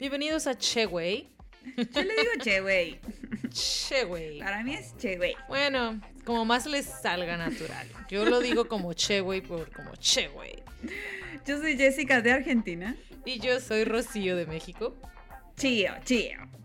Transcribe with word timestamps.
Bienvenidos 0.00 0.46
a 0.46 0.56
Cheway. 0.56 1.28
Yo 1.76 2.02
le 2.02 2.14
digo 2.14 2.30
Cheway. 2.42 2.98
Cheway. 3.50 4.38
Para 4.38 4.62
mí 4.64 4.72
es 4.72 4.96
Cheway. 4.96 5.34
Bueno, 5.46 6.00
como 6.24 6.46
más 6.46 6.64
les 6.64 6.86
salga 6.86 7.36
natural. 7.36 7.86
Yo 8.08 8.24
lo 8.24 8.40
digo 8.40 8.66
como 8.66 8.94
Cheway 8.94 9.42
por 9.42 9.70
como 9.70 9.94
Cheway. 9.96 10.62
Yo 11.46 11.58
soy 11.58 11.76
Jessica 11.76 12.22
de 12.22 12.32
Argentina. 12.32 12.96
Y 13.26 13.40
yo 13.40 13.60
soy 13.60 13.84
Rocío 13.84 14.36
de 14.36 14.46
México. 14.46 14.96
Chío, 15.58 15.92
chío. 16.02 16.49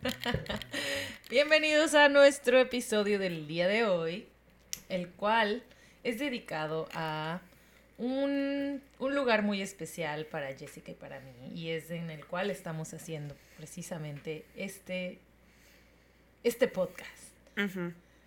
Bienvenidos 1.30 1.94
a 1.94 2.08
nuestro 2.08 2.58
episodio 2.58 3.18
del 3.18 3.46
día 3.46 3.68
de 3.68 3.84
hoy, 3.84 4.26
el 4.88 5.08
cual 5.08 5.62
es 6.04 6.18
dedicado 6.18 6.88
a 6.94 7.40
un, 7.98 8.82
un, 8.98 9.14
lugar 9.14 9.42
muy 9.42 9.60
especial 9.60 10.24
para 10.24 10.54
Jessica 10.56 10.92
y 10.92 10.94
para 10.94 11.20
mí, 11.20 11.52
y 11.54 11.70
es 11.70 11.90
en 11.90 12.10
el 12.10 12.24
cual 12.24 12.50
estamos 12.50 12.94
haciendo 12.94 13.36
precisamente 13.58 14.46
este, 14.56 15.18
este 16.44 16.66
podcast. 16.66 17.34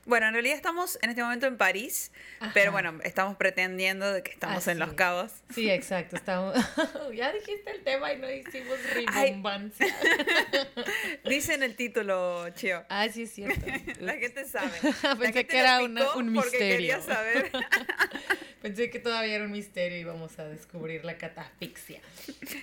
Bueno, 0.06 0.28
en 0.28 0.34
realidad 0.34 0.58
estamos 0.58 1.00
en 1.02 1.12
este 1.12 1.23
momento 1.23 1.46
en 1.48 1.56
París, 1.56 2.12
pero 2.54 2.73
bueno, 2.73 3.00
estamos 3.04 3.38
pretendiendo 3.38 4.12
de 4.12 4.22
que 4.22 4.32
estamos 4.32 4.68
en 4.68 4.78
Los 4.78 4.94
Cabos. 4.94 5.32
Sí, 5.54 5.70
exacto, 5.70 6.18
estamos... 6.18 6.56
ya 7.16 7.32
dijiste 7.32 7.72
el 7.72 7.84
tema 7.84 8.12
y 8.12 8.18
no 8.18 8.30
hicimos 8.30 8.78
rimbombancia. 8.94 9.88
Dice 11.26 11.54
en 11.54 11.64
el 11.64 11.78
título, 11.78 12.50
Chio. 12.50 12.84
Ah, 12.90 13.08
sí, 13.08 13.23
es 13.23 13.32
cierto. 13.32 13.66
La 14.02 14.16
gente 14.16 14.44
sabe. 14.45 14.72
Pensé 15.20 15.48
que 15.48 15.58
era 15.58 15.82
un 15.82 16.32
misterio. 16.32 16.60
Quería 16.60 17.02
saber. 17.02 17.50
Pensé 18.62 18.90
que 18.90 19.00
todavía 19.00 19.36
era 19.36 19.45
un 19.45 19.52
misterio 19.52 19.98
y 19.98 20.04
vamos 20.04 20.38
a 20.38 20.45
descubrir 20.45 21.06
la 21.06 21.17
catafixia. 21.17 22.02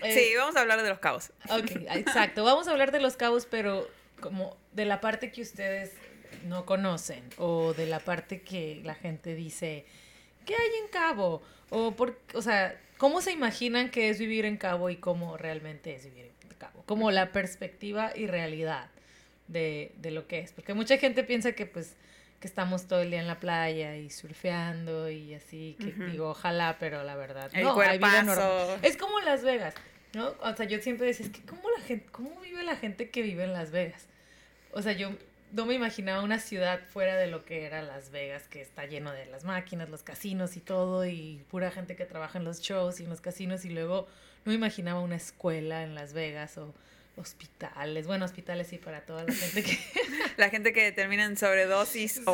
Eh, 0.03 0.15
sí, 0.15 0.37
vamos 0.37 0.57
a 0.57 0.61
hablar 0.61 0.83
de 0.83 0.91
Los 0.91 0.99
Cabos. 0.99 1.33
Ok, 1.49 1.71
exacto. 1.95 2.45
Vamos 2.45 2.69
a 2.69 2.73
hablar 2.73 2.93
de 2.93 3.01
Los 3.01 3.17
Cabos, 3.17 3.47
pero 3.47 3.89
como 4.21 4.59
de 4.73 4.85
la 4.85 5.01
parte 5.01 5.33
que 5.33 5.41
ustedes 5.41 5.93
no 6.47 6.67
conocen 6.67 7.23
o 7.39 7.75
de 7.75 7.87
la 7.87 8.01
parte 8.01 8.43
que 8.43 8.81
la 8.85 8.95
gente 8.95 9.35
dice, 9.35 9.85
¿qué 10.47 10.55
hay 10.55 10.85
en 10.85 10.89
Cabo? 10.89 11.43
O, 11.71 11.93
por, 11.93 12.19
o 12.35 12.43
sea, 12.43 12.79
¿cómo 12.99 13.21
se 13.21 13.33
imaginan 13.33 13.91
que 13.91 14.11
es 14.11 14.19
vivir 14.19 14.45
en 14.45 14.57
Cabo 14.57 14.91
y 14.91 14.97
cómo 14.97 15.37
realmente 15.37 15.95
es 15.95 16.05
vivir 16.05 16.31
en 16.43 16.57
Cabo? 16.59 16.83
Como 16.87 17.11
la 17.11 17.33
perspectiva 17.33 18.13
y 18.15 18.27
realidad 18.27 18.89
de, 19.49 19.93
de 19.97 20.11
lo 20.11 20.27
que 20.27 20.41
es. 20.41 20.53
Porque 20.53 20.75
mucha 20.75 20.99
gente 20.99 21.25
piensa 21.25 21.53
que 21.53 21.67
pues 21.67 21.97
que 22.41 22.49
estamos 22.49 22.87
todo 22.89 23.03
el 23.03 23.11
día 23.11 23.21
en 23.21 23.27
la 23.27 23.39
playa 23.39 23.97
y 23.97 24.09
surfeando 24.09 25.11
y 25.11 25.35
así, 25.35 25.77
que 25.79 25.93
digo, 26.07 26.31
ojalá, 26.31 26.79
pero 26.81 27.05
la 27.05 27.15
verdad, 27.15 27.53
no, 27.53 27.79
hay 27.79 27.99
vida 27.99 28.23
normal. 28.23 28.79
Es 28.83 28.97
como 28.97 29.21
Las 29.21 29.45
Vegas, 29.45 29.75
¿no? 30.15 30.35
O 30.41 30.57
sea, 30.57 30.65
yo 30.65 30.81
siempre 30.81 31.07
decía, 31.07 31.27
es 31.27 31.33
que 31.33 31.43
¿cómo, 31.43 31.69
la 31.77 31.85
gente, 31.85 32.07
¿cómo 32.11 32.41
vive 32.41 32.63
la 32.63 32.77
gente 32.77 33.11
que 33.11 33.21
vive 33.21 33.45
en 33.45 33.53
Las 33.53 33.71
Vegas? 33.71 34.07
O 34.73 34.81
sea, 34.81 34.93
yo 34.93 35.11
no 35.53 35.67
me 35.67 35.75
imaginaba 35.75 36.23
una 36.23 36.39
ciudad 36.39 36.81
fuera 36.89 37.17
de 37.17 37.27
lo 37.27 37.45
que 37.45 37.65
era 37.65 37.83
Las 37.83 38.11
Vegas, 38.11 38.45
que 38.49 38.61
está 38.61 38.87
lleno 38.87 39.13
de 39.13 39.27
las 39.27 39.45
máquinas, 39.45 39.89
los 39.89 40.03
casinos 40.03 40.57
y 40.57 40.61
todo, 40.61 41.05
y 41.07 41.45
pura 41.51 41.71
gente 41.71 41.97
que 41.97 42.05
trabaja 42.05 42.39
en 42.39 42.45
los 42.45 42.61
shows 42.61 43.01
y 43.01 43.05
en 43.05 43.11
los 43.11 43.21
casinos, 43.21 43.65
y 43.65 43.71
luego 43.71 44.07
no 44.45 44.51
me 44.51 44.55
imaginaba 44.55 45.01
una 45.01 45.17
escuela 45.17 45.83
en 45.83 45.95
Las 45.95 46.13
Vegas 46.13 46.57
o 46.59 46.73
hospitales, 47.17 48.07
bueno, 48.07 48.25
hospitales 48.25 48.69
sí 48.69 48.79
para 48.79 49.03
toda 49.03 49.25
la 49.25 49.33
gente 49.33 49.63
que... 49.63 49.79
la 50.37 50.49
gente 50.49 50.73
que 50.73 50.91
termina 50.93 51.25
en 51.25 51.37
sobredosis 51.37 52.23
o, 52.25 52.33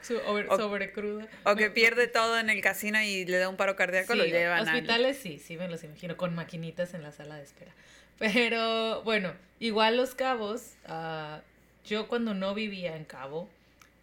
sí, 0.00 0.14
o, 0.26 0.56
sobrecruda. 0.56 1.26
O 1.44 1.56
que 1.56 1.70
pierde 1.70 2.06
todo 2.06 2.38
en 2.38 2.50
el 2.50 2.60
casino 2.60 3.00
y 3.00 3.24
le 3.24 3.38
da 3.38 3.48
un 3.48 3.56
paro 3.56 3.74
cardíaco, 3.74 4.14
lo 4.14 4.24
llevan 4.24 4.68
Hospitales 4.68 5.18
sí, 5.18 5.38
sí 5.38 5.56
me 5.56 5.68
los 5.68 5.82
imagino, 5.82 6.16
con 6.16 6.34
maquinitas 6.34 6.94
en 6.94 7.02
la 7.02 7.10
sala 7.10 7.36
de 7.36 7.42
espera. 7.42 7.72
Pero 8.18 9.02
bueno, 9.02 9.32
igual 9.58 9.96
Los 9.96 10.14
Cabos... 10.14 10.74
Uh, 10.86 11.40
yo 11.84 12.08
cuando 12.08 12.34
no 12.34 12.54
vivía 12.54 12.96
en 12.96 13.04
Cabo, 13.04 13.48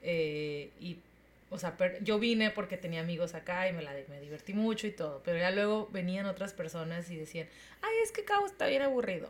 eh, 0.03 0.69
y, 0.79 0.97
o 1.49 1.57
sea, 1.57 1.75
yo 2.01 2.19
vine 2.19 2.51
porque 2.51 2.77
tenía 2.77 3.01
amigos 3.01 3.33
acá 3.33 3.67
y 3.67 3.73
me, 3.73 3.81
la, 3.81 3.93
me 4.09 4.19
divertí 4.21 4.53
mucho 4.53 4.87
y 4.87 4.91
todo, 4.91 5.21
pero 5.23 5.37
ya 5.37 5.51
luego 5.51 5.89
venían 5.91 6.25
otras 6.25 6.53
personas 6.53 7.09
y 7.09 7.17
decían, 7.17 7.47
ay, 7.81 7.93
es 8.03 8.11
que 8.11 8.23
Cabo 8.23 8.45
está 8.45 8.67
bien 8.67 8.81
aburrido. 8.81 9.29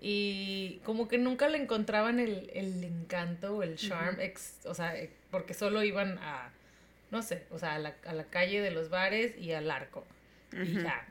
Y 0.00 0.80
como 0.84 1.08
que 1.08 1.18
nunca 1.18 1.48
le 1.48 1.58
encontraban 1.58 2.20
el, 2.20 2.50
el 2.54 2.84
encanto 2.84 3.56
o 3.56 3.62
el 3.64 3.76
charm, 3.76 4.16
o 4.64 4.74
sea, 4.74 4.96
eh, 4.96 5.10
porque 5.30 5.54
solo 5.54 5.82
iban 5.82 6.18
a, 6.18 6.52
no 7.10 7.22
sé, 7.22 7.44
o 7.50 7.58
sea, 7.58 7.74
a 7.74 7.78
la, 7.78 7.96
a 8.06 8.12
la 8.12 8.24
calle 8.24 8.60
de 8.60 8.70
los 8.70 8.90
bares 8.90 9.36
y 9.36 9.52
al 9.52 9.70
arco. 9.70 10.04
Y 10.52 10.82
ya, 10.82 11.06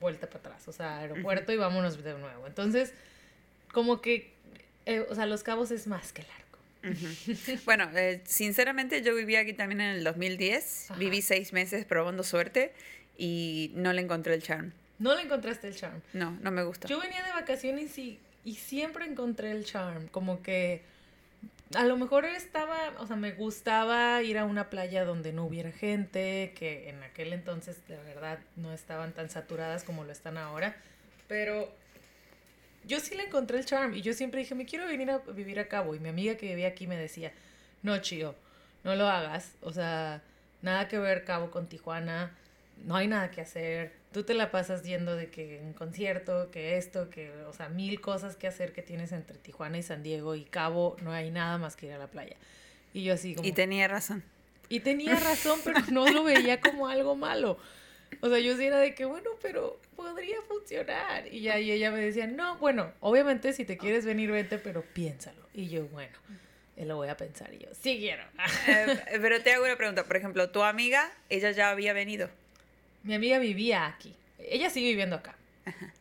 vuelta 0.00 0.26
para 0.26 0.40
atrás, 0.40 0.66
o 0.66 0.72
sea, 0.72 0.98
aeropuerto 0.98 1.52
y 1.52 1.56
vámonos 1.56 2.02
de 2.02 2.14
nuevo. 2.14 2.48
Entonces, 2.48 2.92
como 3.72 4.00
que 4.00 4.32
eh, 4.86 5.06
o 5.08 5.14
sea, 5.14 5.26
Los 5.26 5.42
Cabos 5.42 5.70
es 5.70 5.86
más 5.86 6.12
que 6.12 6.22
largo. 6.22 6.42
bueno, 7.64 7.88
eh, 7.94 8.20
sinceramente 8.24 9.02
yo 9.02 9.14
viví 9.14 9.36
aquí 9.36 9.52
también 9.52 9.80
en 9.80 9.90
el 9.96 10.04
2010. 10.04 10.88
Viví 10.98 11.22
seis 11.22 11.52
meses 11.52 11.84
probando 11.84 12.22
suerte 12.22 12.72
y 13.16 13.70
no 13.74 13.92
le 13.92 14.02
encontré 14.02 14.34
el 14.34 14.42
charm. 14.42 14.72
¿No 14.98 15.14
le 15.14 15.22
encontraste 15.22 15.68
el 15.68 15.76
charm? 15.76 16.00
No, 16.12 16.32
no 16.42 16.50
me 16.50 16.62
gusta. 16.62 16.88
Yo 16.88 17.00
venía 17.00 17.22
de 17.24 17.32
vacaciones 17.32 17.96
y, 17.98 18.18
y 18.44 18.54
siempre 18.54 19.04
encontré 19.04 19.52
el 19.52 19.64
charm. 19.64 20.08
Como 20.08 20.42
que 20.42 20.82
a 21.74 21.84
lo 21.84 21.96
mejor 21.96 22.24
estaba, 22.24 22.92
o 22.98 23.06
sea, 23.06 23.16
me 23.16 23.32
gustaba 23.32 24.22
ir 24.22 24.38
a 24.38 24.44
una 24.44 24.68
playa 24.70 25.04
donde 25.04 25.32
no 25.32 25.44
hubiera 25.44 25.72
gente, 25.72 26.52
que 26.56 26.88
en 26.88 27.02
aquel 27.02 27.32
entonces 27.32 27.76
de 27.88 27.96
verdad 27.96 28.38
no 28.56 28.72
estaban 28.72 29.12
tan 29.12 29.30
saturadas 29.30 29.84
como 29.84 30.04
lo 30.04 30.12
están 30.12 30.36
ahora. 30.36 30.76
Pero 31.28 31.72
yo 32.86 33.00
sí 33.00 33.14
le 33.14 33.24
encontré 33.24 33.58
el 33.58 33.64
charm 33.64 33.94
y 33.94 34.02
yo 34.02 34.12
siempre 34.12 34.40
dije, 34.40 34.54
me 34.54 34.66
quiero 34.66 34.86
venir 34.86 35.10
a 35.10 35.18
vivir 35.18 35.60
a 35.60 35.68
Cabo. 35.68 35.94
Y 35.94 36.00
mi 36.00 36.08
amiga 36.08 36.36
que 36.36 36.46
vivía 36.46 36.68
aquí 36.68 36.86
me 36.86 36.96
decía, 36.96 37.32
no, 37.82 37.98
chío, 37.98 38.34
no 38.84 38.94
lo 38.94 39.08
hagas. 39.08 39.52
O 39.60 39.72
sea, 39.72 40.22
nada 40.62 40.88
que 40.88 40.98
ver 40.98 41.24
Cabo 41.24 41.50
con 41.50 41.68
Tijuana, 41.68 42.36
no 42.84 42.96
hay 42.96 43.06
nada 43.06 43.30
que 43.30 43.40
hacer. 43.40 43.92
Tú 44.12 44.24
te 44.24 44.34
la 44.34 44.50
pasas 44.50 44.82
yendo 44.82 45.16
de 45.16 45.30
que 45.30 45.60
un 45.62 45.72
concierto, 45.72 46.50
que 46.50 46.76
esto, 46.76 47.08
que, 47.08 47.32
o 47.48 47.52
sea, 47.52 47.68
mil 47.68 48.00
cosas 48.00 48.36
que 48.36 48.46
hacer 48.46 48.72
que 48.72 48.82
tienes 48.82 49.12
entre 49.12 49.38
Tijuana 49.38 49.78
y 49.78 49.82
San 49.82 50.02
Diego 50.02 50.34
y 50.34 50.44
Cabo, 50.44 50.96
no 51.02 51.12
hay 51.12 51.30
nada 51.30 51.58
más 51.58 51.76
que 51.76 51.86
ir 51.86 51.92
a 51.92 51.98
la 51.98 52.08
playa. 52.08 52.36
Y 52.92 53.04
yo 53.04 53.14
así 53.14 53.34
como... 53.34 53.46
Y 53.46 53.52
tenía 53.52 53.88
razón. 53.88 54.22
Y 54.68 54.80
tenía 54.80 55.14
razón, 55.16 55.60
pero 55.64 55.80
no 55.90 56.08
lo 56.10 56.24
veía 56.24 56.60
como 56.60 56.88
algo 56.88 57.14
malo. 57.14 57.58
O 58.20 58.28
sea, 58.28 58.38
yo 58.38 58.56
sí 58.56 58.66
era 58.66 58.78
de 58.78 58.94
que, 58.94 59.04
bueno, 59.04 59.30
pero 59.40 59.78
podría 59.96 60.40
funcionar. 60.42 61.26
Y 61.32 61.40
ya 61.40 61.58
y 61.58 61.70
ella 61.70 61.90
me 61.90 62.00
decía, 62.00 62.26
no, 62.26 62.56
bueno, 62.58 62.92
obviamente 63.00 63.52
si 63.52 63.64
te 63.64 63.76
quieres 63.76 64.04
venir, 64.04 64.30
vente, 64.30 64.58
pero 64.58 64.82
piénsalo. 64.82 65.42
Y 65.54 65.68
yo, 65.68 65.86
bueno, 65.88 66.16
lo 66.76 66.96
voy 66.96 67.08
a 67.08 67.16
pensar. 67.16 67.52
Y 67.52 67.58
yo, 67.58 67.68
sí 67.72 67.98
quiero. 67.98 68.24
Eh, 68.68 69.18
pero 69.20 69.42
te 69.42 69.52
hago 69.52 69.64
una 69.64 69.76
pregunta. 69.76 70.04
Por 70.04 70.16
ejemplo, 70.16 70.50
tu 70.50 70.62
amiga, 70.62 71.10
ella 71.28 71.50
ya 71.50 71.70
había 71.70 71.92
venido. 71.92 72.28
Mi 73.02 73.14
amiga 73.14 73.38
vivía 73.38 73.86
aquí. 73.86 74.14
Ella 74.38 74.70
sigue 74.70 74.90
viviendo 74.90 75.16
acá. 75.16 75.36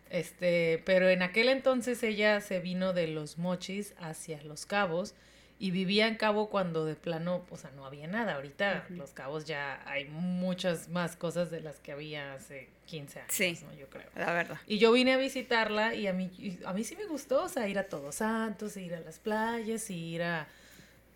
Este, 0.10 0.82
pero 0.86 1.10
en 1.10 1.22
aquel 1.22 1.50
entonces 1.50 2.04
ella 2.04 2.42
se 2.42 2.60
vino 2.60 2.94
de 2.94 3.08
los 3.08 3.38
mochis 3.38 3.94
hacia 4.00 4.42
los 4.44 4.66
cabos 4.66 5.14
y 5.62 5.70
vivía 5.70 6.08
en 6.08 6.16
Cabo 6.16 6.50
cuando 6.50 6.86
de 6.86 6.96
plano, 6.96 7.46
o 7.52 7.56
sea, 7.56 7.70
no 7.76 7.86
había 7.86 8.08
nada. 8.08 8.34
Ahorita 8.34 8.88
Los 8.90 9.12
Cabos 9.12 9.46
ya 9.46 9.80
hay 9.86 10.06
muchas 10.06 10.90
más 10.90 11.16
cosas 11.16 11.52
de 11.52 11.62
las 11.62 11.80
que 11.80 11.92
había 11.92 12.34
hace 12.34 12.68
15 12.88 13.20
años, 13.20 13.32
sí, 13.32 13.60
Yo 13.80 13.88
creo. 13.88 14.08
La 14.16 14.34
verdad. 14.34 14.58
Y 14.66 14.80
yo 14.80 14.92
vine 14.92 15.14
a 15.14 15.18
visitarla 15.18 15.94
y 15.94 16.08
a 16.08 16.14
mí, 16.14 16.58
a 16.66 16.74
mí 16.74 16.84
sí 16.84 16.96
me 16.96 17.06
gustó, 17.06 17.44
o 17.44 17.48
sea, 17.48 17.68
ir 17.68 17.78
a 17.78 17.84
Todos 17.84 18.16
Santos, 18.16 18.76
ir 18.76 18.96
a 18.96 19.02
las 19.02 19.20
playas, 19.20 19.88
ir 19.92 20.24
a, 20.24 20.48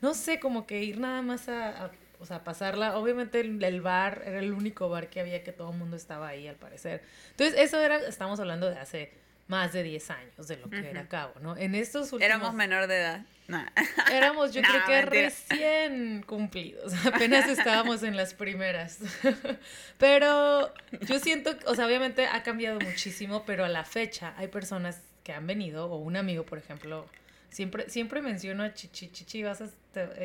no 0.02 0.14
sé, 0.14 0.40
como 0.40 0.68
que 0.68 0.84
ir 0.84 1.00
nada 1.00 1.24
más 1.24 1.50
a, 1.50 1.90
o 2.20 2.26
sea, 2.28 2.44
pasarla. 2.44 3.00
Obviamente 3.00 3.40
el, 3.40 3.82
bar 3.82 4.22
era 4.28 4.38
el 4.38 4.54
único 4.54 4.90
bar 4.90 5.10
que 5.10 5.22
había 5.22 5.44
que 5.44 5.54
todo 5.54 5.72
el 5.72 5.78
mundo 5.80 5.98
estaba 5.98 6.28
ahí, 6.28 6.48
al 6.48 6.58
parecer. 6.58 7.02
Entonces, 7.32 7.60
eso 7.60 7.82
era, 7.82 7.98
estamos 7.98 8.40
hablando 8.40 8.70
de 8.70 8.78
hace 8.78 9.12
más 9.48 9.74
de 9.74 9.84
10 9.84 10.10
años 10.12 10.48
de 10.48 10.58
lo 10.58 10.70
que 10.70 10.90
era 10.90 11.08
Cabo, 11.08 11.34
¿no? 11.42 11.56
En 11.56 11.76
estos 11.76 12.12
últimos... 12.14 12.24
Éramos 12.24 12.54
menor 12.54 12.88
de 12.88 12.98
edad. 12.98 13.26
Éramos, 14.12 14.54
yo 14.54 14.62
creo 14.62 14.86
que 14.86 15.02
recién 15.04 16.24
cumplidos. 16.24 16.94
Apenas 17.06 17.48
estábamos 17.48 18.04
en 18.04 18.18
las 18.18 18.34
primeras. 18.34 19.00
Pero 19.98 20.74
yo 21.02 21.20
siento, 21.20 21.56
o 21.68 21.76
sea, 21.76 21.86
obviamente 21.86 22.26
ha 22.26 22.42
cambiado 22.44 22.80
muchísimo, 22.80 23.46
pero 23.46 23.64
a 23.64 23.70
la 23.70 23.86
fecha 23.86 24.34
hay 24.38 24.48
personas 24.48 25.02
que 25.24 25.32
han 25.34 25.48
venido, 25.48 25.86
o 25.88 25.98
un 25.98 26.18
amigo, 26.18 26.46
por 26.46 26.58
ejemplo, 26.58 27.08
siempre, 27.50 27.90
siempre 27.90 28.22
menciono 28.22 28.64
a 28.64 28.74
Chichi, 28.74 29.10
Chichi, 29.10 29.44
vas 29.44 29.62
a, 29.62 29.70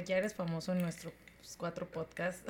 ya 0.05 0.17
eres 0.17 0.35
famoso 0.35 0.73
en 0.73 0.83
nuestro 0.83 1.13
pues, 1.41 1.57
cuatro 1.57 1.91
podcasts, 1.91 2.43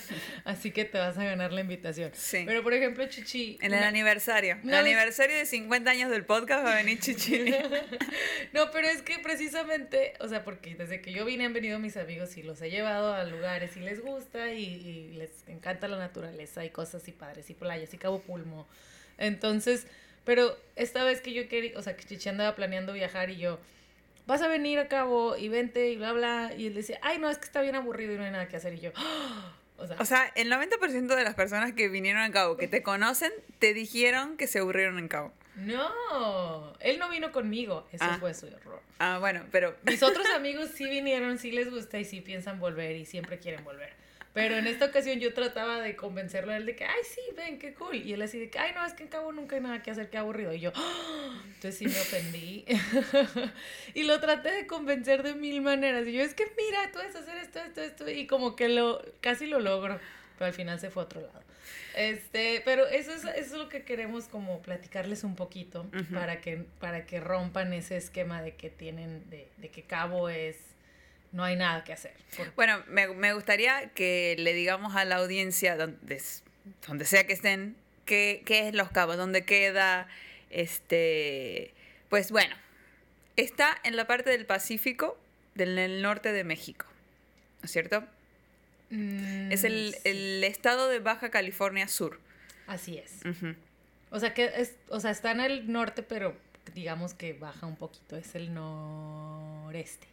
así 0.44 0.72
que 0.72 0.84
te 0.84 0.98
vas 0.98 1.16
a 1.16 1.24
ganar 1.24 1.52
la 1.52 1.60
invitación. 1.60 2.10
Sí. 2.14 2.42
Pero 2.44 2.62
por 2.62 2.74
ejemplo, 2.74 3.06
Chichi... 3.06 3.58
En 3.62 3.72
el 3.72 3.82
aniversario, 3.82 4.58
el 4.64 4.74
aniversario 4.74 5.36
de 5.36 5.46
50 5.46 5.90
años 5.90 6.10
del 6.10 6.24
podcast 6.24 6.64
va 6.64 6.72
a 6.72 6.76
venir 6.76 6.98
Chichi. 6.98 7.52
no, 8.52 8.70
pero 8.72 8.88
es 8.88 9.02
que 9.02 9.18
precisamente, 9.20 10.14
o 10.20 10.28
sea, 10.28 10.44
porque 10.44 10.74
desde 10.74 11.00
que 11.00 11.12
yo 11.12 11.24
vine 11.24 11.44
han 11.44 11.52
venido 11.52 11.78
mis 11.78 11.96
amigos 11.96 12.36
y 12.36 12.42
los 12.42 12.60
he 12.62 12.70
llevado 12.70 13.14
a 13.14 13.24
lugares 13.24 13.76
y 13.76 13.80
les 13.80 14.00
gusta 14.00 14.52
y, 14.52 14.64
y 14.64 15.12
les 15.12 15.30
encanta 15.46 15.86
la 15.88 15.98
naturaleza 15.98 16.64
y 16.64 16.70
cosas 16.70 17.06
y 17.08 17.12
padres 17.12 17.48
y 17.50 17.54
playas 17.54 17.94
y 17.94 17.98
Cabo 17.98 18.20
Pulmo. 18.20 18.68
Entonces, 19.18 19.86
pero 20.24 20.56
esta 20.76 21.04
vez 21.04 21.20
que 21.20 21.32
yo 21.32 21.48
quería, 21.48 21.78
o 21.78 21.82
sea, 21.82 21.96
que 21.96 22.04
Chichi 22.04 22.28
andaba 22.28 22.54
planeando 22.54 22.92
viajar 22.92 23.30
y 23.30 23.36
yo 23.36 23.60
vas 24.26 24.42
a 24.42 24.48
venir 24.48 24.78
a 24.78 24.88
cabo 24.88 25.36
y 25.36 25.48
vente 25.48 25.90
y 25.90 25.96
bla, 25.96 26.12
bla. 26.12 26.52
Y 26.56 26.66
él 26.66 26.74
decía, 26.74 26.98
ay, 27.02 27.18
no, 27.18 27.30
es 27.30 27.38
que 27.38 27.44
está 27.44 27.62
bien 27.62 27.74
aburrido 27.74 28.14
y 28.14 28.16
no 28.16 28.24
hay 28.24 28.30
nada 28.30 28.48
que 28.48 28.56
hacer. 28.56 28.74
Y 28.74 28.80
yo, 28.80 28.90
o 29.78 29.86
sea, 29.86 29.96
o 29.98 30.04
sea, 30.04 30.32
el 30.34 30.50
90% 30.50 31.14
de 31.14 31.24
las 31.24 31.34
personas 31.34 31.72
que 31.72 31.88
vinieron 31.88 32.22
a 32.22 32.30
cabo, 32.30 32.56
que 32.56 32.68
te 32.68 32.82
conocen, 32.82 33.32
te 33.58 33.74
dijeron 33.74 34.36
que 34.36 34.46
se 34.46 34.60
aburrieron 34.60 34.98
en 34.98 35.08
cabo. 35.08 35.32
No, 35.56 36.72
él 36.80 36.98
no 36.98 37.10
vino 37.10 37.30
conmigo, 37.30 37.86
eso 37.92 38.04
ah. 38.08 38.16
fue 38.18 38.32
su 38.32 38.46
error. 38.46 38.80
Ah, 38.98 39.18
bueno, 39.20 39.44
pero... 39.50 39.76
Mis 39.82 40.02
otros 40.02 40.26
amigos 40.34 40.70
sí 40.74 40.88
vinieron, 40.88 41.38
sí 41.38 41.52
les 41.52 41.70
gusta 41.70 41.98
y 41.98 42.04
sí 42.04 42.22
piensan 42.22 42.58
volver 42.58 42.96
y 42.96 43.04
siempre 43.04 43.38
quieren 43.38 43.62
volver. 43.62 43.92
Pero 44.32 44.56
en 44.56 44.66
esta 44.66 44.86
ocasión 44.86 45.20
yo 45.20 45.34
trataba 45.34 45.80
de 45.80 45.94
convencerlo 45.94 46.52
a 46.52 46.56
él 46.56 46.64
de 46.64 46.74
que, 46.74 46.84
ay, 46.84 47.00
sí, 47.04 47.20
ven, 47.36 47.58
qué 47.58 47.74
cool. 47.74 47.96
Y 47.96 48.14
él 48.14 48.22
así 48.22 48.38
de 48.38 48.48
que, 48.48 48.58
ay, 48.58 48.72
no, 48.74 48.84
es 48.84 48.94
que 48.94 49.02
en 49.02 49.10
cabo 49.10 49.30
nunca 49.30 49.56
hay 49.56 49.62
nada 49.62 49.82
que 49.82 49.90
hacer, 49.90 50.08
qué 50.08 50.16
aburrido. 50.16 50.54
Y 50.54 50.60
yo, 50.60 50.72
¡Ah!". 50.74 51.42
entonces 51.44 51.76
sí 51.76 51.86
me 51.86 52.00
ofendí. 52.00 52.64
y 53.94 54.04
lo 54.04 54.20
traté 54.20 54.50
de 54.52 54.66
convencer 54.66 55.22
de 55.22 55.34
mil 55.34 55.60
maneras. 55.60 56.06
Y 56.06 56.12
yo, 56.12 56.22
es 56.22 56.32
que 56.34 56.44
mira, 56.56 56.90
tú 56.92 56.98
debes 56.98 57.14
hacer 57.14 57.36
esto, 57.36 57.58
esto, 57.58 57.82
esto. 57.82 58.08
Y 58.08 58.26
como 58.26 58.56
que 58.56 58.70
lo, 58.70 59.04
casi 59.20 59.46
lo 59.46 59.60
logro. 59.60 60.00
Pero 60.38 60.46
al 60.46 60.54
final 60.54 60.80
se 60.80 60.88
fue 60.88 61.02
a 61.02 61.06
otro 61.06 61.20
lado. 61.20 61.42
Este, 61.94 62.62
pero 62.64 62.86
eso 62.86 63.12
es, 63.12 63.24
eso 63.24 63.34
es 63.36 63.52
lo 63.52 63.68
que 63.68 63.82
queremos 63.82 64.24
como 64.24 64.62
platicarles 64.62 65.24
un 65.24 65.36
poquito 65.36 65.86
para, 66.12 66.40
que, 66.40 66.64
para 66.80 67.04
que 67.04 67.20
rompan 67.20 67.74
ese 67.74 67.98
esquema 67.98 68.40
de 68.40 68.54
que 68.54 68.70
tienen, 68.70 69.28
de, 69.28 69.46
de 69.58 69.68
que 69.68 69.82
cabo 69.82 70.30
es 70.30 70.71
no 71.32 71.44
hay 71.44 71.56
nada 71.56 71.82
que 71.84 71.92
hacer. 71.92 72.14
Bueno, 72.56 72.82
me, 72.88 73.08
me, 73.08 73.32
gustaría 73.32 73.88
que 73.90 74.36
le 74.38 74.52
digamos 74.52 74.94
a 74.96 75.04
la 75.04 75.16
audiencia, 75.16 75.76
donde, 75.76 76.22
donde 76.86 77.04
sea 77.04 77.26
que 77.26 77.32
estén, 77.32 77.76
qué, 78.04 78.42
qué 78.44 78.68
es 78.68 78.74
Los 78.74 78.90
Cabos, 78.90 79.16
dónde 79.16 79.44
queda, 79.44 80.08
este, 80.50 81.72
pues 82.08 82.30
bueno, 82.30 82.54
está 83.36 83.78
en 83.84 83.96
la 83.96 84.06
parte 84.06 84.30
del 84.30 84.46
Pacífico 84.46 85.18
del 85.54 86.02
norte 86.02 86.32
de 86.32 86.44
México, 86.44 86.86
¿no 87.60 87.66
es 87.66 87.70
cierto? 87.70 88.04
Mm, 88.90 89.50
es 89.50 89.64
el, 89.64 89.96
el, 90.04 90.44
estado 90.44 90.88
de 90.88 90.98
Baja 90.98 91.30
California 91.30 91.88
Sur. 91.88 92.20
Así 92.66 92.98
es. 92.98 93.20
O 94.10 94.20
sea 94.20 94.34
que 94.34 94.52
es, 94.56 94.76
o 94.88 95.00
sea, 95.00 95.10
está 95.10 95.30
en 95.30 95.40
el 95.40 95.72
norte, 95.72 96.02
pero 96.02 96.36
digamos 96.74 97.14
que 97.14 97.32
baja 97.32 97.66
un 97.66 97.76
poquito, 97.76 98.16
es 98.16 98.34
el 98.34 98.52
noreste. 98.52 100.11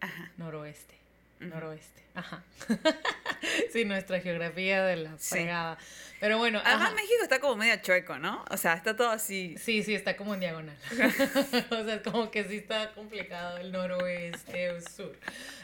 Ajá. 0.00 0.30
Noroeste. 0.36 0.94
Noroeste. 1.40 2.02
Ajá. 2.14 2.42
sí, 3.72 3.84
nuestra 3.84 4.20
geografía 4.20 4.84
de 4.84 4.96
la 4.96 5.16
fregada. 5.16 5.78
Pero 6.20 6.38
bueno. 6.38 6.60
Además, 6.64 6.94
México 6.94 7.22
está 7.22 7.40
como 7.40 7.56
medio 7.56 7.76
chueco, 7.76 8.18
¿no? 8.18 8.44
O 8.50 8.56
sea, 8.56 8.74
está 8.74 8.94
todo 8.94 9.10
así. 9.10 9.56
Sí, 9.58 9.82
sí, 9.82 9.94
está 9.94 10.16
como 10.16 10.34
en 10.34 10.40
diagonal. 10.40 10.76
o 11.70 11.84
sea, 11.84 12.02
como 12.02 12.30
que 12.30 12.44
sí 12.44 12.56
está 12.56 12.92
complicado 12.92 13.58
el 13.58 13.72
noroeste 13.72 14.70
o 14.70 14.80
sur. 14.80 15.16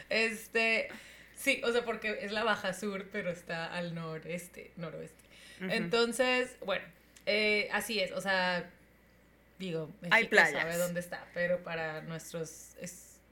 Este. 0.09 0.89
Sí, 1.35 1.61
o 1.63 1.71
sea, 1.71 1.85
porque 1.85 2.19
es 2.21 2.31
la 2.31 2.43
baja 2.43 2.73
sur, 2.73 3.07
pero 3.11 3.29
está 3.29 3.71
al 3.71 3.93
noreste, 3.93 4.71
noroeste. 4.75 5.23
Entonces, 5.59 6.55
bueno, 6.65 6.85
eh, 7.27 7.69
así 7.71 7.99
es. 7.99 8.11
O 8.11 8.21
sea, 8.21 8.67
digo, 9.59 9.91
México 10.01 10.15
Hay 10.15 10.27
playas. 10.27 10.51
sabe 10.51 10.77
dónde 10.77 10.99
está, 10.99 11.25
pero 11.35 11.63
para 11.63 12.01
nuestros 12.01 12.75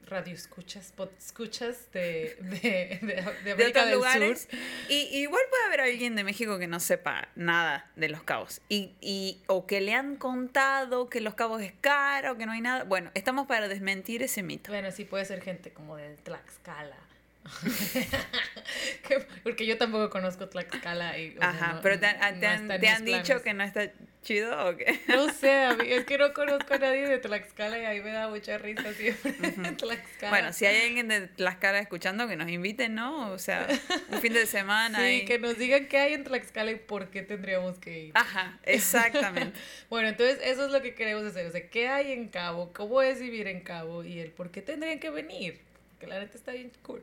radio 0.06 0.34
escuchas, 0.34 0.92
pod 0.92 1.08
escuchas 1.18 1.90
de, 1.92 2.36
de, 2.40 2.98
de, 3.02 3.52
América 3.52 3.84
del 3.84 3.96
lugares. 3.96 4.48
Sur. 4.50 4.58
Y, 4.88 5.18
igual 5.18 5.42
puede 5.50 5.64
haber 5.64 5.80
alguien 5.80 6.14
de 6.14 6.24
México 6.24 6.58
que 6.58 6.66
no 6.66 6.80
sepa 6.80 7.28
nada 7.34 7.90
de 7.96 8.08
los 8.08 8.22
cabos. 8.22 8.60
Y, 8.68 8.92
y, 9.00 9.42
o 9.48 9.66
que 9.66 9.80
le 9.80 9.94
han 9.94 10.16
contado 10.16 11.10
que 11.10 11.20
los 11.20 11.34
cabos 11.34 11.60
es 11.62 11.72
caro, 11.80 12.36
que 12.36 12.46
no 12.46 12.52
hay 12.52 12.60
nada. 12.60 12.84
Bueno, 12.84 13.10
estamos 13.14 13.46
para 13.46 13.68
desmentir 13.68 14.22
ese 14.22 14.42
mito. 14.42 14.70
Bueno, 14.70 14.90
sí 14.92 15.04
puede 15.04 15.24
ser 15.24 15.42
gente 15.42 15.72
como 15.72 15.96
de 15.96 16.16
Tlaxcala. 16.16 17.05
Porque 19.42 19.66
yo 19.66 19.78
tampoco 19.78 20.10
conozco 20.10 20.48
Tlaxcala. 20.48 21.18
Y, 21.18 21.36
Ajá, 21.40 21.80
pero 21.82 21.98
te, 21.98 22.06
han, 22.06 23.04
dicho 23.04 23.42
que 23.42 23.54
no 23.54 23.64
está 23.64 23.90
chido 24.22 24.68
o 24.68 24.76
qué? 24.76 25.00
No 25.08 25.32
sé, 25.32 25.68
es 25.86 26.04
que 26.04 26.18
no 26.18 26.32
conozco 26.32 26.74
a 26.74 26.78
nadie 26.78 27.08
de 27.08 27.18
Tlaxcala 27.18 27.78
y 27.78 27.84
ahí 27.84 28.00
me 28.00 28.10
da 28.10 28.28
mucha 28.28 28.58
risa 28.58 28.92
siempre. 28.92 29.32
Tlaxcala. 29.78 30.30
Bueno, 30.30 30.52
si 30.52 30.66
hay 30.66 30.86
alguien 30.86 31.08
de 31.08 31.28
Tlaxcala 31.28 31.78
escuchando, 31.78 32.26
que 32.26 32.36
nos 32.36 32.48
inviten, 32.48 32.94
¿no? 32.94 33.30
O 33.30 33.38
sea, 33.38 33.66
un 34.10 34.20
fin 34.20 34.32
de 34.32 34.46
semana. 34.46 35.00
Sí, 35.00 35.24
que 35.24 35.38
nos 35.38 35.56
digan 35.56 35.86
qué 35.86 35.98
hay 35.98 36.14
en 36.14 36.24
Tlaxcala 36.24 36.72
y 36.72 36.76
por 36.76 37.08
qué 37.10 37.22
tendríamos 37.22 37.78
que 37.78 38.06
ir. 38.06 38.12
Ajá, 38.14 38.58
exactamente. 38.64 39.58
bueno, 39.88 40.08
entonces 40.08 40.38
eso 40.42 40.66
es 40.66 40.72
lo 40.72 40.82
que 40.82 40.94
queremos 40.94 41.24
hacer. 41.24 41.46
O 41.46 41.52
sea, 41.52 41.68
¿qué 41.68 41.88
hay 41.88 42.12
en 42.12 42.28
Cabo? 42.28 42.72
¿Cómo 42.72 43.02
es 43.02 43.20
vivir 43.20 43.46
en 43.46 43.60
Cabo? 43.60 44.04
Y 44.04 44.18
el 44.18 44.30
por 44.30 44.50
qué 44.50 44.62
tendrían 44.62 44.98
que 44.98 45.10
venir. 45.10 45.60
Porque 45.92 46.06
la 46.08 46.18
neta 46.18 46.36
está 46.36 46.52
bien 46.52 46.70
cool. 46.82 47.02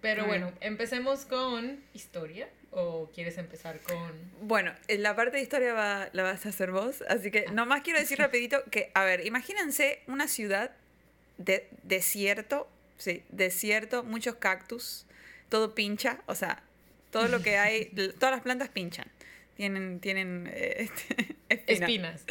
Pero 0.00 0.26
bueno, 0.26 0.52
empecemos 0.60 1.24
con 1.24 1.82
historia. 1.94 2.48
¿O 2.72 3.10
quieres 3.12 3.36
empezar 3.36 3.80
con...? 3.80 4.12
Bueno, 4.42 4.72
la 4.86 5.16
parte 5.16 5.38
de 5.38 5.42
historia 5.42 5.72
va, 5.72 6.08
la 6.12 6.22
vas 6.22 6.46
a 6.46 6.50
hacer 6.50 6.70
vos, 6.70 7.02
así 7.08 7.32
que 7.32 7.46
nomás 7.52 7.82
quiero 7.82 7.98
decir 7.98 8.18
rapidito 8.20 8.62
que, 8.70 8.92
a 8.94 9.04
ver, 9.04 9.26
imagínense 9.26 10.00
una 10.06 10.28
ciudad 10.28 10.70
de 11.38 11.68
desierto, 11.82 12.68
sí, 12.96 13.24
desierto, 13.30 14.04
muchos 14.04 14.36
cactus, 14.36 15.04
todo 15.48 15.74
pincha, 15.74 16.20
o 16.26 16.36
sea, 16.36 16.62
todo 17.10 17.26
lo 17.26 17.42
que 17.42 17.58
hay, 17.58 17.86
todas 18.20 18.36
las 18.36 18.42
plantas 18.42 18.68
pinchan, 18.68 19.06
tienen, 19.56 19.98
tienen 19.98 20.48
eh, 20.52 20.88
espinas. 21.48 22.24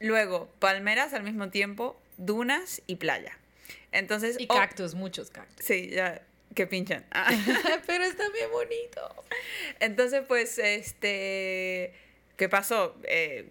Luego, 0.00 0.50
palmeras 0.58 1.14
al 1.14 1.22
mismo 1.22 1.50
tiempo, 1.50 2.00
dunas 2.16 2.82
y 2.88 2.96
playa. 2.96 3.38
Entonces, 3.92 4.36
y 4.38 4.48
cactus, 4.48 4.94
muchos 4.94 5.30
cactus. 5.30 5.64
Sí, 5.64 5.90
ya 5.90 6.22
que 6.54 6.66
pinchan. 6.66 7.04
Ah. 7.10 7.30
Pero 7.86 8.04
está 8.04 8.28
bien 8.30 8.50
bonito. 8.50 9.24
Entonces, 9.78 10.22
pues, 10.26 10.58
este, 10.58 11.92
¿qué 12.36 12.48
pasó? 12.48 12.96
Eh, 13.04 13.50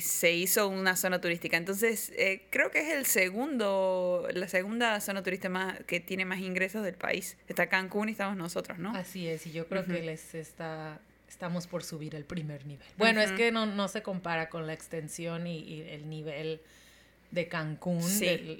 se 0.00 0.32
hizo 0.32 0.68
una 0.68 0.96
zona 0.96 1.20
turística. 1.20 1.56
Entonces, 1.56 2.12
eh, 2.16 2.42
creo 2.50 2.70
que 2.70 2.80
es 2.80 2.94
el 2.94 3.06
segundo, 3.06 4.26
la 4.32 4.48
segunda 4.48 5.00
zona 5.00 5.22
turística 5.22 5.48
más, 5.48 5.78
que 5.84 6.00
tiene 6.00 6.24
más 6.24 6.40
ingresos 6.40 6.84
del 6.84 6.94
país. 6.94 7.36
Está 7.48 7.68
Cancún 7.68 8.08
y 8.08 8.12
estamos 8.12 8.36
nosotros, 8.36 8.78
¿no? 8.78 8.94
Así 8.94 9.28
es, 9.28 9.46
y 9.46 9.52
yo 9.52 9.68
creo 9.68 9.84
que 9.84 10.02
les 10.02 10.34
está, 10.34 11.00
estamos 11.28 11.66
por 11.66 11.84
subir 11.84 12.14
el 12.16 12.24
primer 12.24 12.66
nivel. 12.66 12.86
Bueno, 12.98 13.20
es 13.20 13.30
que 13.32 13.52
no, 13.52 13.66
no 13.66 13.86
se 13.88 14.02
compara 14.02 14.48
con 14.48 14.66
la 14.66 14.72
extensión 14.72 15.46
y 15.46 15.82
el 15.82 16.08
nivel 16.08 16.60
de 17.36 17.48
Cancún, 17.48 18.00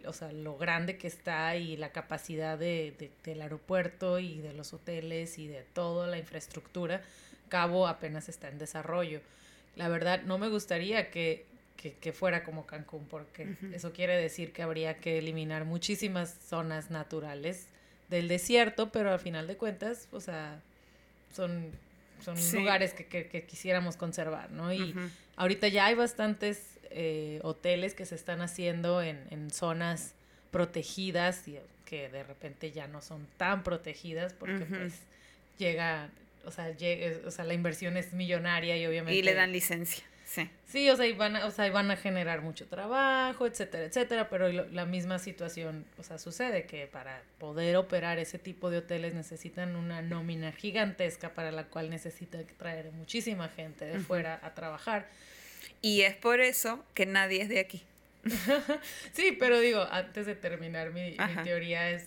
o 0.05 0.13
sea, 0.13 0.33
lo 0.33 0.59
grande 0.59 0.99
que 0.99 1.09
está 1.09 1.57
y 1.57 1.79
la 1.79 1.93
capacidad 1.93 2.59
de, 2.59 3.11
del 3.25 3.41
aeropuerto 3.41 4.19
y 4.19 4.39
de 4.43 4.53
los 4.53 4.75
hoteles 4.75 5.39
y 5.39 5.49
de 5.49 5.63
toda 5.73 6.07
la 6.07 6.19
infraestructura, 6.19 7.01
Cabo 7.49 7.89
apenas 7.89 8.29
está 8.29 8.49
en 8.49 8.59
desarrollo. 8.59 9.23
La 9.77 9.89
verdad, 9.89 10.23
no 10.25 10.37
me 10.37 10.49
gustaría 10.49 11.11
que, 11.11 11.47
que, 11.79 12.13
fuera 12.13 12.45
como 12.45 12.67
Cancún, 12.67 13.07
porque 13.07 13.49
eso 13.73 13.93
quiere 13.93 14.15
decir 14.15 14.53
que 14.53 14.63
habría 14.63 14.99
que 14.99 15.19
eliminar 15.19 15.65
muchísimas 15.65 16.37
zonas 16.47 16.91
naturales 16.91 17.69
del 18.11 18.29
desierto, 18.29 18.91
pero 18.91 19.11
al 19.11 19.21
final 19.21 19.47
de 19.47 19.57
cuentas, 19.57 20.07
o 20.13 20.21
sea, 20.21 20.61
son, 21.35 21.71
son 22.23 22.37
lugares 22.53 22.93
que, 22.93 23.07
que, 23.07 23.43
quisiéramos 23.45 23.97
conservar, 23.97 24.51
¿no? 24.51 24.71
Y 24.71 24.95
ahorita 25.37 25.69
ya 25.69 25.87
hay 25.87 25.95
bastantes 25.95 26.76
eh, 26.91 27.41
hoteles 27.43 27.95
que 27.95 28.07
se 28.07 28.15
están 28.15 28.41
haciendo 28.41 29.03
en, 29.03 29.27
en 29.31 29.51
zonas 29.51 30.15
protegidas 30.51 31.47
y 31.49 31.59
que 31.85 32.09
de 32.09 32.25
repente 32.25 32.73
ya 32.73 32.89
no 32.89 33.01
son 33.01 33.27
tan 33.37 33.63
protegidas 33.63 34.33
porque 34.35 34.65
pues 34.65 34.95
llega, 35.59 36.11
o 36.45 36.51
sea, 36.51 36.75
o 37.25 37.31
sea, 37.31 37.45
la 37.45 37.55
inversión 37.55 37.97
es 37.97 38.13
millonaria 38.13 38.77
y 38.77 38.87
obviamente... 38.87 39.19
Y 39.19 39.23
le 39.23 39.35
dan 39.35 39.53
licencia. 39.53 40.05
Sí. 40.25 40.51
Sí, 40.67 40.91
o 40.91 40.97
sea, 40.97 41.07
y 41.07 41.13
van 41.13 41.37
a, 41.37 41.47
o 41.47 41.53
sea, 41.53 41.71
van 41.71 41.89
a 41.91 41.97
generar 41.97 42.43
mucho 42.43 42.67
trabajo, 42.67 43.47
etcétera, 43.47 43.85
etcétera, 43.85 44.29
pero 44.29 44.51
la 44.51 44.85
misma 44.85 45.21
situación, 45.21 45.87
o 45.99 46.03
sea, 46.03 46.19
sucede 46.19 46.67
que 46.67 46.89
para 46.89 47.23
poder 47.39 47.77
operar 47.77 48.19
ese 48.19 48.39
tipo 48.41 48.69
de 48.69 48.79
hoteles 48.79 49.15
necesitan 49.15 49.77
una 49.77 50.03
nómina 50.03 50.51
gigantesca 50.51 51.33
para 51.35 51.53
la 51.53 51.65
cual 51.69 51.91
necesitan 51.91 52.45
traer 52.59 52.91
muchísima 52.91 53.49
gente 53.49 53.85
de 53.85 54.01
fuera 54.01 54.41
a 54.43 54.55
trabajar. 54.55 55.07
Y 55.83 56.03
es 56.03 56.15
por 56.15 56.41
eso 56.41 56.85
que 56.95 57.07
nadie 57.07 57.43
es 57.43 57.49
de 57.49 57.61
aquí. 57.61 57.83
sí, 59.13 59.37
pero 59.39 59.61
digo, 59.61 59.87
antes 59.91 60.27
de 60.27 60.35
terminar 60.35 60.93
mi, 60.93 61.11
mi 61.13 61.43
teoría 61.45 61.91
es 61.91 62.07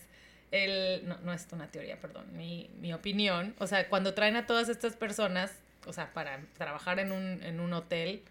el, 0.51 1.07
no, 1.07 1.17
no 1.19 1.33
es 1.33 1.47
una 1.51 1.67
teoría, 1.67 1.99
perdón, 1.99 2.25
mi, 2.35 2.69
mi, 2.81 2.93
opinión, 2.93 3.55
o 3.59 3.67
sea, 3.67 3.87
cuando 3.87 4.13
traen 4.13 4.35
a 4.35 4.45
todas 4.45 4.67
estas 4.67 4.95
personas, 4.95 5.51
o 5.85 5.93
sea, 5.93 6.11
para 6.13 6.41
trabajar 6.57 6.99
en 6.99 7.11
un, 7.11 7.41
en 7.43 7.59
un 7.59 7.71
hotel, 7.73 8.21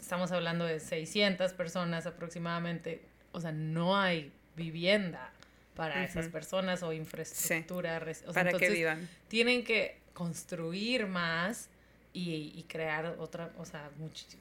estamos 0.00 0.32
hablando 0.32 0.64
de 0.64 0.80
600 0.80 1.52
personas 1.52 2.06
aproximadamente, 2.06 3.02
o 3.32 3.40
sea, 3.40 3.52
no 3.52 3.98
hay 3.98 4.32
vivienda 4.56 5.32
para 5.74 6.04
esas 6.04 6.28
personas 6.28 6.82
o 6.82 6.92
infraestructura. 6.92 8.04
para 8.34 8.52
que 8.52 8.70
vivan. 8.70 9.08
Tienen 9.28 9.64
que 9.64 9.96
construir 10.12 11.06
más 11.06 11.68
y, 12.12 12.52
y 12.54 12.64
crear 12.68 13.16
otra, 13.18 13.50
o 13.58 13.64
sea, 13.64 13.90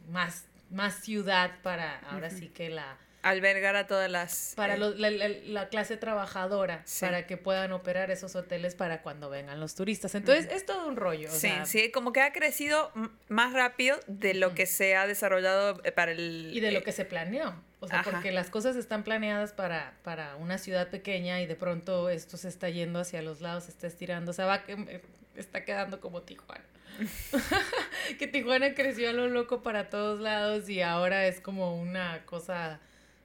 más, 0.10 0.46
más 0.70 0.96
ciudad 0.96 1.51
para 1.63 2.00
ahora 2.00 2.30
sí 2.30 2.50
que 2.50 2.70
la 2.70 2.98
albergar 3.24 3.75
a 3.75 3.88
todas 3.88 4.10
las... 4.10 4.54
Para 4.56 4.75
eh, 4.75 5.44
la, 5.46 5.70
clase 5.70 5.98
trabajadora, 5.98 6.84
para 7.00 7.28
que 7.28 7.38
puedan 7.38 7.72
operar 7.72 8.12
esos 8.12 8.36
hoteles 8.36 8.75
para 8.75 9.01
cuando 9.01 9.30
vengan 9.30 9.60
los 9.60 9.75
turistas. 9.75 10.16
Entonces, 10.16 10.51
es 10.51 10.66
todo 10.66 10.88
un 10.88 10.96
rollo. 10.96 11.30
sí, 11.32 11.51
sí, 11.66 11.92
como 11.92 12.13
que 12.13 12.22
ha 12.22 12.34
crecido 12.34 12.92
más 13.28 13.54
rápido 13.54 14.00
de 14.08 14.34
lo 14.34 14.54
que 14.54 14.66
se 14.66 14.96
ha 14.96 15.08
desarrollado 15.08 15.80
eh, 15.84 15.92
para 15.92 16.12
el... 16.12 16.51
Y 16.54 16.60
de 16.60 16.72
lo 16.72 16.80
eh, 16.80 16.84
que 16.84 16.92
se 16.92 17.06
planeó. 17.06 17.54
O 17.80 17.88
sea, 17.88 18.04
porque 18.04 18.32
las 18.32 18.50
cosas 18.51 18.75
están 18.75 19.04
planeadas 19.04 19.54
para, 19.54 19.96
para 20.04 20.36
una 20.36 20.60
ciudad 20.60 20.90
pequeña 20.90 21.42
y 21.42 21.48
de 21.48 21.56
pronto 21.56 22.10
esto 22.10 22.38
se 22.38 22.48
está 22.48 22.70
yendo 22.70 23.00
hacia 23.00 23.24
los 23.24 23.42
lados, 23.42 23.63
se 23.63 23.72
está 23.72 23.88
estirando. 23.88 24.32
O 24.32 24.34
sea, 24.36 24.46
va 24.46 24.63
que 24.63 25.01
está 25.36 25.66
quedando 25.66 26.00
como 26.00 26.22
Tijuana. 26.22 26.63
que 28.20 28.27
Tijuana 28.27 28.74
creció 28.74 29.10
a 29.10 29.13
lo 29.13 29.27
loco 29.27 29.63
para 29.63 29.89
todos 29.89 30.20
lados 30.20 30.70
y 30.70 30.81
ahora 30.81 31.27
es 31.27 31.41
como 31.41 31.79
una 31.79 32.25
cosa 32.25 32.79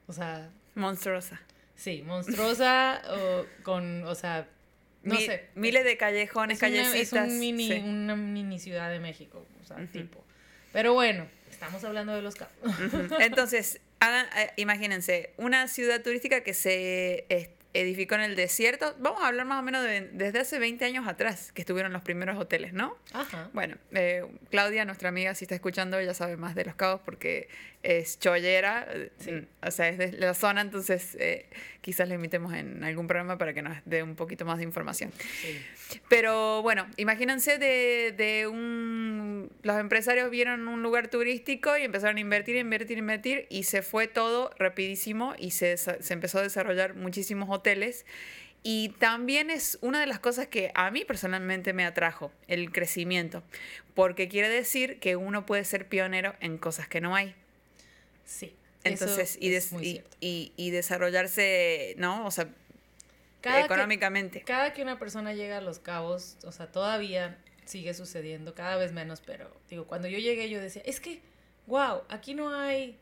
o 0.07 0.13
sea... 0.13 0.51
Monstruosa. 0.75 1.41
Sí, 1.75 2.03
monstruosa 2.03 3.03
o 3.11 3.47
con, 3.63 4.05
o 4.05 4.15
sea, 4.15 4.49
no 5.03 5.17
sé. 5.17 5.47
Miles 5.55 5.85
de 5.85 5.97
callejones, 5.97 6.59
callecitas. 6.59 7.29
es 7.29 7.33
un 7.33 7.39
mini, 7.39 7.73
una 7.73 8.17
mini 8.17 8.59
ciudad 8.59 8.91
de 8.91 8.99
México, 8.99 9.47
o 9.63 9.65
sea, 9.65 9.77
tipo. 9.87 10.25
Pero 10.73 10.95
bueno, 10.95 11.27
estamos 11.51 11.83
hablando 11.85 12.15
de 12.15 12.23
los 12.23 12.35
cabos. 12.35 12.53
Entonces, 13.21 13.81
hagan, 14.01 14.27
eh, 14.37 14.51
imagínense, 14.57 15.33
una 15.37 15.69
ciudad 15.69 16.03
turística 16.03 16.43
que 16.43 16.55
se 16.55 17.25
edificó 17.81 18.15
en 18.15 18.23
el 18.23 18.37
desierto. 18.37 18.95
Vamos 18.99 19.23
a 19.23 19.29
hablar 19.29 19.47
más 19.47 19.61
o 19.61 19.63
menos 19.63 19.83
de, 19.83 20.09
desde 20.13 20.41
hace 20.41 20.59
20 20.59 20.85
años 20.85 21.07
atrás, 21.07 21.53
que 21.53 21.63
estuvieron 21.63 21.93
los 21.93 22.03
primeros 22.03 22.39
hoteles, 22.39 22.73
¿no? 22.73 22.97
Ajá. 23.13 23.51
Bueno, 23.53 23.77
eh, 23.93 24.27
Claudia, 24.51 24.85
nuestra 24.85 25.09
amiga, 25.09 25.35
si 25.35 25.45
está 25.45 25.55
escuchando, 25.55 25.99
ella 25.99 26.15
sabe 26.15 26.37
más 26.37 26.55
de 26.55 26.65
los 26.65 26.75
cabos 26.75 27.01
porque 27.05 27.49
es 27.87 28.19
chollera, 28.19 28.89
sí. 29.19 29.47
o 29.63 29.71
sea, 29.71 29.89
es 29.89 29.97
de 29.99 30.13
la 30.13 30.35
zona, 30.35 30.61
entonces 30.61 31.17
eh, 31.21 31.47
quizás 31.81 32.09
le 32.09 32.17
invitemos 32.17 32.53
en 32.53 32.83
algún 32.83 33.07
programa 33.07 33.39
para 33.39 33.55
que 33.55 33.63
nos 33.63 33.79
dé 33.85 34.03
un 34.03 34.17
poquito 34.17 34.45
más 34.45 34.59
de 34.59 34.65
información. 34.65 35.13
Sí. 35.41 36.01
Pero 36.09 36.63
bueno, 36.63 36.89
imagínense 36.97 37.59
de, 37.59 38.13
de 38.17 38.49
un... 38.49 39.53
Los 39.63 39.79
empresarios 39.79 40.31
vieron 40.31 40.67
un 40.67 40.83
lugar 40.83 41.07
turístico 41.09 41.77
y 41.79 41.83
empezaron 41.83 42.17
a 42.17 42.21
invertir, 42.21 42.57
invertir, 42.57 42.99
invertir 42.99 43.47
y 43.51 43.63
se 43.63 43.83
fue 43.83 44.09
todo 44.09 44.51
rapidísimo 44.59 45.35
y 45.39 45.53
se, 45.53 45.77
se 45.77 46.13
empezó 46.13 46.41
a 46.41 46.43
desarrollar 46.43 46.95
muchísimos 46.95 47.49
hoteles. 47.51 48.05
Y 48.65 48.89
también 48.99 49.49
es 49.49 49.79
una 49.81 50.01
de 50.01 50.07
las 50.07 50.19
cosas 50.19 50.49
que 50.49 50.73
a 50.75 50.91
mí 50.91 51.05
personalmente 51.05 51.73
me 51.73 51.85
atrajo, 51.85 52.33
el 52.49 52.73
crecimiento, 52.73 53.45
porque 53.95 54.27
quiere 54.27 54.49
decir 54.49 54.99
que 54.99 55.15
uno 55.15 55.47
puede 55.47 55.63
ser 55.63 55.87
pionero 55.87 56.35
en 56.41 56.59
cosas 56.59 56.89
que 56.89 57.01
no 57.01 57.15
hay. 57.15 57.37
Sí. 58.27 58.55
Entonces, 58.85 59.39
y, 59.41 59.51
y, 60.21 60.53
y, 60.57 60.71
desarrollarse, 60.71 61.95
¿no? 61.99 62.27
O 62.27 62.31
sea, 62.31 62.49
económicamente. 63.43 64.43
cada 64.43 64.73
que 64.73 64.83
una 64.83 64.99
persona 64.99 65.33
llega 65.35 65.59
a 65.59 65.61
Los 65.61 65.79
Cabos, 65.79 66.37
o 66.45 66.53
sea, 66.53 66.71
todavía 66.71 67.39
sigue 67.65 67.95
sucediendo, 67.95 68.55
cada 68.55 68.77
vez 68.77 68.93
menos, 68.93 69.21
pero 69.25 69.51
digo, 69.69 69.87
cuando 69.87 70.09
yo 70.09 70.19
llegué 70.19 70.49
yo 70.49 70.61
decía, 70.61 70.83
es 70.85 71.01
que, 71.01 71.21
wow, 71.67 72.03
aquí 72.09 72.35
no 72.35 72.55
hay, 72.55 72.97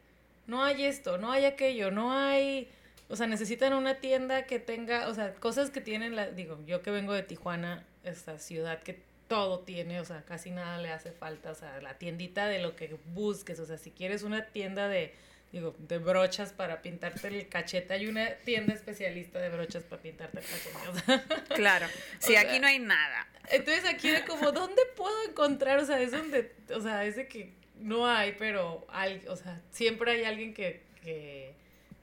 no 0.47 0.63
hay 0.63 0.85
esto, 0.85 1.19
no 1.19 1.33
hay 1.33 1.45
aquello, 1.45 1.91
no 1.91 2.13
hay, 2.13 2.69
o 3.09 3.17
sea, 3.17 3.27
necesitan 3.27 3.75
una 3.75 3.97
tienda 3.97 4.47
que 4.47 4.59
tenga, 4.59 5.09
o 5.09 5.15
sea, 5.15 5.35
cosas 5.35 5.71
que 5.71 5.81
tienen, 5.81 6.17
la, 6.17 6.31
digo, 6.31 6.59
yo 6.67 6.83
que 6.83 6.91
vengo 6.91 7.13
de 7.13 7.23
Tijuana, 7.23 7.85
esta 8.05 8.39
ciudad 8.39 8.83
que 8.83 9.03
todo 9.35 9.59
tiene, 9.59 9.99
o 9.99 10.05
sea, 10.05 10.23
casi 10.23 10.53
nada 10.53 10.79
le 10.79 10.91
hace 10.91 11.11
falta, 11.11 11.51
o 11.51 11.55
sea, 11.57 11.81
la 11.81 11.99
tiendita 11.99 12.47
de 12.47 12.61
lo 12.61 12.77
que 12.77 12.97
busques, 13.07 13.59
o 13.59 13.67
sea, 13.67 13.79
si 13.79 13.91
quieres 13.91 14.23
una 14.23 14.47
tienda 14.47 14.89
de 14.89 15.13
digo, 15.51 15.75
de 15.79 15.99
brochas 15.99 16.53
para 16.53 16.83
pintarte 16.83 17.29
el 17.29 17.49
cachete. 17.49 17.95
Hay 17.95 18.07
una 18.07 18.29
tienda 18.45 18.75
especialista 18.75 19.41
de 19.41 19.51
brochas 19.51 19.83
para 19.83 20.03
pintarte 20.03 20.39
el 20.39 20.45
cachete. 20.45 21.45
claro. 21.55 21.87
Sí, 22.21 22.37
aquí 22.37 22.61
no 22.61 22.69
hay 22.69 22.79
nada. 22.79 23.27
Entonces 23.51 23.85
aquí 23.85 24.09
era 24.09 24.25
como, 24.25 24.53
¿dónde 24.53 24.83
puedo 24.97 25.17
encontrar? 25.29 25.79
O 25.79 25.85
sea, 25.85 26.01
es 26.01 26.13
donde, 26.13 26.53
o 26.73 26.81
sea, 26.81 27.05
es 27.05 27.17
de 27.17 27.27
que 27.27 27.55
no 27.79 28.07
hay, 28.07 28.37
pero 28.39 28.87
hay, 28.89 29.25
o 29.29 29.37
sea, 29.37 29.61
siempre 29.71 30.13
hay 30.13 30.25
alguien 30.25 30.55
que, 30.55 30.83
que, 31.03 31.55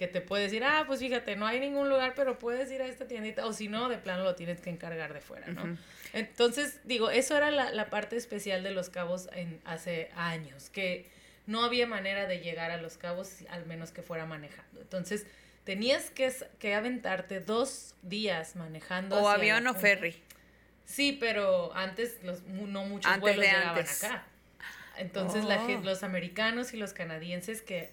que 0.02 0.08
te 0.08 0.20
puede 0.20 0.46
decir, 0.46 0.64
ah, 0.64 0.86
pues 0.88 1.00
fíjate, 1.00 1.36
no 1.36 1.46
hay 1.46 1.60
ningún 1.60 1.88
lugar, 1.88 2.14
pero 2.16 2.40
puedes 2.40 2.72
ir 2.72 2.82
a 2.82 2.88
esta 2.88 3.08
tiendita, 3.08 3.46
o 3.46 3.54
si 3.54 3.68
no, 3.68 3.88
de 3.88 4.00
plano 4.00 4.24
lo 4.24 4.34
tienes 4.34 4.60
que 4.60 4.72
encargar 4.72 5.14
de 5.14 5.22
fuera, 5.22 5.46
¿no? 5.50 5.78
Entonces, 6.12 6.80
digo, 6.86 7.12
eso 7.12 7.38
era 7.38 7.52
la, 7.52 7.70
la 7.70 7.92
parte 7.92 8.16
especial 8.18 8.64
de 8.64 8.72
los 8.72 8.90
cabos 8.90 9.30
en 9.34 9.62
hace 9.64 10.10
años, 10.16 10.72
que 10.72 11.08
no 11.46 11.64
había 11.64 11.86
manera 11.86 12.26
de 12.26 12.40
llegar 12.40 12.72
a 12.72 12.78
los 12.78 12.98
cabos 12.98 13.44
al 13.52 13.68
menos 13.68 13.92
que 13.92 14.02
fuera 14.02 14.26
manejando. 14.26 14.82
Entonces, 14.82 15.28
tenías 15.66 16.10
que, 16.10 16.34
que 16.58 16.74
aventarte 16.74 17.40
dos 17.40 17.94
días 18.02 18.56
manejando. 18.56 19.22
O 19.22 19.30
avión 19.30 19.68
o 19.68 19.76
ferry. 19.76 20.16
Sí, 20.84 21.16
pero 21.20 21.76
antes 21.76 22.24
los, 22.24 22.42
no 22.48 22.86
muchos 22.86 23.20
vuelos 23.20 23.46
llegaban 23.46 23.86
acá. 23.86 24.26
Entonces, 24.98 25.46
la, 25.46 25.64
oh. 25.64 25.82
los 25.84 26.02
americanos 26.02 26.74
y 26.74 26.78
los 26.78 26.94
canadienses 26.94 27.62
que 27.62 27.92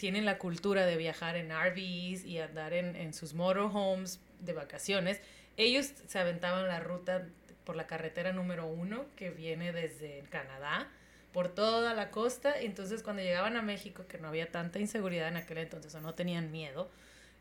tienen 0.00 0.24
la 0.24 0.38
cultura 0.38 0.86
de 0.86 0.96
viajar 0.96 1.36
en 1.36 1.50
RVs 1.50 2.24
y 2.24 2.38
andar 2.38 2.72
en, 2.72 2.96
en 2.96 3.12
sus 3.12 3.34
motorhomes 3.34 4.18
de 4.40 4.54
vacaciones, 4.54 5.20
ellos 5.58 5.92
se 6.06 6.18
aventaban 6.18 6.66
la 6.68 6.80
ruta 6.80 7.26
por 7.66 7.76
la 7.76 7.86
carretera 7.86 8.32
número 8.32 8.66
uno 8.66 9.04
que 9.14 9.28
viene 9.28 9.74
desde 9.74 10.24
Canadá 10.30 10.88
por 11.34 11.48
toda 11.48 11.92
la 11.92 12.10
costa. 12.10 12.58
Entonces, 12.58 13.02
cuando 13.02 13.20
llegaban 13.20 13.58
a 13.58 13.62
México, 13.62 14.06
que 14.08 14.16
no 14.16 14.28
había 14.28 14.50
tanta 14.50 14.78
inseguridad 14.78 15.28
en 15.28 15.36
aquel 15.36 15.58
entonces 15.58 15.94
o 15.94 16.00
no 16.00 16.14
tenían 16.14 16.50
miedo, 16.50 16.90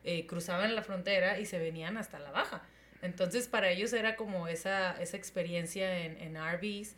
eh, 0.03 0.27
cruzaban 0.27 0.75
la 0.75 0.83
frontera 0.83 1.39
y 1.39 1.45
se 1.45 1.59
venían 1.59 1.95
hasta 1.95 2.19
la 2.19 2.31
baja. 2.31 2.63
Entonces, 3.01 3.47
para 3.47 3.69
ellos 3.69 3.93
era 3.93 4.17
como 4.17 4.49
esa, 4.49 5.01
esa 5.01 5.15
experiencia 5.15 5.99
en, 5.99 6.17
en 6.17 6.35
RVs 6.35 6.97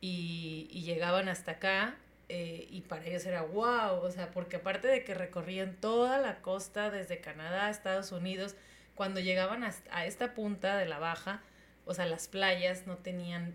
y, 0.00 0.68
y 0.70 0.84
llegaban 0.84 1.28
hasta 1.28 1.52
acá. 1.52 1.96
Eh, 2.34 2.66
y 2.70 2.80
para 2.80 3.04
ellos 3.04 3.26
era 3.26 3.42
wow, 3.42 4.00
o 4.02 4.10
sea, 4.10 4.30
porque 4.30 4.56
aparte 4.56 4.88
de 4.88 5.04
que 5.04 5.12
recorrían 5.12 5.74
toda 5.74 6.16
la 6.16 6.36
costa 6.36 6.90
desde 6.90 7.20
Canadá 7.20 7.66
a 7.66 7.70
Estados 7.70 8.10
Unidos, 8.10 8.54
cuando 8.94 9.20
llegaban 9.20 9.64
a, 9.64 9.74
a 9.90 10.06
esta 10.06 10.32
punta 10.32 10.78
de 10.78 10.86
la 10.86 10.98
baja, 10.98 11.42
o 11.84 11.92
sea, 11.92 12.06
las 12.06 12.28
playas 12.28 12.86
no 12.86 12.96
tenían 12.96 13.52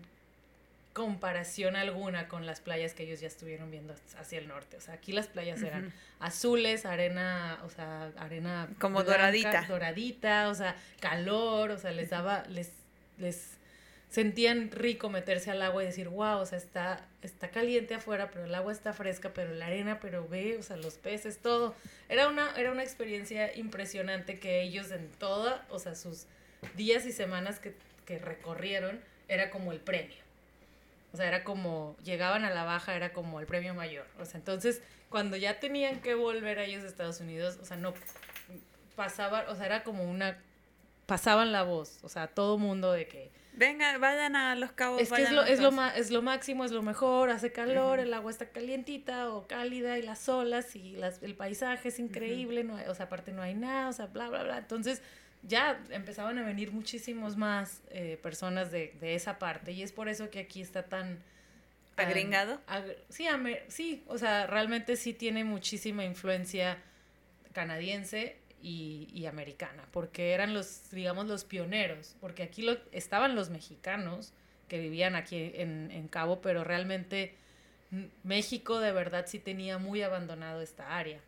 comparación 0.92 1.74
alguna 1.74 2.28
con 2.28 2.46
las 2.46 2.60
playas 2.60 2.94
que 2.94 3.02
ellos 3.02 3.18
ya 3.18 3.26
estuvieron 3.26 3.68
viendo 3.72 3.96
hacia 4.16 4.38
el 4.38 4.46
norte. 4.46 4.76
O 4.76 4.80
sea, 4.80 4.94
aquí 4.94 5.10
las 5.10 5.26
playas 5.26 5.60
eran 5.62 5.92
azules, 6.20 6.86
arena, 6.86 7.58
o 7.64 7.70
sea, 7.70 8.12
arena 8.16 8.68
como 8.78 9.02
doradita. 9.02 9.64
Doradita, 9.68 10.48
o 10.50 10.54
sea, 10.54 10.76
calor, 11.00 11.72
o 11.72 11.78
sea, 11.78 11.90
les 11.90 12.10
daba, 12.10 12.44
les, 12.48 12.70
les 13.16 13.57
sentían 14.10 14.70
rico 14.70 15.10
meterse 15.10 15.50
al 15.50 15.62
agua 15.62 15.82
y 15.82 15.86
decir, 15.86 16.08
wow, 16.08 16.38
o 16.38 16.46
sea, 16.46 16.58
está, 16.58 17.06
está 17.22 17.50
caliente 17.50 17.94
afuera, 17.94 18.30
pero 18.30 18.46
el 18.46 18.54
agua 18.54 18.72
está 18.72 18.92
fresca, 18.92 19.32
pero 19.34 19.52
la 19.54 19.66
arena, 19.66 20.00
pero 20.00 20.26
ve, 20.26 20.56
o 20.58 20.62
sea, 20.62 20.76
los 20.76 20.94
peces, 20.94 21.38
todo. 21.38 21.74
Era 22.08 22.28
una, 22.28 22.52
era 22.56 22.72
una 22.72 22.82
experiencia 22.82 23.54
impresionante 23.54 24.38
que 24.38 24.62
ellos 24.62 24.90
en 24.90 25.08
toda, 25.18 25.66
o 25.70 25.78
sea, 25.78 25.94
sus 25.94 26.26
días 26.76 27.04
y 27.06 27.12
semanas 27.12 27.60
que, 27.60 27.74
que 28.06 28.18
recorrieron, 28.18 29.00
era 29.28 29.50
como 29.50 29.72
el 29.72 29.80
premio. 29.80 30.16
O 31.12 31.16
sea, 31.16 31.26
era 31.26 31.44
como, 31.44 31.96
llegaban 32.04 32.44
a 32.44 32.50
la 32.50 32.64
baja, 32.64 32.94
era 32.94 33.12
como 33.12 33.40
el 33.40 33.46
premio 33.46 33.74
mayor. 33.74 34.06
O 34.18 34.24
sea, 34.24 34.38
entonces, 34.38 34.82
cuando 35.08 35.36
ya 35.36 35.58
tenían 35.58 36.00
que 36.00 36.14
volver 36.14 36.58
a 36.58 36.64
ellos 36.64 36.84
a 36.84 36.86
Estados 36.86 37.20
Unidos, 37.20 37.58
o 37.60 37.64
sea, 37.64 37.76
no 37.76 37.94
pasaba, 38.96 39.44
o 39.48 39.54
sea, 39.54 39.66
era 39.66 39.84
como 39.84 40.04
una, 40.04 40.38
pasaban 41.08 41.52
la 41.52 41.62
voz, 41.62 42.00
o 42.02 42.10
sea, 42.10 42.26
todo 42.26 42.58
mundo 42.58 42.92
de 42.92 43.08
que... 43.08 43.30
Vengan, 43.54 43.98
vayan 43.98 44.36
a 44.36 44.54
los 44.54 44.72
cabos. 44.72 45.00
Es 45.00 45.10
que 45.10 45.22
es 45.22 45.32
lo, 45.32 45.42
es, 45.42 45.58
lo 45.58 45.70
es 45.86 46.10
lo 46.10 46.20
máximo, 46.20 46.66
es 46.66 46.70
lo 46.70 46.82
mejor, 46.82 47.30
hace 47.30 47.50
calor, 47.50 47.98
el 47.98 48.12
agua 48.12 48.30
está 48.30 48.50
calientita 48.50 49.30
o 49.30 49.48
cálida 49.48 49.98
y 49.98 50.02
las 50.02 50.28
olas 50.28 50.76
y 50.76 50.92
las, 50.92 51.22
el 51.22 51.34
paisaje 51.34 51.88
es 51.88 51.98
increíble, 51.98 52.62
no 52.62 52.74
o 52.74 52.94
sea, 52.94 53.06
aparte 53.06 53.32
no 53.32 53.40
hay 53.40 53.54
nada, 53.54 53.88
o 53.88 53.92
sea, 53.94 54.04
bla, 54.04 54.28
bla, 54.28 54.42
bla. 54.42 54.58
Entonces, 54.58 55.00
ya 55.42 55.82
empezaban 55.88 56.36
a 56.38 56.44
venir 56.44 56.72
muchísimos 56.72 57.38
más 57.38 57.80
eh, 57.88 58.18
personas 58.22 58.70
de, 58.70 58.94
de, 59.00 59.14
esa 59.14 59.38
parte 59.38 59.72
y 59.72 59.82
es 59.82 59.92
por 59.92 60.10
eso 60.10 60.28
que 60.28 60.40
aquí 60.40 60.60
está 60.60 60.82
tan... 60.82 61.20
¿Agringado? 61.96 62.60
sí, 63.08 63.26
sí, 63.68 64.04
o 64.08 64.18
sea, 64.18 64.46
realmente 64.46 64.94
sí 64.94 65.14
tiene 65.14 65.42
muchísima 65.42 66.04
influencia 66.04 66.76
canadiense 67.54 68.36
y, 68.62 69.08
y, 69.12 69.26
americana, 69.26 69.84
porque 69.92 70.32
eran 70.32 70.54
los, 70.54 70.90
digamos, 70.90 71.26
los 71.26 71.44
pioneros, 71.44 72.16
porque 72.20 72.42
aquí 72.42 72.62
lo, 72.62 72.76
estaban 72.92 73.34
los 73.34 73.50
mexicanos 73.50 74.32
que 74.68 74.78
vivían 74.78 75.14
aquí 75.14 75.52
en, 75.54 75.90
en 75.90 76.08
Cabo, 76.08 76.40
pero 76.40 76.64
realmente 76.64 77.34
México 78.22 78.80
de 78.80 78.92
verdad 78.92 79.26
sí 79.26 79.38
tenía 79.38 79.78
muy 79.78 80.02
abandonado 80.02 80.60
esta 80.60 80.98
área. 80.98 81.20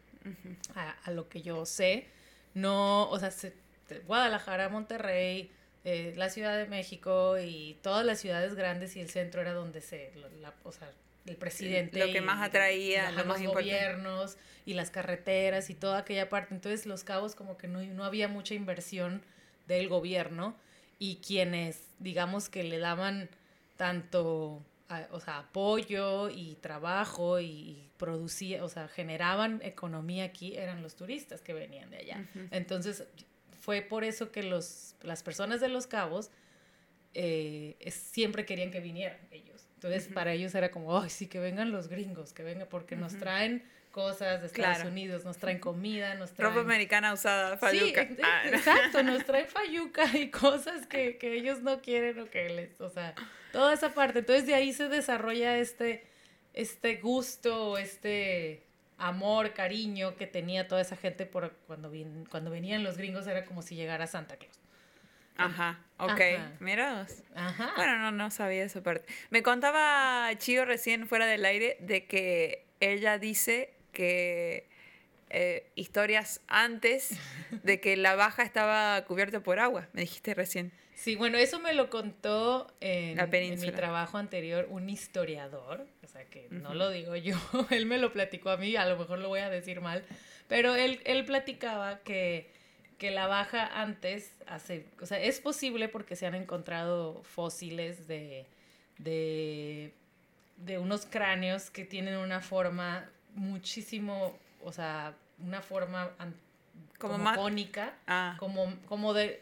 a, 0.74 0.90
a, 0.90 1.10
lo 1.12 1.30
que 1.30 1.40
yo 1.40 1.64
sé, 1.64 2.06
no, 2.52 3.08
o 3.08 3.18
sea, 3.18 3.30
se, 3.30 3.54
Guadalajara, 4.06 4.68
Monterrey, 4.68 5.50
eh, 5.84 6.12
la 6.16 6.28
Ciudad 6.28 6.56
de 6.58 6.66
México 6.66 7.38
y 7.38 7.78
todas 7.82 8.04
las 8.04 8.20
ciudades 8.20 8.54
grandes 8.54 8.96
y 8.96 9.00
el 9.00 9.08
centro 9.08 9.40
era 9.40 9.54
donde 9.54 9.80
se, 9.80 10.12
la, 10.40 10.54
o 10.62 10.72
sea, 10.72 10.90
el 11.26 11.36
presidente. 11.36 12.04
Lo 12.04 12.12
que 12.12 12.20
más 12.20 12.40
atraía, 12.46 13.10
los 13.10 13.26
más 13.26 13.42
gobiernos 13.42 14.36
y 14.66 14.74
las 14.74 14.90
carreteras 14.90 15.70
y 15.70 15.74
toda 15.74 15.98
aquella 15.98 16.28
parte. 16.28 16.54
Entonces 16.54 16.86
los 16.86 17.04
cabos 17.04 17.34
como 17.34 17.56
que 17.56 17.68
no, 17.68 17.82
no 17.82 18.04
había 18.04 18.28
mucha 18.28 18.54
inversión 18.54 19.22
del 19.66 19.88
gobierno 19.88 20.56
y 20.98 21.16
quienes, 21.16 21.82
digamos 21.98 22.48
que 22.48 22.62
le 22.64 22.78
daban 22.78 23.28
tanto 23.76 24.62
o 25.10 25.20
sea, 25.20 25.38
apoyo 25.38 26.30
y 26.30 26.56
trabajo 26.60 27.40
y, 27.40 27.88
producía, 27.96 28.64
o 28.64 28.68
sea, 28.68 28.88
generaban 28.88 29.60
economía 29.62 30.24
aquí, 30.24 30.56
eran 30.56 30.82
los 30.82 30.96
turistas 30.96 31.42
que 31.42 31.52
venían 31.52 31.90
de 31.90 31.98
allá. 31.98 32.26
Entonces, 32.50 33.04
fue 33.60 33.82
por 33.82 34.04
eso 34.04 34.32
que 34.32 34.42
los, 34.42 34.96
las 35.02 35.22
personas 35.22 35.60
de 35.60 35.68
los 35.68 35.86
cabos 35.86 36.30
eh, 37.14 37.76
siempre 37.90 38.46
querían 38.46 38.70
que 38.70 38.80
vinieran 38.80 39.18
ellos. 39.30 39.49
Entonces, 39.82 40.12
para 40.12 40.34
ellos 40.34 40.54
era 40.54 40.70
como, 40.70 41.00
ay, 41.00 41.08
sí, 41.08 41.26
que 41.26 41.38
vengan 41.38 41.72
los 41.72 41.88
gringos, 41.88 42.34
que 42.34 42.42
vengan, 42.42 42.68
porque 42.68 42.96
nos 42.96 43.16
traen 43.16 43.64
cosas 43.92 44.42
de 44.42 44.48
Estados 44.48 44.84
Unidos, 44.84 45.24
nos 45.24 45.38
traen 45.38 45.58
comida, 45.58 46.14
nos 46.16 46.32
traen... 46.32 46.52
Ropa 46.52 46.66
americana 46.66 47.14
usada, 47.14 47.56
fayuca. 47.56 48.06
Sí, 48.06 48.16
ah. 48.22 48.42
exacto, 48.44 49.02
nos 49.02 49.24
traen 49.24 49.46
fayuca 49.48 50.04
y 50.18 50.28
cosas 50.30 50.86
que, 50.86 51.16
que, 51.16 51.32
ellos 51.32 51.62
no 51.62 51.80
quieren 51.80 52.20
o 52.20 52.28
que 52.28 52.50
les, 52.50 52.78
o 52.78 52.90
sea, 52.90 53.14
toda 53.52 53.72
esa 53.72 53.94
parte. 53.94 54.18
Entonces 54.18 54.46
de 54.46 54.54
ahí 54.54 54.74
se 54.74 54.90
desarrolla 54.90 55.56
este, 55.56 56.04
este 56.52 56.96
gusto, 56.96 57.78
este 57.78 58.62
amor, 58.98 59.54
cariño 59.54 60.14
que 60.14 60.26
tenía 60.26 60.68
toda 60.68 60.82
esa 60.82 60.96
gente 60.96 61.24
por 61.24 61.52
cuando, 61.66 61.90
cuando 62.28 62.50
venían 62.50 62.84
los 62.84 62.98
gringos 62.98 63.26
era 63.26 63.46
como 63.46 63.62
si 63.62 63.76
llegara 63.76 64.06
Santa 64.06 64.36
Claus. 64.36 64.59
Ajá, 65.36 65.80
ok, 65.98 66.20
mira. 66.60 67.06
Ajá. 67.34 67.72
Bueno, 67.76 67.98
no, 67.98 68.10
no 68.12 68.30
sabía 68.30 68.64
esa 68.64 68.82
parte. 68.82 69.06
Me 69.30 69.42
contaba 69.42 70.30
Chio 70.38 70.64
recién 70.64 71.06
fuera 71.06 71.26
del 71.26 71.44
aire 71.44 71.76
de 71.80 72.06
que 72.06 72.66
ella 72.80 73.18
dice 73.18 73.72
que 73.92 74.68
eh, 75.30 75.66
historias 75.76 76.40
antes 76.48 77.10
de 77.62 77.80
que 77.80 77.96
la 77.96 78.16
baja 78.16 78.42
estaba 78.42 79.04
cubierta 79.04 79.40
por 79.40 79.58
agua, 79.60 79.88
me 79.92 80.02
dijiste 80.02 80.34
recién. 80.34 80.72
Sí, 80.96 81.16
bueno, 81.16 81.38
eso 81.38 81.60
me 81.60 81.72
lo 81.72 81.88
contó 81.88 82.70
en, 82.80 83.16
mi 83.58 83.70
trabajo 83.70 84.18
anterior 84.18 84.66
un 84.68 84.90
historiador, 84.90 85.86
o 86.04 86.06
sea 86.06 86.26
que 86.26 86.48
no 86.50 86.74
lo 86.74 86.90
digo 86.90 87.16
yo, 87.16 87.38
él 87.70 87.86
me 87.86 87.96
lo 87.96 88.12
platicó 88.12 88.50
a 88.50 88.58
mí, 88.58 88.76
a 88.76 88.84
lo 88.86 88.98
mejor 88.98 89.18
lo 89.18 89.28
voy 89.28 89.40
a 89.40 89.48
decir 89.48 89.80
mal, 89.80 90.04
pero 90.46 90.74
él, 90.74 91.00
él 91.04 91.24
platicaba 91.24 92.00
que, 92.00 92.50
que 93.00 93.10
la 93.10 93.26
baja 93.26 93.80
antes, 93.80 94.34
hace, 94.46 94.84
o 95.00 95.06
sea, 95.06 95.18
es 95.18 95.40
posible 95.40 95.88
porque 95.88 96.16
se 96.16 96.26
han 96.26 96.34
encontrado 96.34 97.22
fósiles 97.22 98.06
de, 98.06 98.44
de, 98.98 99.94
de 100.58 100.78
unos 100.78 101.06
cráneos 101.06 101.70
que 101.70 101.86
tienen 101.86 102.18
una 102.18 102.42
forma 102.42 103.08
muchísimo, 103.34 104.38
o 104.62 104.70
sea, 104.70 105.14
una 105.38 105.62
forma 105.62 106.10
como, 106.98 107.14
como 107.14 107.34
cónica, 107.36 107.94
ah. 108.06 108.36
como, 108.38 108.70
como 108.84 109.14
de, 109.14 109.40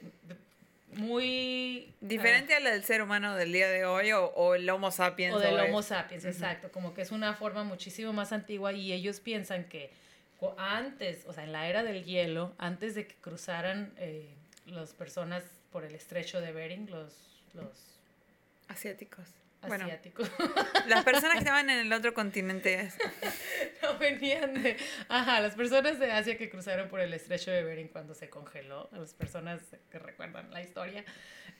muy... 0.92 1.92
Diferente 2.00 2.54
a 2.54 2.60
la 2.60 2.70
del 2.70 2.84
ser 2.84 3.02
humano 3.02 3.34
del 3.34 3.52
día 3.52 3.68
de 3.68 3.84
hoy 3.84 4.12
o, 4.12 4.54
el 4.54 4.70
Homo 4.70 4.92
sapiens. 4.92 5.34
O 5.34 5.40
del 5.40 5.58
Homo 5.58 5.82
sapiens, 5.82 6.24
exacto. 6.24 6.70
Como 6.70 6.94
que 6.94 7.02
es 7.02 7.10
una 7.10 7.34
forma 7.34 7.64
muchísimo 7.64 8.12
más 8.12 8.30
antigua 8.30 8.72
y 8.72 8.92
ellos 8.92 9.18
piensan 9.18 9.64
que 9.64 9.90
antes, 10.58 11.26
o 11.26 11.32
sea, 11.32 11.44
en 11.44 11.52
la 11.52 11.68
era 11.68 11.82
del 11.82 12.04
hielo, 12.04 12.54
antes 12.58 12.94
de 12.94 13.06
que 13.06 13.14
cruzaran 13.16 13.92
eh, 13.96 14.34
las 14.66 14.92
personas 14.94 15.44
por 15.72 15.84
el 15.84 15.94
estrecho 15.94 16.40
de 16.40 16.52
Bering, 16.52 16.90
los... 16.90 17.42
los 17.54 17.98
Asiáticos. 18.68 19.26
Bueno, 19.66 19.88
las 20.86 21.04
personas 21.04 21.32
que 21.32 21.38
estaban 21.44 21.68
en 21.68 21.78
el 21.78 21.92
otro 21.92 22.14
continente. 22.14 22.90
no 23.82 23.98
venían 23.98 24.62
de. 24.62 24.76
Ajá, 25.08 25.40
las 25.40 25.54
personas 25.54 25.98
de 25.98 26.12
Asia 26.12 26.38
que 26.38 26.48
cruzaron 26.48 26.88
por 26.88 27.00
el 27.00 27.12
estrecho 27.12 27.50
de 27.50 27.64
Bering 27.64 27.88
cuando 27.88 28.14
se 28.14 28.30
congeló, 28.30 28.88
las 28.92 29.14
personas 29.14 29.60
que 29.90 29.98
recuerdan 29.98 30.50
la 30.50 30.62
historia. 30.62 31.04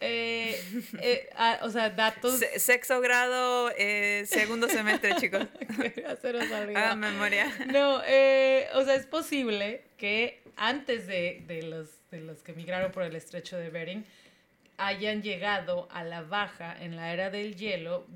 Eh, 0.01 0.63
eh, 1.01 1.29
ah, 1.37 1.59
o 1.63 1.71
sea, 1.71 1.91
datos. 1.91 2.41
sexo 2.57 3.01
grado, 3.01 3.71
eh, 3.77 4.25
segundo 4.27 4.69
semestre, 4.69 5.17
chicos. 5.17 5.47
Hagan 6.75 7.01
memoria. 7.01 7.53
No, 7.67 7.97
o 7.97 8.01
sea, 8.85 8.95
es 8.95 9.07
posible 9.07 9.83
que 9.97 10.43
antes 10.57 11.07
de, 11.07 11.43
de, 11.47 11.63
los, 11.63 11.89
de 12.11 12.21
los 12.21 12.43
que 12.43 12.53
migraron 12.53 12.93
por 12.93 13.03
el 13.03 13.17
estrecho 13.17 13.57
de 13.57 13.71
Bering 13.71 14.05
hayan 14.79 15.23
llegado 15.23 15.89
a 15.91 16.05
la 16.05 16.23
baja 16.23 16.75
en 16.81 16.97
la 16.97 17.13
era 17.13 17.31
del 17.31 17.57
hielo 17.57 18.07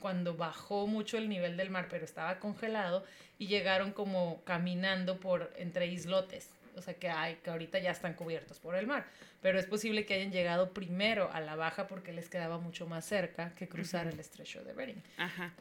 cuando 0.00 0.36
bajó 0.36 0.86
mucho 0.86 1.16
el 1.16 1.28
nivel 1.28 1.56
del 1.56 1.70
mar, 1.70 1.86
pero 1.88 2.04
estaba 2.04 2.38
congelado 2.38 3.04
y 3.38 3.46
llegaron 3.46 3.92
como 3.92 4.42
caminando 4.44 5.18
por 5.18 5.52
entre 5.56 5.86
islotes, 5.86 6.50
o 6.76 6.82
sea 6.82 6.94
que 6.94 7.08
hay 7.08 7.36
que 7.36 7.50
ahorita 7.50 7.78
ya 7.78 7.90
están 7.90 8.14
cubiertos 8.14 8.58
por 8.58 8.74
el 8.74 8.86
mar, 8.86 9.06
pero 9.40 9.58
es 9.58 9.66
posible 9.66 10.06
que 10.06 10.14
hayan 10.14 10.32
llegado 10.32 10.72
primero 10.72 11.30
a 11.32 11.40
la 11.40 11.56
baja 11.56 11.86
porque 11.86 12.12
les 12.12 12.28
quedaba 12.28 12.58
mucho 12.58 12.86
más 12.86 13.04
cerca 13.04 13.54
que 13.54 13.68
cruzar 13.68 14.08
el 14.08 14.18
estrecho 14.18 14.62
de 14.64 14.72
Bering. 14.72 15.02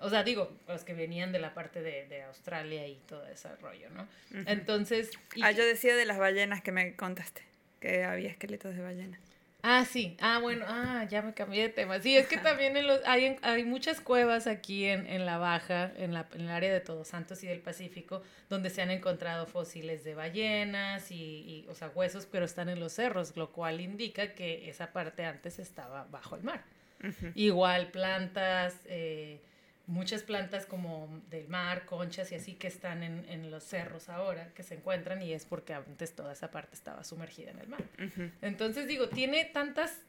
O 0.02 0.10
sea, 0.10 0.24
digo, 0.24 0.52
los 0.68 0.84
que 0.84 0.94
venían 0.94 1.32
de 1.32 1.40
la 1.40 1.54
parte 1.54 1.82
de, 1.82 2.08
de 2.08 2.24
Australia 2.24 2.88
y 2.88 2.96
todo 3.08 3.28
ese 3.28 3.56
rollo, 3.58 3.90
¿no? 3.92 4.08
Entonces... 4.48 5.12
ah, 5.42 5.52
yo 5.52 5.66
decía 5.66 5.96
de 5.96 6.06
las 6.06 6.18
ballenas 6.18 6.62
que 6.62 6.72
me 6.72 6.96
contaste, 6.96 7.44
que 7.80 8.04
había 8.04 8.30
esqueletos 8.30 8.76
de 8.76 8.82
ballenas. 8.82 9.27
Ah, 9.64 9.84
sí. 9.86 10.16
Ah, 10.22 10.40
bueno, 10.40 10.66
ah, 10.68 11.06
ya 11.10 11.22
me 11.22 11.34
cambié 11.34 11.64
de 11.64 11.70
tema. 11.70 12.00
Sí, 12.00 12.16
es 12.16 12.28
que 12.28 12.38
también 12.38 12.78
en 12.78 12.88
los, 12.88 13.02
hay, 13.06 13.38
hay 13.42 13.66
muchas 13.66 14.00
cuevas 14.00 14.48
aquí 14.48 14.86
en, 14.86 15.06
en 15.08 15.26
la 15.26 15.38
Baja, 15.40 15.92
en, 15.98 16.14
la, 16.14 16.28
en 16.34 16.42
el 16.42 16.50
área 16.50 16.72
de 16.72 16.80
Todos 16.80 17.10
Santos 17.10 17.44
y 17.44 17.48
del 17.48 17.60
Pacífico, 17.60 18.22
donde 18.50 18.70
se 18.70 18.82
han 18.82 18.92
encontrado 18.92 19.46
fósiles 19.46 20.04
de 20.06 20.16
ballenas 20.16 21.12
y, 21.12 21.16
y, 21.66 21.66
o 21.70 21.76
sea, 21.76 21.90
huesos, 21.94 22.28
pero 22.32 22.46
están 22.46 22.70
en 22.70 22.80
los 22.80 22.94
cerros, 22.94 23.36
lo 23.36 23.52
cual 23.52 23.82
indica 23.82 24.34
que 24.36 24.70
esa 24.70 24.94
parte 24.94 25.26
antes 25.26 25.60
estaba 25.60 26.06
bajo 26.06 26.36
el 26.36 26.44
mar. 26.44 26.64
Igual 27.36 27.92
plantas, 27.92 28.76
eh, 28.86 29.42
muchas 29.88 30.22
plantas 30.22 30.66
como 30.66 31.22
del 31.30 31.48
mar, 31.48 31.86
conchas 31.86 32.32
y 32.32 32.36
así 32.36 32.54
que 32.54 32.68
están 32.68 33.04
en, 33.04 33.26
en, 33.30 33.50
los 33.50 33.64
cerros 33.64 34.10
ahora, 34.10 34.54
que 34.54 34.64
se 34.64 34.76
encuentran 34.76 35.22
y 35.22 35.34
es 35.34 35.46
porque 35.46 35.74
antes 35.74 36.14
toda 36.14 36.34
esa 36.34 36.52
parte 36.52 36.76
estaba 36.76 37.04
sumergida 37.04 37.52
en 37.52 37.60
el 37.60 37.68
mar. 37.68 37.84
Entonces 38.42 38.88
digo, 38.88 39.10
tiene 39.10 39.46
tantas 39.46 40.02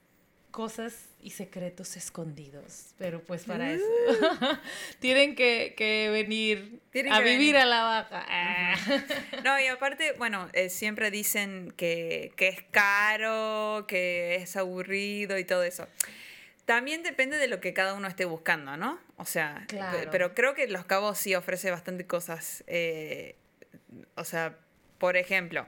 cosas 0.51 1.11
y 1.21 1.31
secretos 1.31 1.97
escondidos, 1.97 2.95
pero 2.99 3.23
pues 3.23 3.45
para 3.45 3.73
eso 3.73 3.85
tienen 4.99 5.37
que, 5.37 5.75
que 5.77 6.09
venir 6.11 6.81
a 7.11 7.21
vivir 7.21 7.57
a 7.57 7.67
la 7.67 7.83
baja. 7.83 8.27
no, 9.45 9.61
y 9.61 9.67
aparte, 9.67 10.13
bueno, 10.19 10.49
eh, 10.55 10.71
siempre 10.71 11.11
dicen 11.11 11.73
que, 11.77 12.33
que 12.37 12.49
es 12.49 12.63
caro, 12.71 13.85
que 13.87 14.37
es 14.37 14.57
aburrido 14.57 15.39
y 15.39 15.45
todo 15.45 15.63
eso. 15.63 15.87
También 16.69 17.03
depende 17.03 17.39
de 17.39 17.49
lo 17.49 17.61
que 17.61 17.73
cada 17.73 17.95
uno 17.95 18.09
esté 18.09 18.27
buscando, 18.27 18.77
¿no? 18.77 19.01
O 19.17 19.25
sea, 19.25 19.67
pero 20.13 20.35
creo 20.35 20.53
que 20.53 20.69
Los 20.69 20.85
Cabos 20.85 21.17
sí 21.17 21.35
ofrece 21.35 21.71
bastante 21.71 22.07
cosas. 22.07 22.63
Eh, 22.67 23.37
o 24.17 24.25
sea, 24.25 24.59
por 24.99 25.17
ejemplo, 25.17 25.67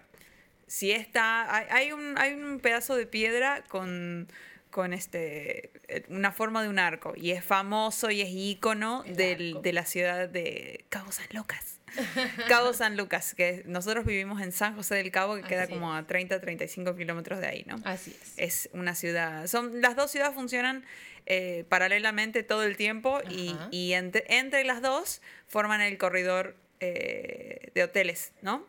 si 0.66 0.92
está. 0.92 1.56
Hay, 1.74 1.92
un, 1.92 2.18
hay 2.18 2.34
un 2.34 2.60
pedazo 2.60 2.96
de 2.96 3.06
piedra 3.06 3.64
con, 3.68 4.28
con 4.70 4.92
este, 4.92 5.70
una 6.10 6.32
forma 6.32 6.62
de 6.62 6.68
un 6.68 6.78
arco 6.78 7.14
y 7.16 7.30
es 7.30 7.42
famoso 7.42 8.10
y 8.10 8.20
es 8.20 8.28
ícono 8.28 9.02
del, 9.04 9.62
de 9.62 9.72
la 9.72 9.86
ciudad 9.86 10.28
de 10.28 10.84
Cabo 10.90 11.12
San 11.12 11.28
Lucas. 11.32 11.79
Cabo 12.48 12.72
San 12.72 12.96
Lucas, 12.96 13.34
que 13.34 13.62
nosotros 13.66 14.04
vivimos 14.04 14.40
en 14.40 14.52
San 14.52 14.74
José 14.74 14.96
del 14.96 15.10
Cabo, 15.10 15.36
que 15.36 15.42
queda 15.42 15.66
como 15.68 15.94
a 15.94 16.06
30, 16.06 16.40
35 16.40 16.96
kilómetros 16.96 17.40
de 17.40 17.46
ahí, 17.46 17.64
¿no? 17.66 17.76
Así 17.84 18.16
es. 18.20 18.32
Es 18.36 18.70
una 18.72 18.94
ciudad, 18.94 19.46
son, 19.46 19.80
las 19.80 19.96
dos 19.96 20.10
ciudades 20.10 20.34
funcionan 20.34 20.84
eh, 21.26 21.64
paralelamente 21.68 22.42
todo 22.42 22.62
el 22.64 22.76
tiempo 22.76 23.20
y, 23.28 23.54
y 23.70 23.92
entre, 23.92 24.24
entre, 24.28 24.64
las 24.64 24.82
dos 24.82 25.20
forman 25.46 25.80
el 25.80 25.98
corredor 25.98 26.56
eh, 26.80 27.70
de 27.74 27.84
hoteles, 27.84 28.32
¿no? 28.42 28.66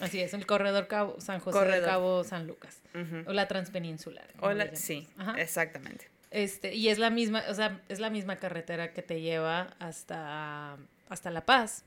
Así 0.00 0.20
es, 0.20 0.34
el 0.34 0.46
corredor 0.46 0.88
Cabo, 0.88 1.20
San 1.20 1.38
José 1.38 1.64
del 1.66 1.84
Cabo 1.84 2.24
San 2.24 2.46
Lucas, 2.46 2.80
o 3.26 3.32
la 3.32 3.46
transpeninsular. 3.46 4.26
sí, 4.74 5.06
exactamente. 5.36 6.08
Este, 6.32 6.74
y 6.74 6.88
es 6.88 6.98
la 6.98 7.10
misma, 7.10 7.44
o 7.48 7.54
sea, 7.54 7.80
es 7.88 8.00
la 8.00 8.08
misma 8.08 8.36
carretera 8.36 8.92
que 8.92 9.02
te 9.02 9.20
lleva 9.20 9.76
hasta 9.78 10.78
hasta 11.12 11.30
La 11.30 11.44
Paz 11.44 11.84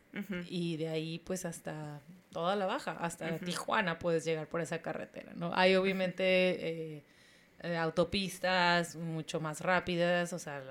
y 0.47 0.77
de 0.77 0.87
ahí 0.87 1.19
pues 1.19 1.45
hasta 1.45 1.99
toda 2.31 2.55
la 2.55 2.65
baja, 2.65 2.91
hasta 2.91 3.37
Tijuana 3.39 3.97
puedes 3.97 4.23
llegar 4.23 4.47
por 4.47 4.61
esa 4.61 4.81
carretera, 4.81 5.33
¿no? 5.35 5.51
Hay 5.55 5.75
obviamente 5.75 6.23
eh, 6.23 7.03
eh, 7.61 7.77
autopistas 7.77 8.95
mucho 8.95 9.39
más 9.39 9.61
rápidas, 9.61 10.31
o 10.31 10.39
sea, 10.39 10.61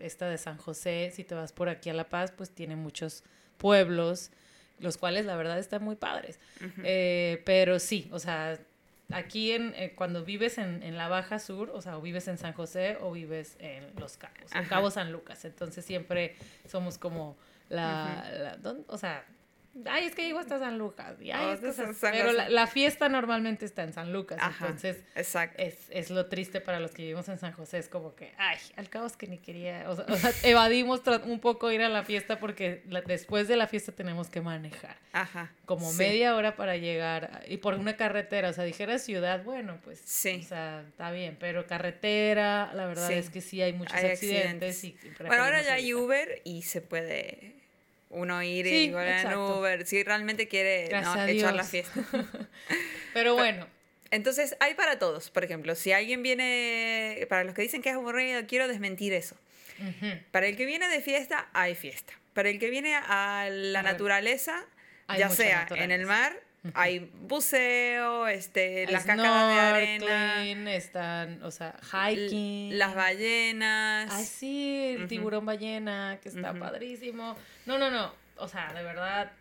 esta 0.00 0.28
de 0.28 0.38
San 0.38 0.56
José, 0.56 1.12
si 1.14 1.22
te 1.22 1.34
vas 1.34 1.52
por 1.52 1.68
aquí 1.68 1.88
a 1.88 1.94
La 1.94 2.08
Paz, 2.08 2.32
pues 2.36 2.50
tiene 2.50 2.74
muchos 2.74 3.22
pueblos, 3.58 4.32
los 4.80 4.96
cuales 4.96 5.24
la 5.24 5.36
verdad 5.36 5.58
están 5.58 5.84
muy 5.84 5.94
padres. 5.94 6.40
Eh, 6.82 7.42
pero 7.46 7.78
sí, 7.78 8.08
o 8.10 8.18
sea, 8.18 8.58
aquí 9.12 9.52
en, 9.52 9.72
cuando 9.94 10.24
vives 10.24 10.58
en, 10.58 10.82
en, 10.82 10.96
la 10.96 11.08
Baja 11.08 11.38
Sur, 11.38 11.70
o 11.70 11.80
sea, 11.80 11.96
o 11.96 12.00
vives 12.00 12.26
en 12.26 12.38
San 12.38 12.54
José 12.54 12.98
o 13.00 13.12
vives 13.12 13.56
en 13.60 13.84
Los 13.96 14.16
Cabos, 14.16 14.52
en 14.52 14.64
Cabo 14.64 14.90
San 14.90 15.12
Lucas. 15.12 15.44
Entonces 15.44 15.84
siempre 15.84 16.34
somos 16.66 16.98
como 16.98 17.36
la, 17.70 18.58
la 18.62 18.74
o 18.88 18.98
sea, 18.98 19.24
Ay, 19.86 20.06
es 20.06 20.16
que 20.16 20.24
llego 20.24 20.40
hasta 20.40 20.58
San 20.58 20.78
Lucas. 20.78 21.14
pero 22.00 22.32
la, 22.32 22.66
fiesta 22.66 23.08
normalmente 23.08 23.64
está 23.64 23.84
en 23.84 23.92
San 23.92 24.12
Lucas. 24.12 24.40
entonces, 24.60 24.98
Es, 25.14 25.36
es, 25.90 26.10
lo 26.10 26.26
triste 26.26 26.60
para 26.60 26.80
los 26.80 26.90
que 26.90 27.02
vivimos 27.02 27.28
en 27.28 27.38
San 27.38 27.52
José. 27.52 27.78
Es 27.78 27.88
como 27.88 28.16
que, 28.16 28.32
ay, 28.36 28.58
al 28.76 28.88
cabo 28.88 29.06
es 29.06 29.16
que 29.16 29.28
ni 29.28 29.38
quería. 29.38 29.88
O 29.88 29.94
sea, 29.94 30.06
evadimos 30.42 31.02
un 31.24 31.38
poco 31.38 31.70
ir 31.70 31.82
a 31.82 31.88
la 31.88 32.02
fiesta 32.02 32.40
porque 32.40 32.82
después 33.06 33.46
de 33.46 33.56
la 33.56 33.68
fiesta 33.68 33.92
tenemos 33.92 34.28
que 34.28 34.40
manejar. 34.40 34.96
Ajá. 35.12 35.52
Como 35.66 35.92
media 35.92 36.34
hora 36.34 36.56
para 36.56 36.76
llegar. 36.76 37.44
Y 37.46 37.58
por 37.58 37.74
una 37.74 37.96
carretera. 37.96 38.50
O 38.50 38.52
sea, 38.52 38.64
dijera 38.64 38.98
ciudad, 38.98 39.44
bueno, 39.44 39.78
pues. 39.84 40.00
Sí. 40.04 40.40
O 40.44 40.48
sea, 40.48 40.84
está 40.88 41.12
bien. 41.12 41.36
Pero 41.38 41.66
carretera, 41.68 42.72
la 42.74 42.86
verdad 42.86 43.12
es 43.12 43.30
que 43.30 43.40
sí 43.40 43.62
hay 43.62 43.72
muchos 43.72 43.94
accidentes. 43.94 44.84
bueno, 45.20 45.44
ahora 45.44 45.62
ya 45.62 45.74
hay 45.74 45.94
Uber 45.94 46.42
y 46.44 46.62
se 46.62 46.80
puede 46.80 47.59
uno 48.10 48.42
ir 48.42 48.66
y 48.66 48.70
igual 48.86 49.08
en 49.08 49.34
Uber, 49.34 49.86
si 49.86 50.02
realmente 50.02 50.48
quiere 50.48 50.86
echar 50.86 51.54
la 51.54 51.64
fiesta. 51.64 52.04
Pero 53.14 53.34
bueno. 53.34 53.66
Entonces, 54.10 54.56
hay 54.58 54.74
para 54.74 54.98
todos. 54.98 55.30
Por 55.30 55.44
ejemplo, 55.44 55.76
si 55.76 55.92
alguien 55.92 56.22
viene, 56.22 57.26
para 57.28 57.44
los 57.44 57.54
que 57.54 57.62
dicen 57.62 57.80
que 57.80 57.90
es 57.90 57.94
aburrido, 57.94 58.44
quiero 58.46 58.66
desmentir 58.68 59.12
eso. 59.12 59.36
Para 60.30 60.46
el 60.46 60.56
que 60.56 60.66
viene 60.66 60.88
de 60.88 61.00
fiesta, 61.00 61.48
hay 61.54 61.74
fiesta. 61.74 62.12
Para 62.34 62.50
el 62.50 62.58
que 62.58 62.68
viene 62.68 62.94
a 62.94 63.48
la 63.50 63.82
naturaleza, 63.82 64.66
ya 65.16 65.30
sea 65.30 65.66
en 65.70 65.90
el 65.90 66.04
mar, 66.06 66.38
hay 66.74 67.10
buceo, 67.22 68.26
este, 68.26 68.86
las 68.90 69.04
cascadas 69.04 69.54
de 69.54 69.60
arena. 69.60 70.74
Están, 70.74 71.42
o 71.42 71.50
sea, 71.50 71.74
hiking. 71.92 72.78
Las 72.78 72.94
ballenas. 72.94 74.12
Ay, 74.12 74.24
sí, 74.24 74.96
el 74.98 75.08
tiburón 75.08 75.46
ballena, 75.46 76.18
que 76.22 76.28
está 76.28 76.52
padrísimo. 76.52 77.36
No, 77.66 77.78
no, 77.78 77.90
no. 77.90 78.12
O 78.36 78.48
sea, 78.48 78.72
de 78.72 78.82
verdad, 78.82 79.32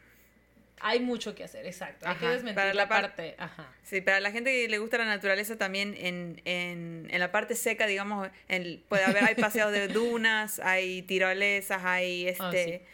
hay 0.81 0.99
mucho 0.99 1.35
que 1.35 1.43
hacer, 1.43 1.65
exacto. 1.65 2.07
Hay 2.07 2.15
que 2.15 2.27
desmentir 2.27 2.75
la, 2.75 2.87
parte. 2.87 3.35
Ajá. 3.37 3.67
Sí, 3.83 4.01
para 4.01 4.19
la 4.19 4.31
gente 4.31 4.51
que 4.51 4.69
le 4.69 4.77
gusta 4.77 4.97
la 4.97 5.05
naturaleza 5.05 5.57
también 5.57 5.95
en, 5.97 6.41
en, 6.45 7.07
en 7.09 7.19
la 7.19 7.31
parte 7.31 7.55
seca, 7.55 7.85
digamos, 7.85 8.29
en, 8.47 8.81
puede 8.87 9.03
haber, 9.03 9.23
hay 9.25 9.35
paseos 9.35 9.71
de 9.71 9.87
dunas, 9.87 10.59
hay 10.59 11.01
tirolesas, 11.03 11.83
hay 11.83 12.27
ah, 12.27 12.31
este... 12.31 12.85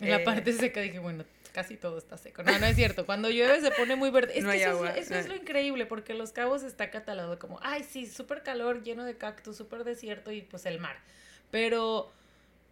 En 0.00 0.10
la 0.10 0.16
eh, 0.16 0.24
parte 0.24 0.52
seca 0.52 0.80
dije, 0.80 0.98
bueno, 0.98 1.24
casi 1.54 1.76
todo 1.76 1.96
está 1.96 2.18
seco. 2.18 2.42
No, 2.42 2.58
no 2.58 2.66
es 2.66 2.76
cierto. 2.76 3.06
Cuando 3.06 3.30
llueve 3.30 3.60
se 3.60 3.70
pone 3.70 3.94
muy 3.94 4.10
verde. 4.10 4.36
Es 4.36 4.44
que 4.44 4.56
eso, 4.56 4.84
Es, 4.86 5.06
eso 5.06 5.14
es 5.14 5.28
lo 5.28 5.36
increíble, 5.36 5.86
porque 5.86 6.12
Los 6.12 6.32
Cabos 6.32 6.64
está 6.64 6.90
catalogado 6.90 7.38
como, 7.38 7.60
ay, 7.62 7.84
sí, 7.84 8.06
súper 8.06 8.42
calor, 8.42 8.82
lleno 8.82 9.04
de 9.04 9.16
cactus, 9.16 9.56
súper 9.56 9.84
desierto 9.84 10.32
y 10.32 10.42
pues 10.42 10.66
el 10.66 10.80
mar. 10.80 10.98
Pero, 11.52 12.12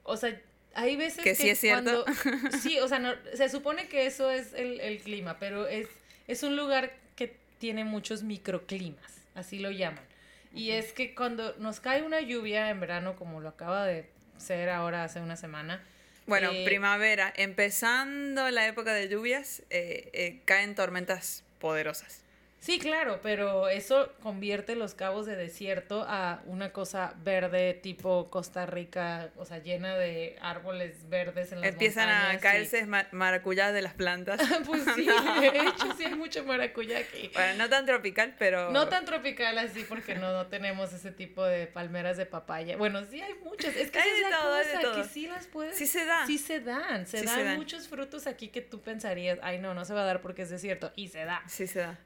o 0.02 0.16
sea, 0.16 0.38
hay 0.74 0.96
veces 0.96 1.22
que, 1.22 1.36
sí 1.36 1.48
es 1.48 1.60
cierto. 1.60 2.04
sí, 2.60 2.80
o 2.80 2.88
sea, 2.88 2.98
no, 2.98 3.14
se 3.32 3.48
supone 3.48 3.88
que 3.88 4.06
eso 4.06 4.30
es 4.30 4.52
el, 4.52 4.80
el 4.80 4.98
clima, 4.98 5.38
pero 5.38 5.68
es, 5.68 5.86
es 6.26 6.42
un 6.42 6.56
lugar 6.56 6.92
que 7.14 7.36
tiene 7.58 7.84
muchos 7.84 8.24
microclimas, 8.24 9.12
así 9.36 9.60
lo 9.60 9.70
llaman. 9.70 10.04
Y 10.52 10.72
es 10.72 10.92
que 10.92 11.14
cuando 11.14 11.54
nos 11.58 11.78
cae 11.78 12.02
una 12.02 12.20
lluvia 12.20 12.68
en 12.68 12.80
verano, 12.80 13.14
como 13.14 13.40
lo 13.40 13.48
acaba 13.48 13.86
de 13.86 14.10
ser 14.36 14.70
ahora 14.70 15.04
hace 15.04 15.20
una 15.20 15.36
semana, 15.36 15.82
bueno, 16.26 16.50
eh, 16.52 16.64
primavera, 16.64 17.32
empezando 17.36 18.50
la 18.50 18.66
época 18.66 18.94
de 18.94 19.08
lluvias, 19.08 19.62
eh, 19.70 20.10
eh, 20.12 20.40
caen 20.44 20.74
tormentas 20.74 21.44
poderosas. 21.58 22.21
Sí, 22.62 22.78
claro, 22.78 23.18
pero 23.24 23.68
eso 23.68 24.12
convierte 24.22 24.76
los 24.76 24.94
cabos 24.94 25.26
de 25.26 25.34
desierto 25.34 26.04
a 26.06 26.44
una 26.46 26.70
cosa 26.70 27.12
verde 27.24 27.74
tipo 27.74 28.30
Costa 28.30 28.66
Rica, 28.66 29.30
o 29.34 29.44
sea, 29.44 29.58
llena 29.58 29.96
de 29.96 30.36
árboles 30.40 31.08
verdes 31.08 31.50
en 31.50 31.60
las 31.60 31.70
Empiezan 31.70 32.08
a 32.08 32.38
caerse 32.38 32.86
maracuyá 33.10 33.72
de 33.72 33.82
las 33.82 33.94
plantas. 33.94 34.40
pues 34.64 34.84
sí, 34.94 35.06
de 35.06 35.48
hecho 35.48 35.92
sí 35.96 36.04
hay 36.04 36.14
mucho 36.14 36.44
maracuyá 36.44 37.00
aquí. 37.00 37.32
Bueno, 37.34 37.64
no 37.64 37.68
tan 37.68 37.84
tropical, 37.84 38.36
pero... 38.38 38.70
No 38.70 38.86
tan 38.86 39.06
tropical 39.06 39.58
así 39.58 39.82
porque 39.82 40.14
no, 40.14 40.32
no 40.32 40.46
tenemos 40.46 40.92
ese 40.92 41.10
tipo 41.10 41.42
de 41.42 41.66
palmeras 41.66 42.16
de 42.16 42.26
papaya. 42.26 42.76
Bueno, 42.76 43.04
sí 43.06 43.20
hay 43.20 43.34
muchas. 43.42 43.74
Es 43.74 43.90
que 43.90 43.98
hay 43.98 44.08
es 44.08 44.30
la 44.30 44.38
cosa, 44.38 45.02
que 45.02 45.08
sí 45.08 45.26
las 45.26 45.48
puedes... 45.48 45.76
Sí 45.76 45.88
se 45.88 46.04
dan. 46.04 46.28
Sí 46.28 46.38
se 46.38 46.60
dan. 46.60 47.08
Se, 47.08 47.24
dan, 47.24 47.56
muchos 47.56 47.88
frutos 47.88 48.28
aquí 48.28 48.50
que 48.50 48.60
tú 48.60 48.80
pensarías, 48.82 49.40
ay 49.42 49.58
no, 49.58 49.74
no 49.74 49.84
se 49.84 49.94
va 49.94 50.02
a 50.02 50.04
dar 50.04 50.20
porque 50.20 50.42
es 50.42 50.50
desierto. 50.50 50.92
Y 50.94 51.08
se 51.08 51.24
da. 51.24 51.42
Sí 51.48 51.66
se 51.66 51.80
da. 51.80 51.98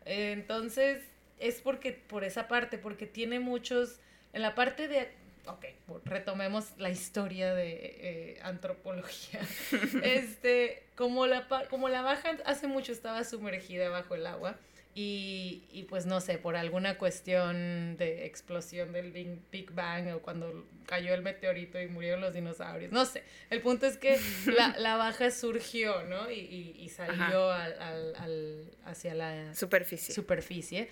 Entonces, 0.47 1.03
es 1.41 1.61
porque, 1.61 1.91
por 1.91 2.23
esa 2.23 2.47
parte, 2.47 2.79
porque 2.79 3.05
tiene 3.05 3.41
muchos, 3.41 3.99
en 4.33 4.43
la 4.43 4.55
parte 4.55 4.87
de, 4.87 5.11
ok, 5.45 5.65
retomemos 6.05 6.67
la 6.79 6.89
historia 6.89 7.53
de 7.53 7.75
eh, 7.75 8.39
antropología. 8.43 9.41
este, 10.05 10.85
como 10.95 11.27
la, 11.27 11.49
como 11.69 11.89
la 11.89 12.03
baja 12.03 12.37
hace 12.45 12.69
mucho 12.69 12.93
estaba 12.93 13.25
sumergida 13.25 13.89
bajo 13.89 14.15
el 14.15 14.25
agua, 14.25 14.57
y, 14.99 15.63
y, 15.71 15.83
pues 15.83 16.07
no 16.07 16.23
sé, 16.23 16.39
por 16.39 16.57
alguna 16.57 16.97
cuestión 16.97 17.99
de 17.99 18.25
explosión 18.25 18.93
del 18.93 19.13
Big, 19.53 19.71
Bang 19.73 20.09
o 20.15 20.21
cuando 20.23 20.65
cayó 20.87 21.13
el 21.13 21.21
meteorito 21.21 21.79
y 21.79 21.87
murieron 21.87 22.23
los 22.23 22.33
dinosaurios, 22.33 22.91
no 22.93 23.05
sé. 23.05 23.23
El 23.51 23.61
punto 23.61 23.85
es 23.85 23.99
que 23.99 24.19
la, 24.47 24.75
la 24.79 24.97
baja 24.97 25.31
surgió, 25.31 26.03
¿no? 26.05 26.31
Y, 26.31 26.75
y, 26.79 26.89
salió 26.89 27.51
al, 27.51 27.75
al, 28.17 28.71
hacia 28.87 29.15
la 29.15 29.55
superficie. 29.55 30.15
superficie. 30.15 30.89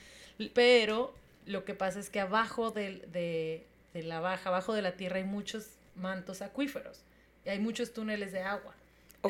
Pero 0.53 1.15
lo 1.47 1.65
que 1.65 1.73
pasa 1.75 1.99
es 1.99 2.11
que 2.11 2.21
abajo 2.21 2.73
de, 2.73 3.07
de, 3.11 3.65
de 3.95 4.03
la 4.03 4.21
baja, 4.21 4.51
abajo 4.51 4.75
de 4.75 4.83
la 4.83 4.99
tierra 4.99 5.17
hay 5.17 5.25
muchos 5.25 5.79
mantos 5.97 6.43
acuíferos 6.43 7.01
y 7.47 7.49
hay 7.49 7.59
muchos 7.59 7.95
túneles 7.95 8.33
de 8.33 8.41
agua. 8.41 8.74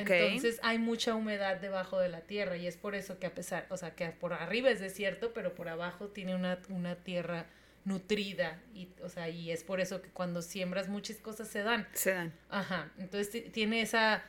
Entonces 0.01 0.59
hay 0.63 0.79
mucha 0.79 1.15
humedad 1.15 1.57
debajo 1.57 1.99
de 1.99 2.09
la 2.09 2.21
tierra 2.21 2.57
y 2.57 2.67
es 2.67 2.77
por 2.77 2.95
eso 2.95 3.19
que 3.19 3.27
a 3.27 3.35
pesar, 3.35 3.67
o 3.71 3.77
sea, 3.77 3.95
que 3.95 4.09
por 4.09 4.33
arriba 4.33 4.71
es 4.71 4.81
desierto, 4.81 5.33
pero 5.33 5.55
por 5.55 5.69
abajo 5.69 6.09
tiene 6.09 6.35
una, 6.35 6.59
una 6.69 6.97
tierra 6.97 7.47
nutrida 7.85 8.61
y, 8.75 8.89
o 9.03 9.09
sea, 9.09 9.29
y 9.29 9.51
es 9.51 9.63
por 9.63 9.81
eso 9.81 10.01
que 10.01 10.09
cuando 10.09 10.43
siembras 10.43 10.89
muchas 10.89 11.19
cosas 11.19 11.49
se 11.49 11.63
dan. 11.63 11.87
Se 11.93 12.13
dan. 12.13 12.33
Ajá, 12.49 12.91
entonces 12.99 13.53
tiene 13.53 13.83
esa, 13.83 14.25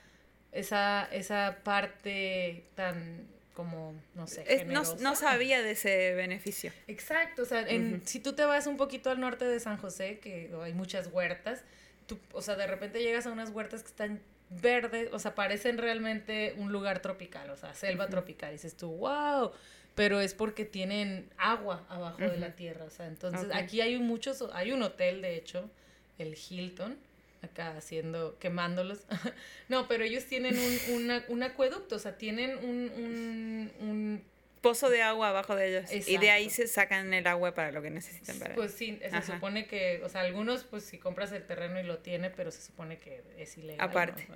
esa, 0.51 1.05
esa 1.11 1.59
parte 1.63 2.65
tan 2.75 3.27
como, 3.53 3.95
no 4.15 4.27
sé. 4.27 4.65
no, 4.65 4.83
no, 4.99 5.15
sabía 5.15 5.61
de 5.63 5.71
ese 5.71 6.13
beneficio. 6.13 6.73
Exacto, 6.87 7.43
o 7.43 7.45
sea, 7.45 7.61
en, 7.61 8.05
si 8.05 8.19
tú 8.19 8.33
te 8.33 8.43
vas 8.43 8.67
un 8.67 8.75
poquito 8.75 9.09
al 9.09 9.21
norte 9.21 9.45
de 9.45 9.59
San 9.61 9.77
José, 9.77 10.19
que 10.19 10.51
hay 10.61 10.73
muchas 10.73 11.07
huertas, 11.07 11.63
tú, 12.05 12.19
o 12.33 12.41
sea, 12.41 12.55
de 12.57 12.67
repente 12.67 13.01
llegas 13.01 13.25
a 13.25 13.31
unas 13.31 13.51
huertas 13.51 13.81
que 13.81 13.87
están 13.87 14.19
verde, 14.49 15.09
o 15.11 15.19
sea, 15.19 15.35
parecen 15.35 15.77
realmente 15.77 16.53
un 16.57 16.71
lugar 16.71 17.01
tropical, 17.01 17.49
o 17.49 17.57
sea, 17.57 17.73
selva 17.73 18.07
tropical. 18.07 18.49
Y 18.49 18.53
dices 18.53 18.75
tú, 18.75 18.89
wow, 18.89 19.51
pero 19.95 20.19
es 20.19 20.33
porque 20.33 20.65
tienen 20.65 21.29
agua 21.37 21.85
abajo 21.89 22.19
de 22.19 22.37
la 22.37 22.55
tierra, 22.55 22.85
o 22.85 22.89
sea, 22.89 23.07
entonces 23.07 23.49
aquí 23.53 23.81
hay 23.81 23.97
muchos, 23.99 24.43
hay 24.53 24.71
un 24.71 24.83
hotel, 24.83 25.21
de 25.21 25.35
hecho, 25.35 25.69
el 26.17 26.37
Hilton, 26.37 26.97
acá 27.41 27.75
haciendo, 27.77 28.37
quemándolos. 28.39 28.99
no, 29.69 29.87
pero 29.87 30.03
ellos 30.03 30.25
tienen 30.25 30.57
un, 30.91 31.23
un 31.29 31.43
acueducto, 31.43 31.95
o 31.95 31.99
sea, 31.99 32.17
tienen 32.17 32.57
un, 32.57 33.71
un 33.79 34.21
pozo 34.65 34.89
de 34.89 35.03
agua 35.03 35.29
abajo 35.29 35.55
de 35.55 35.77
ellos. 35.77 36.07
Y 36.07 36.17
de 36.17 36.31
ahí 36.31 36.49
se 36.49 36.67
sacan 36.67 37.13
el 37.13 37.27
agua 37.27 37.53
para 37.53 37.71
lo 37.71 37.83
que 37.83 37.91
necesitan. 37.91 38.39
Para... 38.39 38.55
Pues 38.55 38.73
sí, 38.73 38.99
se 38.99 39.21
supone 39.21 39.67
que, 39.67 40.01
o 40.03 40.09
sea, 40.09 40.21
algunos, 40.21 40.63
pues 40.63 40.83
si 40.83 40.97
compras 40.97 41.31
el 41.33 41.43
terreno 41.43 41.79
y 41.79 41.83
lo 41.83 41.99
tiene, 41.99 42.31
pero 42.31 42.49
se 42.49 42.63
supone 42.63 42.97
que 42.97 43.21
es 43.37 43.55
ilegal. 43.59 43.87
Aparte. 43.87 44.27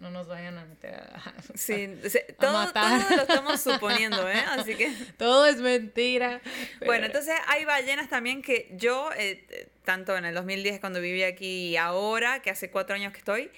¿no? 0.00 0.10
nos 0.10 0.26
vayan 0.26 0.58
a 0.58 0.64
meter 0.64 0.94
a, 0.94 1.32
sí, 1.54 1.96
todo, 2.40 2.64
lo 2.64 3.22
estamos 3.22 3.60
suponiendo, 3.60 4.28
¿eh? 4.28 4.42
Así 4.48 4.74
que... 4.74 4.92
todo 5.16 5.46
es 5.46 5.58
mentira. 5.58 6.40
Bueno, 6.84 7.06
entonces 7.06 7.36
hay 7.46 7.64
ballenas 7.64 8.08
también 8.08 8.42
que 8.42 8.68
yo, 8.72 9.10
eh, 9.16 9.68
tanto 9.84 10.16
en 10.16 10.24
el 10.24 10.34
2010 10.34 10.80
cuando 10.80 11.00
viví 11.00 11.22
aquí 11.22 11.68
y 11.68 11.76
ahora, 11.76 12.42
que 12.42 12.50
hace 12.50 12.68
cuatro 12.72 12.96
años 12.96 13.12
que 13.12 13.18
estoy, 13.18 13.52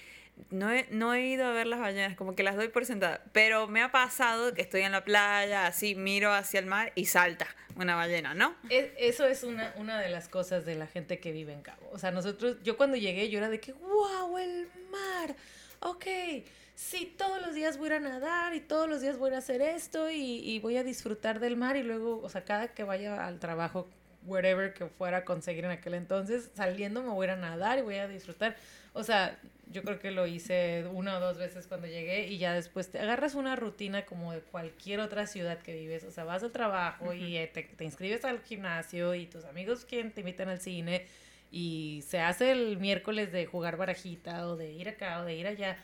no 0.49 0.71
he, 0.71 0.87
no 0.91 1.13
he 1.13 1.27
ido 1.27 1.45
a 1.45 1.51
ver 1.51 1.67
las 1.67 1.79
ballenas, 1.79 2.15
como 2.15 2.35
que 2.35 2.43
las 2.43 2.55
doy 2.55 2.67
por 2.67 2.85
sentada. 2.85 3.23
Pero 3.31 3.67
me 3.67 3.81
ha 3.81 3.91
pasado 3.91 4.53
que 4.53 4.61
estoy 4.61 4.81
en 4.81 4.91
la 4.91 5.03
playa, 5.03 5.67
así 5.67 5.95
miro 5.95 6.33
hacia 6.33 6.59
el 6.59 6.65
mar 6.65 6.91
y 6.95 7.05
salta 7.05 7.47
una 7.75 7.95
ballena, 7.95 8.33
¿no? 8.33 8.55
eso 8.69 9.25
es 9.25 9.43
una, 9.43 9.73
una 9.77 9.99
de 9.99 10.09
las 10.09 10.27
cosas 10.27 10.65
de 10.65 10.75
la 10.75 10.87
gente 10.87 11.19
que 11.19 11.31
vive 11.31 11.53
en 11.53 11.61
Cabo. 11.61 11.89
O 11.91 11.97
sea, 11.97 12.11
nosotros, 12.11 12.57
yo 12.63 12.77
cuando 12.77 12.97
llegué, 12.97 13.29
yo 13.29 13.37
era 13.37 13.49
de 13.49 13.59
que, 13.59 13.73
wow, 13.73 14.37
el 14.37 14.67
mar. 14.91 15.35
Ok, 15.79 16.05
sí, 16.75 17.15
todos 17.17 17.41
los 17.41 17.55
días 17.55 17.77
voy 17.77 17.91
a 17.91 17.99
nadar 17.99 18.53
y 18.53 18.59
todos 18.59 18.89
los 18.89 19.01
días 19.01 19.17
voy 19.17 19.33
a 19.33 19.37
hacer 19.37 19.61
esto 19.61 20.11
y, 20.11 20.39
y 20.39 20.59
voy 20.59 20.77
a 20.77 20.83
disfrutar 20.83 21.39
del 21.39 21.55
mar 21.55 21.75
y 21.77 21.83
luego, 21.83 22.21
o 22.21 22.29
sea, 22.29 22.43
cada 22.43 22.67
que 22.67 22.83
vaya 22.83 23.25
al 23.25 23.39
trabajo, 23.39 23.87
wherever 24.25 24.73
que 24.73 24.85
fuera 24.87 25.17
a 25.17 25.25
conseguir 25.25 25.65
en 25.65 25.71
aquel 25.71 25.95
entonces, 25.95 26.51
saliendo 26.55 27.01
me 27.01 27.09
voy 27.09 27.27
a 27.27 27.35
nadar 27.35 27.79
y 27.79 27.81
voy 27.81 27.95
a 27.95 28.07
disfrutar. 28.07 28.55
O 28.93 29.03
sea, 29.03 29.39
yo 29.71 29.83
creo 29.83 29.99
que 29.99 30.11
lo 30.11 30.27
hice 30.27 30.85
una 30.91 31.17
o 31.17 31.19
dos 31.19 31.37
veces 31.37 31.67
cuando 31.67 31.87
llegué 31.87 32.27
y 32.27 32.37
ya 32.37 32.53
después 32.53 32.91
te 32.91 32.99
agarras 32.99 33.35
una 33.35 33.55
rutina 33.55 34.05
como 34.05 34.33
de 34.33 34.41
cualquier 34.41 34.99
otra 34.99 35.27
ciudad 35.27 35.59
que 35.59 35.73
vives. 35.73 36.03
O 36.03 36.11
sea, 36.11 36.23
vas 36.25 36.43
al 36.43 36.51
trabajo 36.51 37.13
y 37.13 37.37
eh, 37.37 37.47
te, 37.47 37.63
te 37.63 37.83
inscribes 37.85 38.25
al 38.25 38.41
gimnasio 38.41 39.15
y 39.15 39.27
tus 39.27 39.45
amigos 39.45 39.85
quien 39.85 40.11
te 40.11 40.21
invitan 40.21 40.49
al 40.49 40.59
cine 40.59 41.05
y 41.51 42.03
se 42.07 42.19
hace 42.19 42.51
el 42.51 42.77
miércoles 42.77 43.31
de 43.31 43.45
jugar 43.45 43.77
barajita 43.77 44.47
o 44.47 44.55
de 44.55 44.71
ir 44.71 44.89
acá 44.89 45.21
o 45.21 45.25
de 45.25 45.35
ir 45.35 45.47
allá. 45.47 45.77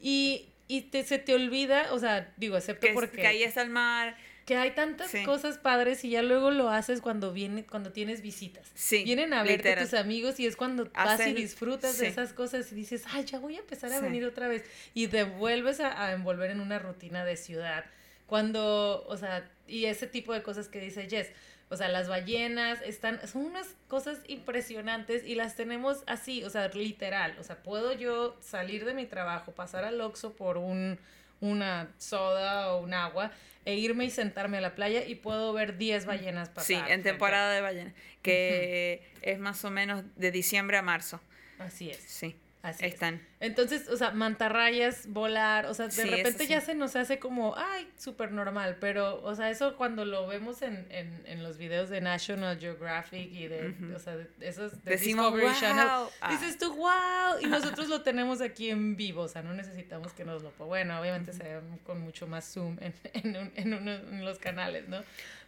Y, 0.00 0.48
y 0.68 0.82
te, 0.82 1.04
se 1.04 1.18
te 1.18 1.34
olvida, 1.34 1.92
o 1.92 1.98
sea, 1.98 2.32
digo, 2.36 2.56
excepto 2.56 2.86
Que, 2.86 2.92
porque 2.92 3.18
que 3.18 3.26
ahí 3.26 3.42
está 3.42 3.62
el 3.62 3.70
mar. 3.70 4.16
Que 4.46 4.56
hay 4.56 4.72
tantas 4.72 5.10
Sí. 5.10 5.22
cosas 5.24 5.58
padres 5.58 6.04
y 6.04 6.10
ya 6.10 6.22
luego 6.22 6.50
lo 6.50 6.68
haces 6.70 7.00
cuando 7.00 7.32
viene, 7.32 7.64
cuando 7.64 7.92
tienes 7.92 8.22
visitas. 8.22 8.68
Sí, 8.74 9.04
Vienen 9.04 9.32
a 9.34 9.42
verte 9.44 9.56
literal. 9.68 9.84
tus 9.84 9.94
amigos 9.94 10.40
y 10.40 10.46
es 10.46 10.56
cuando 10.56 10.86
vas 10.94 11.20
y 11.20 11.22
Hacer- 11.22 11.34
disfrutas 11.36 11.94
sí. 11.94 12.02
de 12.02 12.08
esas 12.08 12.32
cosas 12.32 12.70
y 12.72 12.74
dices, 12.74 13.04
ay, 13.12 13.24
ya 13.24 13.38
voy 13.38 13.56
a 13.56 13.60
empezar 13.60 13.92
a 13.92 14.00
venir 14.00 14.24
otra 14.24 14.48
vez. 14.48 14.64
Y 14.94 15.06
te 15.08 15.22
vuelves 15.24 15.78
a, 15.80 16.04
a 16.06 16.12
envolver 16.12 16.50
en 16.50 16.60
una 16.60 16.78
rutina 16.80 17.24
de 17.24 17.36
ciudad. 17.36 17.84
Cuando, 18.26 19.04
o 19.08 19.16
sea, 19.16 19.48
y 19.68 19.84
ese 19.84 20.06
tipo 20.06 20.32
de 20.32 20.42
cosas 20.42 20.68
que 20.68 20.80
dice 20.80 21.08
Jess. 21.08 21.30
O 21.68 21.76
sea, 21.76 21.88
las 21.88 22.06
ballenas 22.08 22.80
están, 22.82 23.26
son 23.26 23.46
unas 23.46 23.66
cosas 23.88 24.18
impresionantes 24.28 25.24
y 25.24 25.34
las 25.34 25.56
tenemos 25.56 26.02
así, 26.06 26.44
o 26.44 26.50
sea, 26.50 26.68
literal. 26.68 27.34
O 27.40 27.44
sea, 27.44 27.62
puedo 27.62 27.92
yo 27.94 28.36
salir 28.40 28.84
de 28.84 28.92
mi 28.94 29.06
trabajo, 29.06 29.52
pasar 29.52 29.84
al 29.84 30.00
Oxxo 30.00 30.34
por 30.34 30.58
un, 30.58 30.98
una 31.42 31.92
soda 31.98 32.72
o 32.72 32.80
un 32.80 32.94
agua 32.94 33.32
e 33.64 33.74
irme 33.74 34.06
y 34.06 34.10
sentarme 34.10 34.58
a 34.58 34.60
la 34.60 34.74
playa 34.74 35.04
y 35.04 35.16
puedo 35.16 35.52
ver 35.52 35.76
10 35.76 36.06
ballenas 36.06 36.48
pasar. 36.48 36.66
Sí, 36.66 36.92
en 36.92 37.02
temporada 37.02 37.52
de 37.52 37.60
ballena. 37.60 37.94
Que 38.22 39.02
es 39.20 39.38
más 39.38 39.64
o 39.64 39.70
menos 39.70 40.04
de 40.16 40.30
diciembre 40.30 40.78
a 40.78 40.82
marzo. 40.82 41.20
Así 41.58 41.90
es. 41.90 41.98
Sí, 41.98 42.36
Así 42.62 42.84
es. 42.86 42.94
están. 42.94 43.20
Entonces, 43.40 43.88
o 43.88 43.96
sea, 43.96 44.12
mantarrayas, 44.12 45.08
volar, 45.08 45.66
o 45.66 45.74
sea, 45.74 45.86
de 45.86 45.92
Sí, 45.92 46.02
repente 46.08 46.46
ya 46.46 46.60
se 46.60 46.74
nos 46.76 46.94
hace 46.94 47.18
como, 47.18 47.56
ay, 47.56 47.88
súper 47.98 48.30
normal, 48.30 48.76
pero, 48.80 49.20
o 49.22 49.34
sea, 49.34 49.50
eso 49.50 49.76
cuando 49.76 50.04
lo 50.04 50.28
vemos 50.28 50.62
en, 50.62 50.86
en, 50.90 51.22
en 51.26 51.42
los 51.42 51.58
videos 51.58 51.90
de 51.90 52.00
National 52.00 52.58
Geographic 52.60 53.32
y 53.32 53.48
de, 53.48 53.74
o 53.94 53.98
sea, 53.98 54.16
de 54.16 54.28
esos 54.40 54.84
de 54.84 54.92
Decimos, 54.92 55.32
Discovery 55.34 55.58
Channel, 55.60 55.86
wow. 55.86 56.08
Ah, 56.20 56.30
dices 56.30 56.56
tú, 56.56 56.72
wow, 56.76 57.40
y 57.40 57.46
nosotros 57.48 57.88
lo 57.88 58.02
tenemos 58.02 58.40
aquí 58.40 58.70
en 58.70 58.94
vivo, 58.96 59.22
o 59.22 59.28
sea, 59.28 59.42
no 59.42 59.52
necesitamos 59.54 60.12
que 60.12 60.24
nos 60.24 60.42
lo 60.42 60.50
pongan. 60.50 60.68
Bueno, 60.68 61.00
obviamente 61.00 61.32
se 61.32 61.42
ve 61.42 61.60
con 61.84 62.00
mucho 62.00 62.28
más 62.28 62.44
zoom 62.44 62.76
en, 62.80 62.94
en, 63.14 63.36
un- 63.36 63.52
en, 63.56 63.74
uno- 63.74 63.90
en 63.92 64.24
los 64.24 64.38
canales, 64.38 64.88
¿no? 64.88 65.02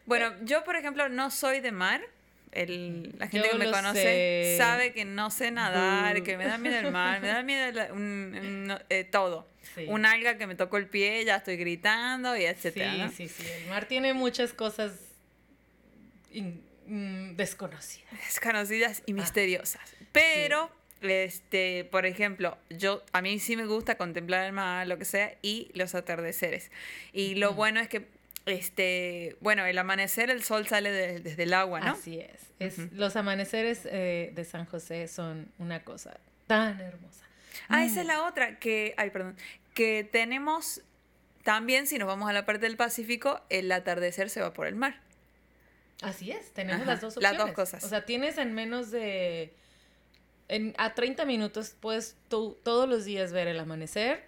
Bueno, 0.07 0.33
yo, 0.42 0.64
por 0.64 0.77
ejemplo, 0.77 1.09
no 1.09 1.31
soy 1.31 1.61
de 1.61 1.70
mar. 1.72 2.03
El, 2.54 3.14
la 3.18 3.28
gente 3.28 3.48
Yo 3.48 3.58
que 3.58 3.64
me 3.64 3.70
conoce 3.72 4.02
sé. 4.02 4.54
sabe 4.58 4.92
que 4.92 5.04
no 5.04 5.30
sé 5.30 5.50
nadar, 5.50 6.16
Boo. 6.16 6.24
que 6.24 6.36
me 6.36 6.44
da 6.46 6.58
miedo 6.58 6.78
el 6.78 6.90
mar, 6.92 7.20
me 7.20 7.28
da 7.28 7.42
miedo 7.42 7.72
la- 7.72 7.92
un- 7.92 8.34
un- 8.70 8.78
eh, 8.90 9.04
todo. 9.04 9.48
Sí. 9.74 9.86
Un 9.88 10.06
alga 10.06 10.36
que 10.38 10.46
me 10.46 10.54
tocó 10.54 10.76
el 10.76 10.86
pie, 10.86 11.24
ya 11.24 11.36
estoy 11.36 11.56
gritando 11.56 12.36
y 12.36 12.44
etcétera, 12.44 12.92
Sí, 12.92 12.98
¿no? 12.98 13.10
sí, 13.10 13.28
sí. 13.28 13.44
El 13.62 13.68
mar 13.68 13.86
tiene 13.86 14.12
muchas 14.14 14.52
cosas 14.52 14.92
in- 16.32 16.62
mm, 16.86 17.36
desconocidas. 17.36 18.10
desconocidas 18.26 18.98
Ah. 19.00 19.04
y 19.06 19.12
misteriosas. 19.14 19.82
Pero, 20.12 20.70
este, 21.00 21.84
por 21.90 22.06
ejemplo, 22.06 22.56
yo 22.70 23.02
a 23.12 23.20
mí 23.22 23.38
sí 23.38 23.56
me 23.56 23.66
gusta 23.66 23.96
contemplar 23.96 24.44
el 24.46 24.52
mar, 24.52 24.86
lo 24.86 24.98
que 24.98 25.04
sea, 25.04 25.34
y 25.42 25.70
los 25.74 25.94
atardeceres. 25.94 26.70
Y 27.12 27.34
lo 27.36 27.54
bueno 27.54 27.80
es 27.80 27.88
que, 27.88 28.06
este, 28.46 29.37
bueno, 29.40 29.64
el 29.66 29.78
amanecer, 29.78 30.30
el 30.30 30.42
sol 30.42 30.66
sale 30.66 30.90
de- 30.92 31.20
desde 31.20 31.44
el 31.44 31.54
agua, 31.54 31.80
¿no? 31.80 31.92
Así 31.92 32.18
es. 32.20 32.40
es. 32.59 32.92
Los 32.92 33.16
amaneceres 33.16 33.83
eh, 33.87 34.33
de 34.35 34.44
San 34.44 34.66
José 34.66 35.09
son 35.09 35.50
una 35.59 35.83
cosa 35.85 36.18
tan 36.46 36.80
hermosa. 36.80 37.24
Ah, 37.68 37.85
esa 37.85 38.00
es 38.00 38.07
Mm. 38.07 38.09
la 38.09 38.24
otra 38.26 38.59
que, 38.59 38.94
ay, 38.96 39.11
perdón, 39.11 39.37
que 39.72 40.04
tenemos 40.11 40.83
también, 41.42 41.87
si 41.87 41.98
nos 41.98 42.07
vamos 42.07 42.28
a 42.28 42.33
la 42.33 42.44
parte 42.46 42.66
del 42.66 42.76
Pacífico, 42.76 43.40
el 43.50 43.70
atardecer 43.72 44.28
se 44.30 44.40
va 44.40 44.52
por 44.52 44.66
el 44.66 44.74
mar. 44.74 45.00
Así 46.02 46.30
es, 46.30 46.52
tenemos 46.52 46.83
Ajá, 46.83 46.92
las 46.92 47.00
dos 47.00 47.16
las 47.16 47.33
opciones. 47.33 47.46
dos 47.46 47.54
cosas. 47.54 47.85
O 47.85 47.88
sea, 47.88 48.04
tienes 48.04 48.37
en 48.38 48.52
menos 48.52 48.90
de... 48.90 49.54
En, 50.48 50.74
a 50.76 50.92
30 50.94 51.24
minutos 51.24 51.74
puedes 51.80 52.16
tú- 52.28 52.59
todos 52.62 52.87
los 52.88 53.04
días 53.07 53.33
ver 53.33 53.48
el 53.48 53.59
amanecer 53.59 54.24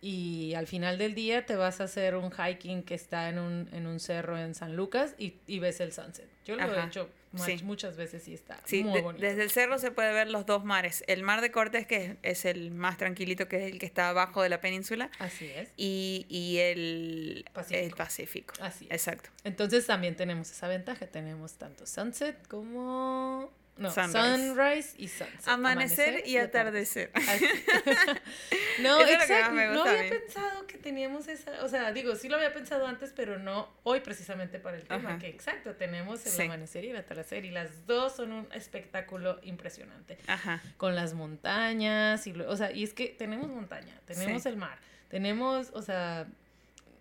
y 0.00 0.54
al 0.54 0.66
final 0.66 0.98
del 0.98 1.14
día 1.14 1.46
te 1.46 1.56
vas 1.56 1.80
a 1.80 1.84
hacer 1.84 2.14
un 2.16 2.30
hiking 2.30 2.82
que 2.82 2.94
está 2.94 3.28
en 3.28 3.38
un, 3.38 3.68
en 3.72 3.86
un 3.86 3.98
cerro 4.00 4.38
en 4.38 4.54
San 4.54 4.76
Lucas 4.76 5.14
y, 5.18 5.34
y 5.46 5.58
ves 5.58 5.80
el 5.80 5.92
sunset. 5.92 6.28
Yo 6.44 6.54
lo 6.56 6.62
he 6.62 6.84
hecho 6.86 7.08
sí. 7.34 7.58
muchas 7.64 7.96
veces 7.96 8.28
y 8.28 8.34
está 8.34 8.60
Sí, 8.64 8.84
muy 8.84 8.94
de- 8.94 9.00
bonito. 9.02 9.26
desde 9.26 9.42
el 9.42 9.50
cerro 9.50 9.78
se 9.78 9.90
puede 9.90 10.12
ver 10.12 10.30
los 10.30 10.46
dos 10.46 10.64
mares. 10.64 11.02
El 11.08 11.22
mar 11.24 11.40
de 11.40 11.50
Cortés, 11.50 11.86
que 11.86 12.04
es, 12.04 12.16
es 12.22 12.44
el 12.44 12.70
más 12.70 12.98
tranquilito, 12.98 13.48
que 13.48 13.66
es 13.66 13.72
el 13.72 13.78
que 13.80 13.86
está 13.86 14.10
abajo 14.10 14.42
de 14.42 14.48
la 14.48 14.60
península, 14.60 15.10
Así 15.18 15.46
es. 15.46 15.70
y, 15.76 16.24
y 16.28 16.58
el 16.58 17.44
Pacífico. 17.52 17.84
el 17.86 17.90
Pacífico. 17.94 18.54
Así 18.60 18.84
es. 18.84 18.92
Exacto. 18.92 19.30
Entonces 19.44 19.86
también 19.86 20.14
tenemos 20.14 20.50
esa 20.50 20.68
ventaja. 20.68 21.06
Tenemos 21.08 21.54
tanto 21.54 21.84
sunset 21.86 22.46
como... 22.46 23.50
No, 23.78 23.90
Sunrise. 23.90 24.36
sunrise, 24.48 24.94
y 24.96 25.08
sunset. 25.08 25.48
Amanecer, 25.48 26.26
y 26.26 26.38
atardecer. 26.38 27.10
Así. 27.14 27.44
no, 28.82 29.00
exacto. 29.02 29.52
no 29.74 29.82
había 29.84 30.08
pensado 30.10 30.66
que 30.66 30.78
teníamos 30.78 31.28
esa, 31.28 31.62
o 31.64 31.68
sea, 31.68 31.92
digo, 31.92 32.14
sí 32.16 32.28
lo 32.28 32.36
había 32.36 32.52
pensado 32.54 32.86
antes, 32.86 33.12
pero 33.14 33.38
no 33.38 33.68
hoy 33.82 34.00
precisamente 34.00 34.58
para 34.58 34.76
el 34.78 34.84
tema, 34.84 35.10
Ajá. 35.10 35.18
que 35.18 35.28
exacto, 35.28 35.74
tenemos 35.74 36.24
el 36.24 36.32
Sí. 36.32 36.42
amanecer 36.42 36.84
y 36.84 36.90
el 36.90 36.96
atardecer 36.96 37.44
y 37.44 37.50
las 37.50 37.86
dos 37.86 38.16
son 38.16 38.32
un 38.32 38.48
espectáculo 38.52 39.38
impresionante. 39.42 40.18
Ajá. 40.26 40.62
Con 40.78 40.94
las 40.94 41.14
montañas 41.14 42.26
y, 42.26 42.32
lo- 42.32 42.48
o 42.50 42.56
sea, 42.56 42.72
y 42.72 42.82
es 42.82 42.94
que 42.94 43.08
tenemos 43.08 43.48
montaña, 43.48 44.00
tenemos 44.06 44.42
Sí. 44.42 44.48
el 44.48 44.56
mar, 44.56 44.78
tenemos, 45.08 45.70
o 45.74 45.82
sea, 45.82 46.26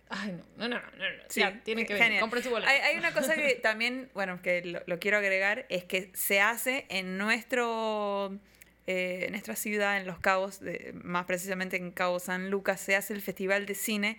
ay, 0.10 0.32
no, 0.58 0.68
no, 0.68 0.68
no, 0.68 0.76
no, 0.80 0.82
no, 0.98 1.24
Sí, 1.30 1.40
ya, 1.42 1.62
tienen 1.64 1.86
que 1.86 1.94
venir, 1.94 2.04
genial. 2.06 2.22
compren 2.22 2.44
su 2.44 2.50
boleto. 2.50 2.70
Hay, 2.70 2.80
hay 2.80 2.98
una 2.98 3.14
cosa 3.14 3.36
que 3.36 3.56
también, 3.56 4.10
bueno, 4.14 4.42
que 4.42 4.64
lo, 4.64 4.82
lo 4.86 5.00
quiero 5.00 5.18
agregar, 5.18 5.66
es 5.70 5.84
que 5.84 6.10
se 6.14 6.40
hace 6.42 6.86
en 6.90 7.18
nuestro, 7.18 8.38
eh, 8.88 9.24
en 9.26 9.32
nuestra 9.32 9.56
ciudad, 9.56 9.98
en 9.98 10.06
Los 10.06 10.20
Cabos, 10.20 10.60
de- 10.60 10.92
más 11.04 11.26
precisamente 11.26 11.78
en 11.78 11.92
Cabo 11.92 12.20
San 12.20 12.50
Lucas, 12.50 12.80
se 12.82 12.96
hace 12.96 13.14
el 13.14 13.22
Festival 13.22 13.66
de 13.66 13.76
Cine, 13.76 14.18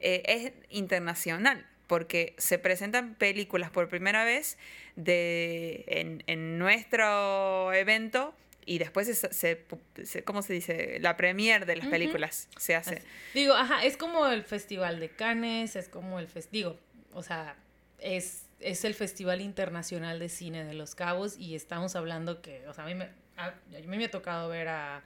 eh, 0.00 0.22
es 0.26 0.52
internacional, 0.70 1.66
porque 1.86 2.34
se 2.38 2.58
presentan 2.58 3.14
películas 3.14 3.70
por 3.70 3.88
primera 3.88 4.24
vez 4.24 4.58
de, 4.96 5.84
en, 5.88 6.22
en 6.26 6.58
nuestro 6.58 7.72
evento 7.72 8.34
y 8.68 8.78
después 8.78 9.06
se, 9.06 9.14
se, 9.32 9.64
se- 10.04 10.24
¿cómo 10.24 10.42
se 10.42 10.52
dice? 10.52 10.98
La 11.00 11.16
premier 11.16 11.64
de 11.66 11.76
las 11.76 11.86
películas 11.88 12.48
se 12.56 12.74
hace. 12.74 12.96
Así. 12.96 13.06
Digo, 13.34 13.54
ajá, 13.54 13.84
es 13.84 13.96
como 13.96 14.26
el 14.26 14.42
Festival 14.44 15.00
de 15.00 15.08
Cannes, 15.08 15.74
es 15.76 15.88
como 15.88 16.18
el 16.18 16.26
festival, 16.28 16.52
digo, 16.74 16.80
o 17.14 17.22
sea, 17.22 17.56
es, 17.98 18.44
es 18.60 18.84
el 18.84 18.94
Festival 18.94 19.40
Internacional 19.40 20.18
de 20.18 20.28
Cine 20.28 20.64
de 20.64 20.74
Los 20.74 20.94
Cabos 20.94 21.38
y 21.38 21.54
estamos 21.54 21.96
hablando 21.96 22.42
que, 22.42 22.66
o 22.68 22.74
sea, 22.74 22.84
a 22.84 22.86
mí 22.86 22.94
me, 22.94 23.08
a, 23.36 23.46
a 23.46 23.54
mí 23.86 23.96
me 23.96 24.04
ha 24.04 24.10
tocado 24.10 24.48
ver 24.48 24.68
a, 24.68 25.02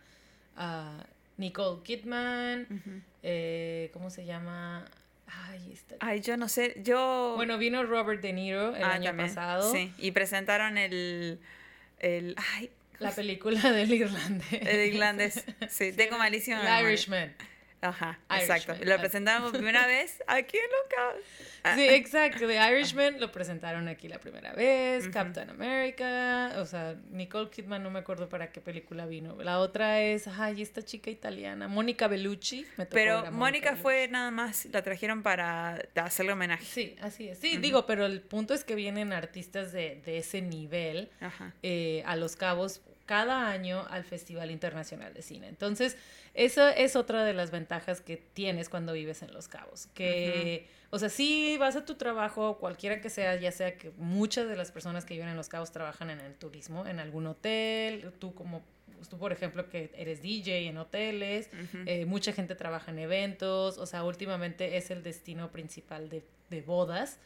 a 0.57 1.07
Nicole 1.37 1.83
Kidman, 1.85 3.05
eh, 3.23 3.91
¿cómo 3.93 4.11
se 4.11 4.25
llama? 4.25 4.85
Ay, 5.27 5.71
está... 5.73 5.95
Ay, 6.01 6.21
yo 6.21 6.37
no 6.37 6.49
sé, 6.49 6.75
yo... 6.85 7.33
Bueno, 7.37 7.57
vino 7.57 7.83
Robert 7.85 8.21
De 8.21 8.33
Niro 8.33 8.75
el 8.77 8.83
Ah, 8.85 8.93
año 8.95 9.05
también, 9.11 9.29
pasado, 9.31 9.73
Sí, 9.73 9.93
y 9.99 10.11
presentaron 10.11 10.77
el. 10.77 11.39
el 12.01 12.35
ay, 12.55 12.71
la 13.03 13.11
película 13.13 13.61
del 13.73 13.93
irlandés. 13.93 14.53
el 14.53 14.93
irlandés. 14.95 15.45
Sí, 15.69 15.93
tengo 15.93 16.19
malísima 16.19 16.81
El. 16.81 16.87
Irishman. 16.87 17.35
Ajá, 17.85 18.17
Irishman, 18.31 18.57
exacto. 18.59 18.85
Lo 18.85 18.97
presentamos 18.99 19.51
por 19.51 19.59
primera 19.59 19.89
vez 19.89 20.23
aquí 20.29 20.57
en 20.57 20.63
Lucas. 20.63 21.25
Ah, 21.65 21.75
Sí, 21.75 21.85
exacto. 21.89 22.47
The 22.47 22.55
Irishman 22.71 23.19
lo 23.19 23.33
presentaron 23.33 23.89
aquí 23.89 24.07
la 24.07 24.21
primera 24.21 24.53
vez. 24.53 25.09
Captain 25.09 25.51
America. 25.51 26.53
O 26.59 26.65
sea, 26.65 26.95
Nicole 27.11 27.51
Kidman 27.51 27.83
no 27.83 27.91
me 27.91 27.99
acuerdo 27.99 28.29
para 28.29 28.53
qué 28.53 28.61
película 28.61 29.07
vino. 29.07 29.37
La 29.43 29.59
otra 29.59 30.01
es, 30.01 30.29
ay, 30.29 30.63
esta 30.63 30.83
chica 30.85 31.11
italiana, 31.11 31.67
Mónica 31.67 32.07
Bellucci. 32.07 32.65
Me 32.77 32.87
tocó 32.87 32.95
ver 32.95 33.07
Pero 33.25 33.33
Mónica 33.33 33.75
fue 33.75 34.07
nada 34.07 34.31
más, 34.31 34.67
la 34.67 34.83
trajeron 34.83 35.25
para 35.25 35.83
hacerle 35.97 36.35
homenaje. 36.35 36.65
Sí, 36.65 36.97
así 37.01 37.29
es. 37.29 37.39
Sí, 37.39 37.57
digo, 37.57 37.85
pero 37.85 38.07
el 38.07 38.21
punto 38.21 38.55
es 38.55 38.63
que 38.63 38.77
vienen 38.77 39.13
artistas 39.13 39.73
de, 39.73 40.01
de 40.05 40.19
ese 40.19 40.41
nivel 40.41 41.11
Ajá. 41.21 41.53
eh, 41.65 42.05
a 42.07 42.15
Los 42.15 42.37
Cabos 42.37 42.81
cada 43.07 43.49
año 43.49 43.85
al 43.91 44.05
Festival 44.05 44.51
Internacional 44.51 45.13
de 45.15 45.23
Cine. 45.23 45.49
Entonces, 45.49 45.97
esa 46.35 46.73
es 46.73 46.97
otra 46.97 47.25
de 47.25 47.35
las 47.35 47.51
ventajas 47.51 48.01
que 48.01 48.17
tienes 48.17 48.69
cuando 48.69 48.93
vives 48.93 49.23
en 49.23 49.33
Los 49.33 49.49
Cabos. 49.49 49.89
Que, 49.95 50.69
o 50.91 50.99
sea, 50.99 51.09
si 51.09 51.57
vas 51.59 51.77
a 51.77 51.85
tu 51.85 51.97
trabajo, 51.97 52.59
cualquiera 52.59 53.01
que 53.01 53.11
sea, 53.11 53.37
ya 53.37 53.53
sea 53.53 53.77
que 53.77 53.91
muchas 53.97 54.49
de 54.49 54.57
las 54.57 54.73
personas 54.73 55.05
que 55.05 55.15
viven 55.15 55.29
en 55.29 55.37
Los 55.37 55.49
Cabos 55.49 55.73
trabajan 55.73 56.11
en 56.11 56.21
el 56.21 56.35
turismo, 56.35 56.87
en 56.87 57.01
algún 57.01 57.27
hotel, 57.27 58.13
tú 58.19 58.35
como 58.35 58.63
pues 59.03 59.09
tú, 59.11 59.19
por 59.19 59.33
ejemplo, 59.33 59.69
que 59.69 59.91
eres 59.97 60.23
DJ 60.23 60.69
en 60.69 60.79
hoteles, 60.79 61.51
eh, 61.87 62.07
mucha 62.07 62.33
gente 62.33 62.55
trabaja 62.55 62.93
en 62.93 63.01
eventos, 63.01 63.77
o 63.77 63.85
sea, 63.85 64.05
últimamente 64.05 64.77
es 64.77 64.93
el 64.93 65.03
destino 65.03 65.51
principal 65.51 66.09
de, 66.09 66.23
de 66.51 66.63
bodas. 66.63 67.19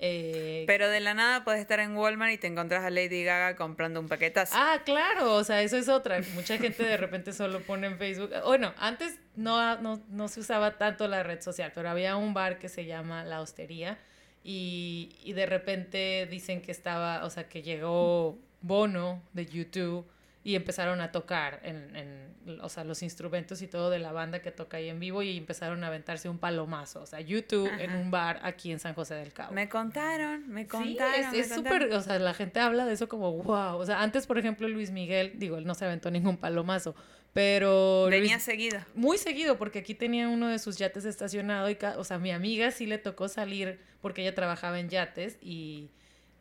Eh, 0.00 0.64
Pero 0.66 0.90
de 0.90 1.00
la 1.00 1.14
nada 1.14 1.42
puedes 1.42 1.62
estar 1.62 1.80
en 1.80 1.96
Walmart 1.96 2.34
y 2.34 2.36
te 2.36 2.46
encontrás 2.46 2.84
a 2.84 2.90
Lady 2.90 3.24
Gaga 3.24 3.56
comprando 3.56 4.00
un 4.00 4.06
paquetazo. 4.06 4.52
Ah, 4.54 4.82
claro, 4.84 5.32
o 5.32 5.44
sea, 5.44 5.62
eso 5.62 5.78
es 5.78 5.88
otra. 5.88 6.20
Mucha 6.34 6.58
gente 6.58 6.82
de 6.82 6.98
repente 6.98 7.32
solo 7.32 7.60
pone 7.62 7.86
en 7.86 7.96
Facebook. 7.96 8.30
Bueno, 8.44 8.74
antes 8.76 9.18
no, 9.34 9.80
no, 9.80 10.02
no 10.10 10.28
se 10.28 10.40
usaba 10.40 10.76
tanto 10.76 11.08
la 11.08 11.22
red 11.22 11.40
social, 11.40 11.72
pero 11.74 11.88
había 11.88 12.16
un 12.16 12.34
bar 12.34 12.58
que 12.58 12.68
se 12.68 12.84
llama 12.84 13.24
La 13.24 13.40
Hostería 13.40 13.96
y, 14.42 15.16
y 15.24 15.32
de 15.32 15.46
repente 15.46 16.28
dicen 16.30 16.60
que 16.60 16.70
estaba, 16.70 17.24
o 17.24 17.30
sea, 17.30 17.48
que 17.48 17.62
llegó 17.62 18.38
Bono 18.60 19.22
de 19.32 19.46
YouTube 19.46 20.06
y 20.44 20.56
empezaron 20.56 21.00
a 21.00 21.10
tocar 21.10 21.58
en, 21.62 21.96
en, 21.96 22.60
o 22.60 22.68
sea, 22.68 22.84
los 22.84 23.02
instrumentos 23.02 23.62
y 23.62 23.66
todo 23.66 23.88
de 23.88 23.98
la 23.98 24.12
banda 24.12 24.42
que 24.42 24.50
toca 24.50 24.76
ahí 24.76 24.90
en 24.90 25.00
vivo 25.00 25.22
y 25.22 25.38
empezaron 25.38 25.82
a 25.82 25.86
aventarse 25.86 26.28
un 26.28 26.38
palomazo, 26.38 27.00
o 27.00 27.06
sea, 27.06 27.20
YouTube 27.20 27.70
en 27.80 27.96
un 27.96 28.10
bar 28.10 28.40
aquí 28.42 28.70
en 28.70 28.78
San 28.78 28.94
José 28.94 29.14
del 29.14 29.32
Cabo. 29.32 29.54
Me 29.54 29.70
contaron, 29.70 30.46
me 30.48 30.66
contaron. 30.66 31.32
Sí, 31.32 31.40
es 31.40 31.48
súper, 31.48 31.90
o 31.94 32.00
sea, 32.02 32.18
la 32.18 32.34
gente 32.34 32.60
habla 32.60 32.84
de 32.84 32.92
eso 32.92 33.08
como, 33.08 33.32
wow, 33.42 33.78
o 33.78 33.86
sea, 33.86 34.02
antes, 34.02 34.26
por 34.26 34.38
ejemplo, 34.38 34.68
Luis 34.68 34.90
Miguel, 34.90 35.32
digo, 35.36 35.56
él 35.56 35.64
no 35.64 35.74
se 35.74 35.86
aventó 35.86 36.10
ningún 36.10 36.36
palomazo, 36.36 36.94
pero... 37.32 38.08
Venía 38.10 38.38
seguido. 38.38 38.80
Muy 38.94 39.16
seguido, 39.16 39.56
porque 39.56 39.78
aquí 39.78 39.94
tenía 39.94 40.28
uno 40.28 40.48
de 40.48 40.58
sus 40.58 40.76
yates 40.76 41.06
estacionado 41.06 41.70
y, 41.70 41.78
o 41.96 42.04
sea, 42.04 42.18
mi 42.18 42.32
amiga 42.32 42.70
sí 42.70 42.84
le 42.84 42.98
tocó 42.98 43.28
salir 43.28 43.80
porque 44.02 44.20
ella 44.20 44.34
trabajaba 44.34 44.78
en 44.78 44.90
yates 44.90 45.38
y 45.40 45.90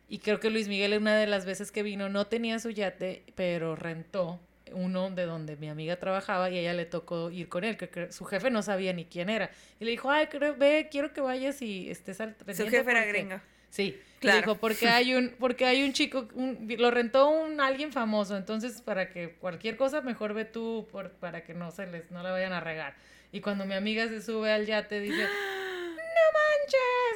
y 0.08 0.20
creo 0.20 0.39
que 0.39 0.50
Luis 0.50 0.68
Miguel 0.68 0.98
una 0.98 1.16
de 1.16 1.28
las 1.28 1.46
veces 1.46 1.72
que 1.72 1.84
vino 1.84 2.10
no 2.10 2.28
tenía 2.28 2.60
su 2.60 2.70
yate, 2.70 3.24
pero 3.36 3.76
rentó 3.76 4.39
uno 4.74 5.10
de 5.12 5.26
donde 5.26 5.56
mi 5.56 5.70
amiga 5.70 5.98
trabajaba 5.98 6.50
y 6.50 6.58
a 6.58 6.62
ella 6.62 6.74
le 6.74 6.86
tocó 6.86 7.30
ir 7.30 7.48
con 7.48 7.63
él, 7.63 7.78
que, 7.78 8.12
su 8.12 8.26
jefe 8.26 8.50
no 8.50 8.62
sabía 8.62 8.94
ni 8.94 9.06
quién 9.06 9.30
era. 9.30 9.50
Y 9.80 9.86
le 9.86 9.92
dijo, 9.92 10.10
ay, 10.10 10.28
creo, 10.28 10.56
ve, 10.56 10.88
quiero 10.92 11.13
que 11.13 11.22
vayas 11.22 11.62
y 11.62 11.89
estés 11.89 12.20
al 12.22 12.36
Su 12.54 12.68
jefe 12.68 12.92
era 12.92 13.06
gringo. 13.06 13.39
Sí, 13.70 14.00
claro. 14.20 14.39
dijo, 14.39 14.56
porque 14.56 14.88
hay 14.88 15.16
un, 15.16 15.34
porque 15.39 15.66
hay 15.66 15.84
un 15.84 15.94
chico, 15.94 16.28
lo 16.36 16.92
rentó 16.92 17.28
un 17.30 17.60
alguien 17.60 17.92
famoso, 17.92 18.38
entonces 18.38 18.82
para 18.82 19.10
que 19.10 19.32
cualquier 19.32 19.78
cosa 19.78 20.02
mejor 20.02 20.36
ve 20.36 20.46
tú 20.46 20.88
por, 20.92 21.10
para 21.13 21.44
que 21.44 21.56
no 21.56 21.72
se 21.72 21.88
les, 21.88 22.12
no 22.12 22.22
la 22.22 22.32
vayan 22.32 22.54
a 22.54 22.60
regar. 22.60 22.96
Y 23.32 23.42
cuando 23.42 23.66
mi 23.66 23.74
amiga 23.74 24.08
se 24.08 24.22
sube 24.22 24.52
al 24.52 24.68
yate 24.68 25.00
dice, 25.00 25.28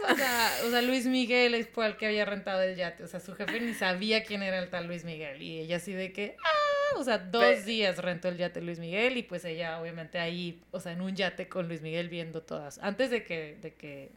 o 0.10 0.16
sea, 0.16 0.52
o 0.66 0.70
sea, 0.70 0.82
Luis 0.82 1.06
Miguel 1.06 1.66
fue 1.66 1.88
el 1.88 1.98
que 1.98 2.08
había 2.08 2.26
rentado 2.26 2.62
el 2.62 2.76
yate. 2.76 3.04
O 3.04 3.08
sea, 3.08 3.20
su 3.20 3.36
jefe 3.36 3.60
ni 3.60 3.74
sabía 3.74 4.24
quién 4.24 4.44
era 4.44 4.60
el 4.60 4.70
tal 4.70 4.88
Luis 4.88 5.04
Miguel. 5.04 5.42
Y 5.42 5.60
ella 5.60 5.78
así 5.78 5.94
de 5.94 6.12
que, 6.14 6.36
ah, 6.44 7.00
o 7.00 7.04
sea, 7.04 7.18
dos 7.18 7.66
días 7.66 7.98
rentó 7.98 8.30
el 8.30 8.38
yate 8.38 8.62
Luis 8.62 8.80
Miguel 8.80 9.18
y 9.18 9.24
pues 9.24 9.46
ella 9.46 9.80
obviamente 9.80 10.20
ahí, 10.20 10.62
o 10.72 10.80
sea, 10.80 10.92
en 10.92 11.02
un 11.02 11.16
yate 11.16 11.48
con 11.48 11.68
Luis 11.68 11.82
Miguel 11.82 12.10
viendo 12.10 12.42
todas. 12.42 12.80
Antes 12.80 13.10
de 13.10 13.24
que, 13.24 13.58
de 13.62 13.74
que 13.74 14.12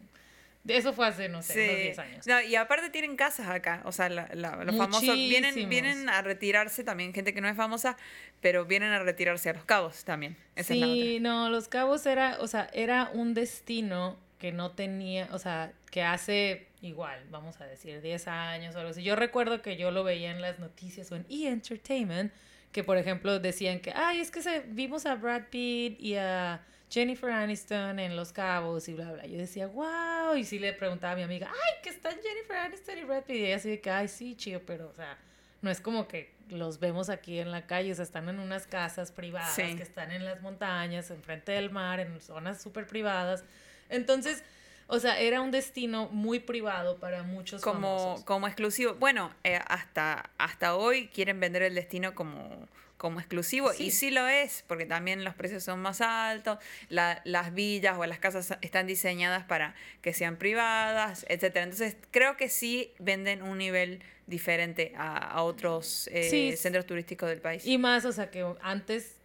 eso 0.69 0.93
fue 0.93 1.07
hace, 1.07 1.29
no 1.29 1.43
sé, 1.43 1.65
unos 1.65 1.83
10 1.83 1.99
años. 1.99 2.27
No, 2.27 2.41
y 2.43 2.55
aparte 2.55 2.91
tienen 2.91 3.17
casas 3.17 3.49
acá. 3.49 3.81
O 3.85 3.93
sea, 3.93 4.09
los 4.09 4.77
famosos 4.77 5.15
vienen, 5.15 5.69
vienen 5.69 6.09
a 6.09 6.21
retirarse 6.21 6.85
también, 6.85 7.15
gente 7.15 7.33
que 7.33 7.41
no 7.41 7.49
es 7.49 7.57
famosa, 7.57 7.97
pero 8.41 8.67
vienen 8.67 8.93
a 8.93 8.99
retirarse 8.99 9.49
a 9.51 9.55
los 9.55 9.65
cabos 9.65 10.05
también. 10.05 10.37
sí, 10.57 11.19
no, 11.21 11.49
los 11.49 11.69
cabos 11.69 12.05
era, 12.07 12.37
o 12.41 12.47
sea, 12.47 12.69
era 12.75 13.11
un 13.13 13.33
destino 13.33 14.19
que 14.41 14.53
no 14.53 14.73
tenía, 14.73 15.29
o 15.33 15.39
sea, 15.39 15.73
que 15.91 16.03
hace 16.03 16.67
igual, 16.81 17.23
vamos 17.31 17.61
a 17.61 17.67
decir, 17.67 18.01
10 18.01 18.27
años 18.27 18.75
o 18.75 18.79
algo 18.79 18.91
así. 18.91 19.03
Yo 19.03 19.15
recuerdo 19.15 19.61
que 19.61 19.77
yo 19.77 19.91
lo 19.91 20.03
veía 20.03 20.31
en 20.31 20.41
las 20.41 20.59
noticias 20.59 21.13
o 21.13 21.17
en 21.17 21.27
E! 21.29 21.47
Entertainment, 21.47 22.33
que 22.73 22.83
por 22.83 22.97
ejemplo 22.97 23.39
decían 23.39 23.81
que, 23.81 23.93
ay, 23.95 24.19
es 24.19 24.31
que 24.31 24.41
se, 24.41 24.61
vimos 24.61 25.05
a 25.05 25.15
Brad 25.15 25.43
Pitt 25.51 26.01
y 26.01 26.17
a 26.17 26.65
Jennifer 26.91 27.31
Aniston 27.31 27.99
en 27.99 28.17
Los 28.17 28.33
Cabos 28.33 28.89
y 28.89 28.95
bla, 28.95 29.13
bla. 29.13 29.27
Yo 29.27 29.37
decía, 29.37 29.67
wow, 29.67 30.35
y 30.35 30.45
sí 30.45 30.59
le 30.59 30.73
preguntaba 30.73 31.13
a 31.13 31.17
mi 31.17 31.23
amiga, 31.23 31.51
ay, 31.53 31.83
que 31.83 31.91
están 31.91 32.15
Jennifer 32.15 32.57
Aniston 32.57 32.97
y 32.97 33.05
Brad 33.05 33.25
Pitt. 33.25 33.37
Y 33.37 33.45
ella 33.45 33.57
así 33.57 33.69
de 33.69 33.81
que, 33.83 33.91
ay, 33.91 34.09
sí, 34.09 34.37
chido, 34.37 34.63
pero, 34.65 34.89
o 34.89 34.95
sea, 34.95 35.19
no 35.61 35.71
es 35.71 35.83
como 35.83 36.09
que 36.09 36.33
los 36.49 36.81
vemos 36.81 37.11
aquí 37.11 37.39
en 37.39 37.51
la 37.51 37.67
calle, 37.67 37.93
o 37.93 37.95
sea, 37.95 38.05
están 38.05 38.31
en 38.31 38.39
unas 38.39 38.67
casas 38.67 39.13
privadas, 39.13 39.55
que 39.55 39.83
están 39.83 40.11
en 40.11 40.25
las 40.25 40.41
montañas, 40.41 41.11
enfrente 41.11 41.53
del 41.53 41.71
mar, 41.71 42.01
en 42.01 42.19
zonas 42.23 42.63
súper 42.63 42.87
privadas. 42.87 43.45
Entonces, 43.91 44.43
o 44.87 44.99
sea, 44.99 45.21
era 45.21 45.41
un 45.41 45.53
destino 45.53 46.09
muy 46.09 46.41
privado 46.41 46.99
para 46.99 47.23
muchos 47.23 47.63
como, 47.63 47.99
famosos. 47.99 48.25
Como 48.25 48.47
exclusivo. 48.49 48.95
Bueno, 48.95 49.33
eh, 49.45 49.61
hasta, 49.69 50.31
hasta 50.37 50.75
hoy 50.75 51.09
quieren 51.09 51.39
vender 51.39 51.63
el 51.63 51.77
destino 51.77 52.15
como, 52.15 52.69
como 52.97 53.21
exclusivo 53.21 53.71
y 53.79 53.93
sí 53.93 54.11
lo 54.11 54.27
es, 54.27 54.65
porque 54.67 54.87
también 54.87 55.23
los 55.23 55.35
precios 55.35 55.63
son 55.63 55.81
más 55.81 56.01
altos, 56.01 56.59
las 56.89 57.55
villas 57.55 57.97
o 57.99 58.05
las 58.05 58.19
casas 58.19 58.59
están 58.63 58.89
diseñadas 58.89 59.45
para 59.45 59.77
que 60.03 60.13
sean 60.13 60.37
privadas, 60.37 61.25
etcétera. 61.29 61.65
Entonces, 61.65 61.97
creo 62.11 62.37
que 62.37 62.49
sí 62.49 62.93
venden 62.99 63.43
un 63.43 63.59
nivel 63.59 64.03
diferente 64.27 64.93
a, 64.97 65.41
otros 65.43 66.09
eh, 66.13 66.57
centros 66.57 66.85
turísticos 66.85 67.29
del 67.29 67.41
país. 67.41 67.65
Y 67.65 67.79
más, 67.79 68.05
o 68.05 68.13
sea, 68.13 68.31
que 68.31 68.45
antes 68.61 69.20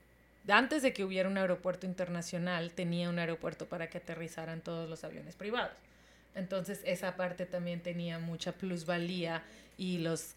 antes 0.47 0.81
de 0.83 0.93
que 0.93 1.03
hubiera 1.03 1.29
un 1.29 1.37
aeropuerto 1.37 1.85
internacional, 1.85 2.71
tenía 2.71 3.09
un 3.09 3.19
aeropuerto 3.19 3.65
para 3.65 3.89
que 3.89 3.97
aterrizaran 3.97 4.61
todos 4.61 4.89
los 4.89 5.03
aviones 5.03 5.35
privados. 5.35 5.77
Entonces 6.35 6.81
esa 6.85 7.15
parte 7.15 7.45
también 7.45 7.79
tenía 7.81 8.19
mucha 8.19 8.51
plusvalía 8.51 9.43
y 9.77 9.97
los, 9.97 10.35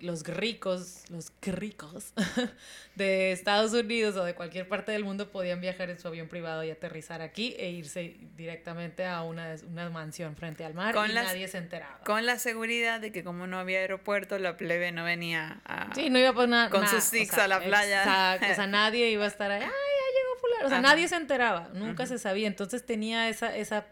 los 0.00 0.26
ricos, 0.26 1.04
los 1.10 1.32
ricos 1.42 2.12
de 2.96 3.30
Estados 3.30 3.72
Unidos 3.72 4.16
o 4.16 4.24
de 4.24 4.34
cualquier 4.34 4.66
parte 4.68 4.90
del 4.90 5.04
mundo 5.04 5.30
podían 5.30 5.60
viajar 5.60 5.90
en 5.90 6.00
su 6.00 6.08
avión 6.08 6.28
privado 6.28 6.64
y 6.64 6.70
aterrizar 6.70 7.22
aquí 7.22 7.54
e 7.58 7.70
irse 7.70 8.16
directamente 8.36 9.06
a 9.06 9.22
una, 9.22 9.54
una 9.68 9.88
mansión 9.90 10.34
frente 10.36 10.64
al 10.64 10.74
mar 10.74 10.94
y 11.08 11.12
nadie 11.12 11.46
se 11.46 11.58
enteraba. 11.58 12.00
Con 12.04 12.26
la 12.26 12.38
seguridad 12.38 13.00
de 13.00 13.12
que 13.12 13.22
como 13.22 13.46
no 13.46 13.58
había 13.58 13.78
aeropuerto, 13.78 14.38
la 14.38 14.56
plebe 14.56 14.90
no 14.90 15.04
venía 15.04 15.60
a, 15.64 15.94
sí, 15.94 16.10
no 16.10 16.18
iba 16.18 16.30
a 16.30 16.70
con 16.70 16.88
sus 16.88 17.04
sticks 17.04 17.38
a 17.38 17.46
la 17.46 17.60
playa. 17.60 18.38
o 18.50 18.54
sea, 18.54 18.66
nadie 18.66 19.10
iba 19.10 19.24
a 19.24 19.28
estar 19.28 19.50
ahí, 19.50 19.62
ay, 19.62 19.68
ya 19.68 20.18
llegó 20.18 20.40
fulano. 20.40 20.66
O 20.66 20.68
sea, 20.68 20.80
nadie 20.80 21.06
se 21.06 21.16
enteraba, 21.16 21.68
nunca 21.74 22.06
se 22.06 22.18
sabía. 22.18 22.48
Entonces 22.48 22.84
tenía 22.84 23.28
esa, 23.28 23.56
esa 23.56 23.86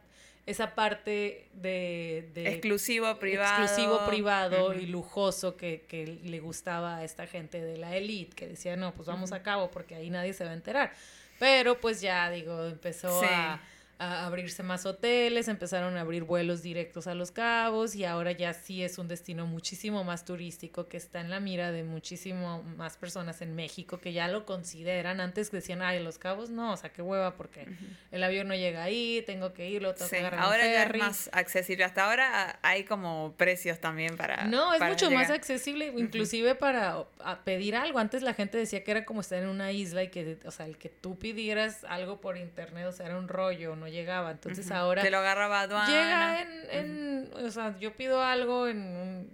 esa 0.48 0.74
parte 0.74 1.46
de, 1.52 2.30
exclusivo 2.34 3.18
privado. 3.18 3.62
exclusivo 3.62 4.06
privado 4.06 4.72
y 4.72 4.86
lujoso 4.86 5.56
que, 5.56 5.84
que, 5.86 6.06
le 6.06 6.40
gustaba 6.40 6.96
a 6.96 7.04
esta 7.04 7.26
gente 7.26 7.60
de 7.62 7.76
la 7.76 7.94
elite 7.94 8.34
que 8.34 8.48
decía 8.48 8.74
no 8.74 8.94
pues 8.94 9.08
vamos 9.08 9.32
a 9.32 9.42
cabo 9.42 9.70
porque 9.70 9.94
ahí 9.94 10.08
nadie 10.08 10.32
se 10.32 10.44
va 10.44 10.52
a 10.52 10.54
enterar 10.54 10.92
pero 11.38 11.78
pues 11.78 12.00
ya 12.00 12.30
digo 12.30 12.64
empezó 12.64 13.20
a 13.22 13.60
a 13.98 14.26
abrirse 14.26 14.62
más 14.62 14.86
hoteles, 14.86 15.48
empezaron 15.48 15.96
a 15.96 16.02
abrir 16.02 16.22
vuelos 16.22 16.62
directos 16.62 17.08
a 17.08 17.14
Los 17.14 17.32
Cabos 17.32 17.96
y 17.96 18.04
ahora 18.04 18.30
ya 18.30 18.54
sí 18.54 18.84
es 18.84 18.96
un 18.96 19.08
destino 19.08 19.46
muchísimo 19.46 20.04
más 20.04 20.24
turístico 20.24 20.88
que 20.88 20.96
está 20.96 21.20
en 21.20 21.30
la 21.30 21.40
mira 21.40 21.72
de 21.72 21.82
muchísimo 21.82 22.62
más 22.62 22.96
personas 22.96 23.42
en 23.42 23.56
México 23.56 23.98
que 23.98 24.12
ya 24.12 24.28
lo 24.28 24.46
consideran. 24.46 25.20
Antes 25.20 25.50
decían, 25.50 25.82
ay, 25.82 26.00
Los 26.00 26.18
Cabos 26.18 26.48
no, 26.48 26.72
o 26.72 26.76
sea, 26.76 26.90
qué 26.90 27.02
hueva 27.02 27.34
porque 27.34 27.66
el 28.12 28.22
avión 28.22 28.46
no 28.46 28.54
llega 28.54 28.84
ahí, 28.84 29.24
tengo 29.26 29.52
que 29.52 29.68
irlo, 29.68 29.94
tengo 29.94 30.10
que 30.10 30.18
agarrar 30.18 30.40
Ahora 30.40 30.64
ya 30.64 30.84
es 30.84 30.96
más 30.96 31.30
accesible. 31.32 31.82
Hasta 31.82 32.08
ahora 32.08 32.60
hay 32.62 32.84
como 32.84 33.34
precios 33.36 33.80
también 33.80 34.16
para... 34.16 34.44
No, 34.44 34.74
es 34.74 34.80
mucho 34.80 35.10
más 35.10 35.30
accesible, 35.30 35.92
inclusive 35.96 36.54
para 36.54 37.04
pedir 37.44 37.74
algo. 37.74 37.98
Antes 37.98 38.22
la 38.22 38.34
gente 38.34 38.58
decía 38.58 38.84
que 38.84 38.92
era 38.92 39.04
como 39.04 39.22
estar 39.22 39.42
en 39.42 39.48
una 39.48 39.72
isla 39.72 40.04
y 40.04 40.08
que, 40.08 40.38
o 40.44 40.52
sea, 40.52 40.66
el 40.66 40.78
que 40.78 40.88
tú 40.88 41.18
pidieras 41.18 41.82
algo 41.82 42.20
por 42.20 42.36
internet, 42.36 42.86
o 42.86 42.92
sea, 42.92 43.06
era 43.06 43.18
un 43.18 43.26
rollo, 43.26 43.74
¿no? 43.74 43.87
Llegaba. 43.88 44.30
Entonces 44.30 44.70
ahora... 44.70 45.02
Te 45.02 45.10
lo 45.10 45.18
agarraba 45.18 45.62
aduana. 45.62 45.88
Llega 45.88 46.42
en, 46.42 46.70
en 46.70 47.44
o 47.44 47.50
sea, 47.50 47.78
yo 47.78 47.94
pido 47.94 48.22
algo 48.22 48.68
en, 48.68 48.78
un, 48.78 49.32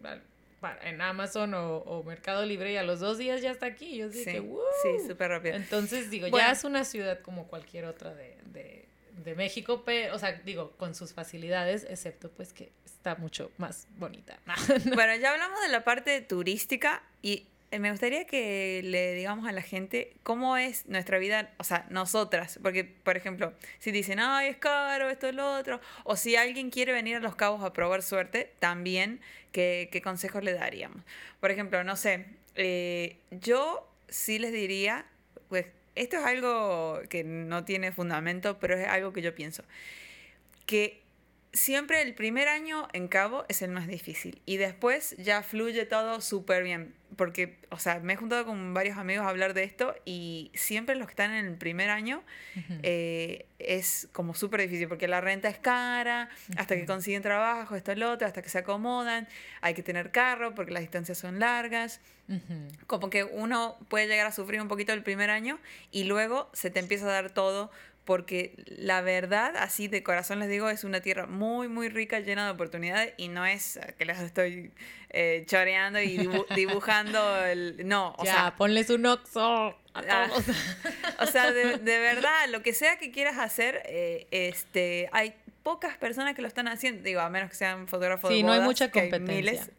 en 0.82 1.00
Amazon 1.00 1.52
o, 1.54 2.02
Mercado 2.04 2.44
Libre 2.44 2.72
y 2.72 2.76
a 2.76 2.82
los 2.82 3.00
dos 3.00 3.18
días 3.18 3.42
ya 3.42 3.50
está 3.50 3.66
aquí. 3.66 3.96
Yo 3.96 4.08
dije, 4.08 4.40
sí, 4.40 4.48
sí 4.82 5.08
súper 5.08 5.30
rápido. 5.30 5.56
Entonces 5.56 6.10
digo, 6.10 6.28
ya 6.28 6.50
es 6.50 6.64
una 6.64 6.84
ciudad 6.84 7.20
como 7.20 7.46
cualquier 7.46 7.84
otra 7.84 8.14
de, 8.14 8.38
de, 8.46 8.88
de 9.12 9.34
México, 9.34 9.82
pero, 9.84 10.14
o 10.14 10.18
sea, 10.18 10.32
digo, 10.44 10.72
con 10.76 10.94
sus 10.94 11.12
facilidades, 11.12 11.86
excepto 11.88 12.30
pues 12.30 12.52
que 12.52 12.72
está 12.84 13.14
mucho 13.16 13.50
más 13.58 13.86
bonita. 13.96 14.38
bueno, 14.94 15.14
ya 15.16 15.32
hablamos 15.32 15.60
de 15.60 15.68
la 15.68 15.84
parte 15.84 16.20
turística 16.20 17.02
y 17.22 17.48
me 17.78 17.90
gustaría 17.90 18.26
que 18.26 18.80
le 18.84 19.14
digamos 19.14 19.48
a 19.48 19.52
la 19.52 19.62
gente 19.62 20.14
cómo 20.22 20.56
es 20.56 20.86
nuestra 20.86 21.18
vida, 21.18 21.50
o 21.58 21.64
sea, 21.64 21.86
nosotras, 21.90 22.58
porque, 22.62 22.84
por 22.84 23.16
ejemplo, 23.16 23.52
si 23.78 23.90
dicen, 23.90 24.20
ay, 24.20 24.48
es 24.48 24.56
caro, 24.56 25.08
esto 25.10 25.28
es 25.28 25.34
lo 25.34 25.56
otro, 25.56 25.80
o 26.04 26.16
si 26.16 26.36
alguien 26.36 26.70
quiere 26.70 26.92
venir 26.92 27.16
a 27.16 27.20
Los 27.20 27.36
Cabos 27.36 27.62
a 27.62 27.72
probar 27.72 28.02
suerte, 28.02 28.52
también, 28.58 29.20
¿qué, 29.52 29.88
qué 29.92 30.02
consejos 30.02 30.42
le 30.44 30.52
daríamos? 30.52 31.02
Por 31.40 31.50
ejemplo, 31.50 31.82
no 31.84 31.96
sé, 31.96 32.26
eh, 32.54 33.16
yo 33.30 33.88
sí 34.08 34.38
les 34.38 34.52
diría, 34.52 35.06
pues, 35.48 35.66
esto 35.94 36.16
es 36.18 36.24
algo 36.24 37.00
que 37.08 37.24
no 37.24 37.64
tiene 37.64 37.92
fundamento, 37.92 38.58
pero 38.58 38.76
es 38.76 38.86
algo 38.86 39.12
que 39.12 39.22
yo 39.22 39.34
pienso, 39.34 39.64
que 40.66 41.04
siempre 41.54 42.02
el 42.02 42.14
primer 42.14 42.48
año 42.48 42.88
en 42.92 43.08
Cabo 43.08 43.44
es 43.48 43.62
el 43.62 43.70
más 43.70 43.86
difícil 43.86 44.42
y 44.44 44.56
después 44.56 45.16
ya 45.18 45.42
fluye 45.42 45.86
todo 45.86 46.20
súper 46.20 46.64
bien. 46.64 46.94
Porque, 47.16 47.58
o 47.70 47.78
sea, 47.78 48.00
me 48.00 48.14
he 48.14 48.16
juntado 48.16 48.44
con 48.44 48.74
varios 48.74 48.98
amigos 48.98 49.26
a 49.26 49.28
hablar 49.28 49.54
de 49.54 49.64
esto 49.64 49.94
y 50.04 50.50
siempre 50.54 50.94
los 50.94 51.06
que 51.06 51.12
están 51.12 51.32
en 51.32 51.46
el 51.46 51.56
primer 51.56 51.90
año 51.90 52.22
eh, 52.82 53.46
es 53.58 54.08
como 54.12 54.34
súper 54.34 54.62
difícil 54.62 54.88
porque 54.88 55.08
la 55.08 55.20
renta 55.20 55.48
es 55.48 55.58
cara, 55.58 56.28
hasta 56.56 56.76
que 56.76 56.86
consiguen 56.86 57.22
trabajo, 57.22 57.76
esto, 57.76 57.94
lo 57.94 58.12
otro, 58.12 58.26
hasta 58.26 58.42
que 58.42 58.48
se 58.48 58.58
acomodan, 58.58 59.28
hay 59.60 59.74
que 59.74 59.82
tener 59.82 60.10
carro 60.10 60.54
porque 60.54 60.72
las 60.72 60.82
distancias 60.82 61.18
son 61.18 61.38
largas. 61.38 62.00
Como 62.86 63.10
que 63.10 63.24
uno 63.24 63.76
puede 63.88 64.06
llegar 64.06 64.26
a 64.26 64.32
sufrir 64.32 64.60
un 64.60 64.68
poquito 64.68 64.92
el 64.92 65.02
primer 65.02 65.30
año 65.30 65.58
y 65.90 66.04
luego 66.04 66.50
se 66.54 66.70
te 66.70 66.80
empieza 66.80 67.06
a 67.06 67.12
dar 67.12 67.30
todo 67.30 67.70
porque 68.04 68.54
la 68.66 69.00
verdad, 69.00 69.56
así 69.56 69.88
de 69.88 70.02
corazón 70.02 70.40
les 70.40 70.48
digo, 70.48 70.68
es 70.68 70.84
una 70.84 71.00
tierra 71.00 71.26
muy, 71.26 71.68
muy 71.68 71.88
rica, 71.88 72.20
llena 72.20 72.44
de 72.44 72.52
oportunidades 72.52 73.14
y 73.16 73.28
no 73.28 73.46
es 73.46 73.80
que 73.98 74.04
les 74.04 74.20
estoy 74.20 74.72
eh, 75.10 75.44
choreando 75.46 76.00
y 76.00 76.18
dibujando 76.54 77.44
el... 77.44 77.86
No, 77.86 78.14
o 78.18 78.24
ya, 78.24 78.32
sea... 78.32 78.56
ponles 78.56 78.90
un 78.90 79.06
oxo. 79.06 79.78
Ah, 79.94 80.28
o 81.20 81.26
sea, 81.26 81.52
de, 81.52 81.78
verdad, 81.78 82.48
lo 82.50 82.62
que 82.62 82.74
sea 82.74 82.98
que 82.98 83.10
quieras 83.10 83.38
hacer, 83.38 83.82
eh, 83.86 84.26
este, 84.30 85.08
hay 85.12 85.34
pocas 85.62 85.96
personas 85.96 86.34
que 86.34 86.42
lo 86.42 86.48
están 86.48 86.68
haciendo, 86.68 87.02
digo, 87.02 87.20
a 87.20 87.30
menos 87.30 87.48
que 87.48 87.56
sean 87.56 87.88
fotógrafos 87.88 88.30
sí, 88.30 88.38
de 88.38 88.42
no 88.42 88.52
hay 88.52 88.60
mucha 88.60 88.90
competencia. 88.90 89.66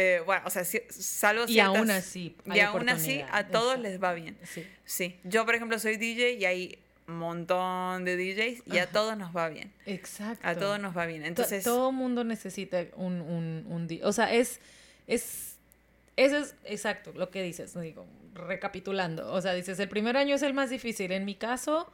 Eh, 0.00 0.22
bueno, 0.24 0.42
o 0.46 0.50
sea, 0.50 0.62
salvo 0.64 1.42
Y 1.48 1.58
aún 1.58 1.90
así, 1.90 2.36
Y 2.44 2.60
aún 2.60 2.88
así, 2.88 3.24
a 3.32 3.48
todos 3.48 3.80
les 3.80 4.00
va 4.00 4.14
bien. 4.14 4.38
Sí. 4.44 4.64
sí. 4.84 5.18
Yo, 5.24 5.44
por 5.44 5.56
ejemplo, 5.56 5.76
soy 5.80 5.96
DJ 5.96 6.34
y 6.34 6.44
hay 6.44 6.78
montón 7.16 8.04
de 8.04 8.16
DJs 8.16 8.62
y 8.66 8.78
a 8.78 8.86
todos 8.90 9.16
nos 9.16 9.34
va 9.34 9.48
bien. 9.48 9.72
Exacto. 9.86 10.46
A 10.46 10.54
todos 10.54 10.78
nos 10.78 10.96
va 10.96 11.06
bien. 11.06 11.24
Entonces... 11.24 11.64
todo 11.64 11.90
mundo 11.90 12.24
necesita 12.24 12.84
un, 12.96 13.20
un, 13.20 13.64
un, 13.68 14.00
O 14.02 14.12
sea, 14.12 14.32
es, 14.32 14.60
es... 15.06 15.56
Eso 16.16 16.36
es 16.36 16.54
exacto 16.64 17.12
lo 17.14 17.30
que 17.30 17.42
dices, 17.42 17.80
digo, 17.80 18.04
recapitulando. 18.34 19.32
O 19.32 19.40
sea, 19.40 19.54
dices, 19.54 19.78
el 19.78 19.88
primer 19.88 20.16
año 20.16 20.34
es 20.34 20.42
el 20.42 20.52
más 20.52 20.68
difícil. 20.68 21.12
En 21.12 21.24
mi 21.24 21.36
caso, 21.36 21.90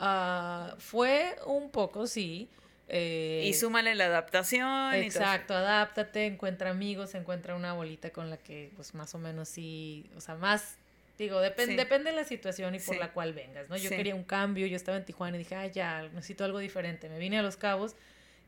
uh, 0.00 0.74
fue 0.78 1.36
un 1.44 1.70
poco, 1.70 2.06
sí. 2.06 2.48
Eh, 2.88 3.44
y 3.46 3.52
súmale 3.52 3.94
la 3.94 4.06
adaptación. 4.06 4.94
Exacto, 4.94 5.54
adáptate, 5.54 6.26
encuentra 6.26 6.70
amigos, 6.70 7.14
encuentra 7.14 7.54
una 7.54 7.74
bolita 7.74 8.10
con 8.10 8.30
la 8.30 8.38
que, 8.38 8.72
pues, 8.76 8.94
más 8.94 9.14
o 9.14 9.18
menos 9.18 9.48
sí, 9.48 10.08
o 10.16 10.20
sea, 10.20 10.36
más 10.36 10.76
Digo, 11.18 11.40
depende 11.40 11.76
depende 11.76 12.10
de 12.10 12.16
la 12.16 12.24
situación 12.24 12.74
y 12.74 12.78
por 12.78 12.96
la 12.98 13.12
cual 13.12 13.32
vengas, 13.32 13.70
¿no? 13.70 13.76
Yo 13.76 13.88
quería 13.88 14.14
un 14.14 14.24
cambio, 14.24 14.66
yo 14.66 14.76
estaba 14.76 14.98
en 14.98 15.04
Tijuana 15.04 15.36
y 15.36 15.38
dije, 15.38 15.54
ay, 15.54 15.70
ya, 15.72 16.02
necesito 16.12 16.44
algo 16.44 16.58
diferente. 16.58 17.08
Me 17.08 17.18
vine 17.18 17.38
a 17.38 17.42
Los 17.42 17.56
Cabos 17.56 17.96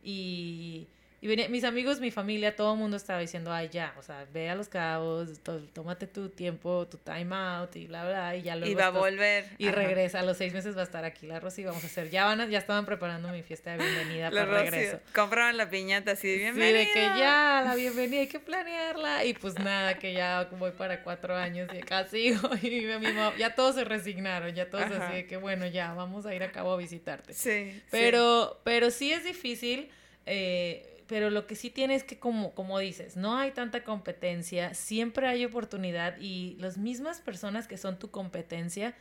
y 0.03 0.87
y 1.21 1.27
venía, 1.27 1.49
mis 1.49 1.65
amigos, 1.65 1.99
mi 1.99 2.13
familia, 2.13 2.55
todo 2.55 2.75
el 2.75 2.79
mundo 2.79 2.97
estaba 2.97 3.19
diciendo, 3.19 3.53
ay, 3.53 3.69
ya, 3.73 3.93
o 3.99 4.03
sea, 4.03 4.25
ve 4.33 4.49
a 4.51 4.55
los 4.55 4.69
cabos, 4.69 5.41
tómate 5.73 6.07
tu 6.07 6.29
tiempo, 6.29 6.87
tu 6.87 6.97
time 6.99 7.35
out 7.35 7.75
y 7.75 7.89
bla, 7.89 8.05
bla, 8.05 8.37
y 8.37 8.43
ya 8.43 8.55
luego. 8.55 8.71
Y 8.71 8.77
va 8.77 8.87
a 8.87 8.91
volver. 8.91 9.47
Y 9.59 9.69
regresa, 9.71 10.21
a 10.21 10.23
los 10.23 10.37
seis 10.37 10.53
meses 10.53 10.77
va 10.77 10.83
a 10.83 10.85
estar 10.85 11.05
aquí 11.05 11.27
la 11.27 11.41
Rosy, 11.41 11.65
vamos 11.65 11.83
a 11.83 11.89
hacer, 11.89 12.11
ya 12.11 12.25
van 12.25 12.49
ya 12.49 12.59
estaban 12.59 12.87
preparando 12.87 13.31
mi 13.31 13.43
fiesta 13.43 13.77
de 13.77 13.85
bienvenida 13.85 14.31
para 14.31 14.45
Rosy, 14.45 14.71
regreso. 14.71 15.01
Compraron 15.13 15.57
la 15.57 15.69
piñata 15.69 16.13
así 16.13 16.29
de 16.29 16.37
bienvenida. 16.37 16.83
Sí, 16.83 16.87
de 16.87 16.93
que 16.93 17.01
ya, 17.01 17.63
la 17.67 17.75
bienvenida, 17.75 18.21
hay 18.21 18.29
que 18.29 18.39
planearla, 18.39 19.25
y 19.25 19.35
pues 19.35 19.59
nada, 19.59 19.99
que 19.99 20.13
ya 20.13 20.49
voy 20.53 20.71
para 20.71 21.03
cuatro 21.03 21.35
años 21.35 21.69
y 21.75 21.81
sigo, 22.09 22.49
y 22.63 22.83
mi 23.01 23.09
ya 23.37 23.57
todos 23.57 23.75
se 23.75 23.83
resignaron, 23.83 24.55
ya 24.55 24.71
todos 24.71 24.85
así 24.85 25.15
de 25.15 25.27
que, 25.27 25.37
bueno, 25.37 25.67
ya, 25.67 25.95
vamos 25.95 26.27
a 26.27 26.35
ir 26.35 26.45
a 26.45 26.53
cabo 26.53 26.75
a 26.75 26.77
visitarte. 26.77 27.35
Sí. 27.35 27.83
Pero, 27.91 28.51
sí. 28.53 28.61
pero 28.63 28.91
sí 28.93 29.13
es 29.13 29.25
difícil, 29.25 29.91
eh, 30.25 30.98
pero 31.09 31.31
lo 31.31 31.47
que 31.47 31.57
sí 31.57 31.71
tiene 31.71 31.95
es 31.95 32.05
que 32.05 32.19
como, 32.19 32.55
como 32.55 32.79
dices, 32.79 33.17
no 33.17 33.37
hay 33.37 33.51
tanta 33.51 33.83
competencia, 33.83 34.75
siempre 34.75 35.27
hay 35.27 35.45
oportunidad 35.45 36.17
y 36.21 36.57
las 36.61 36.77
mismas 36.77 37.21
personas 37.21 37.67
que 37.67 37.79
son 37.79 37.99
tu 37.99 38.11
competencia 38.11 38.95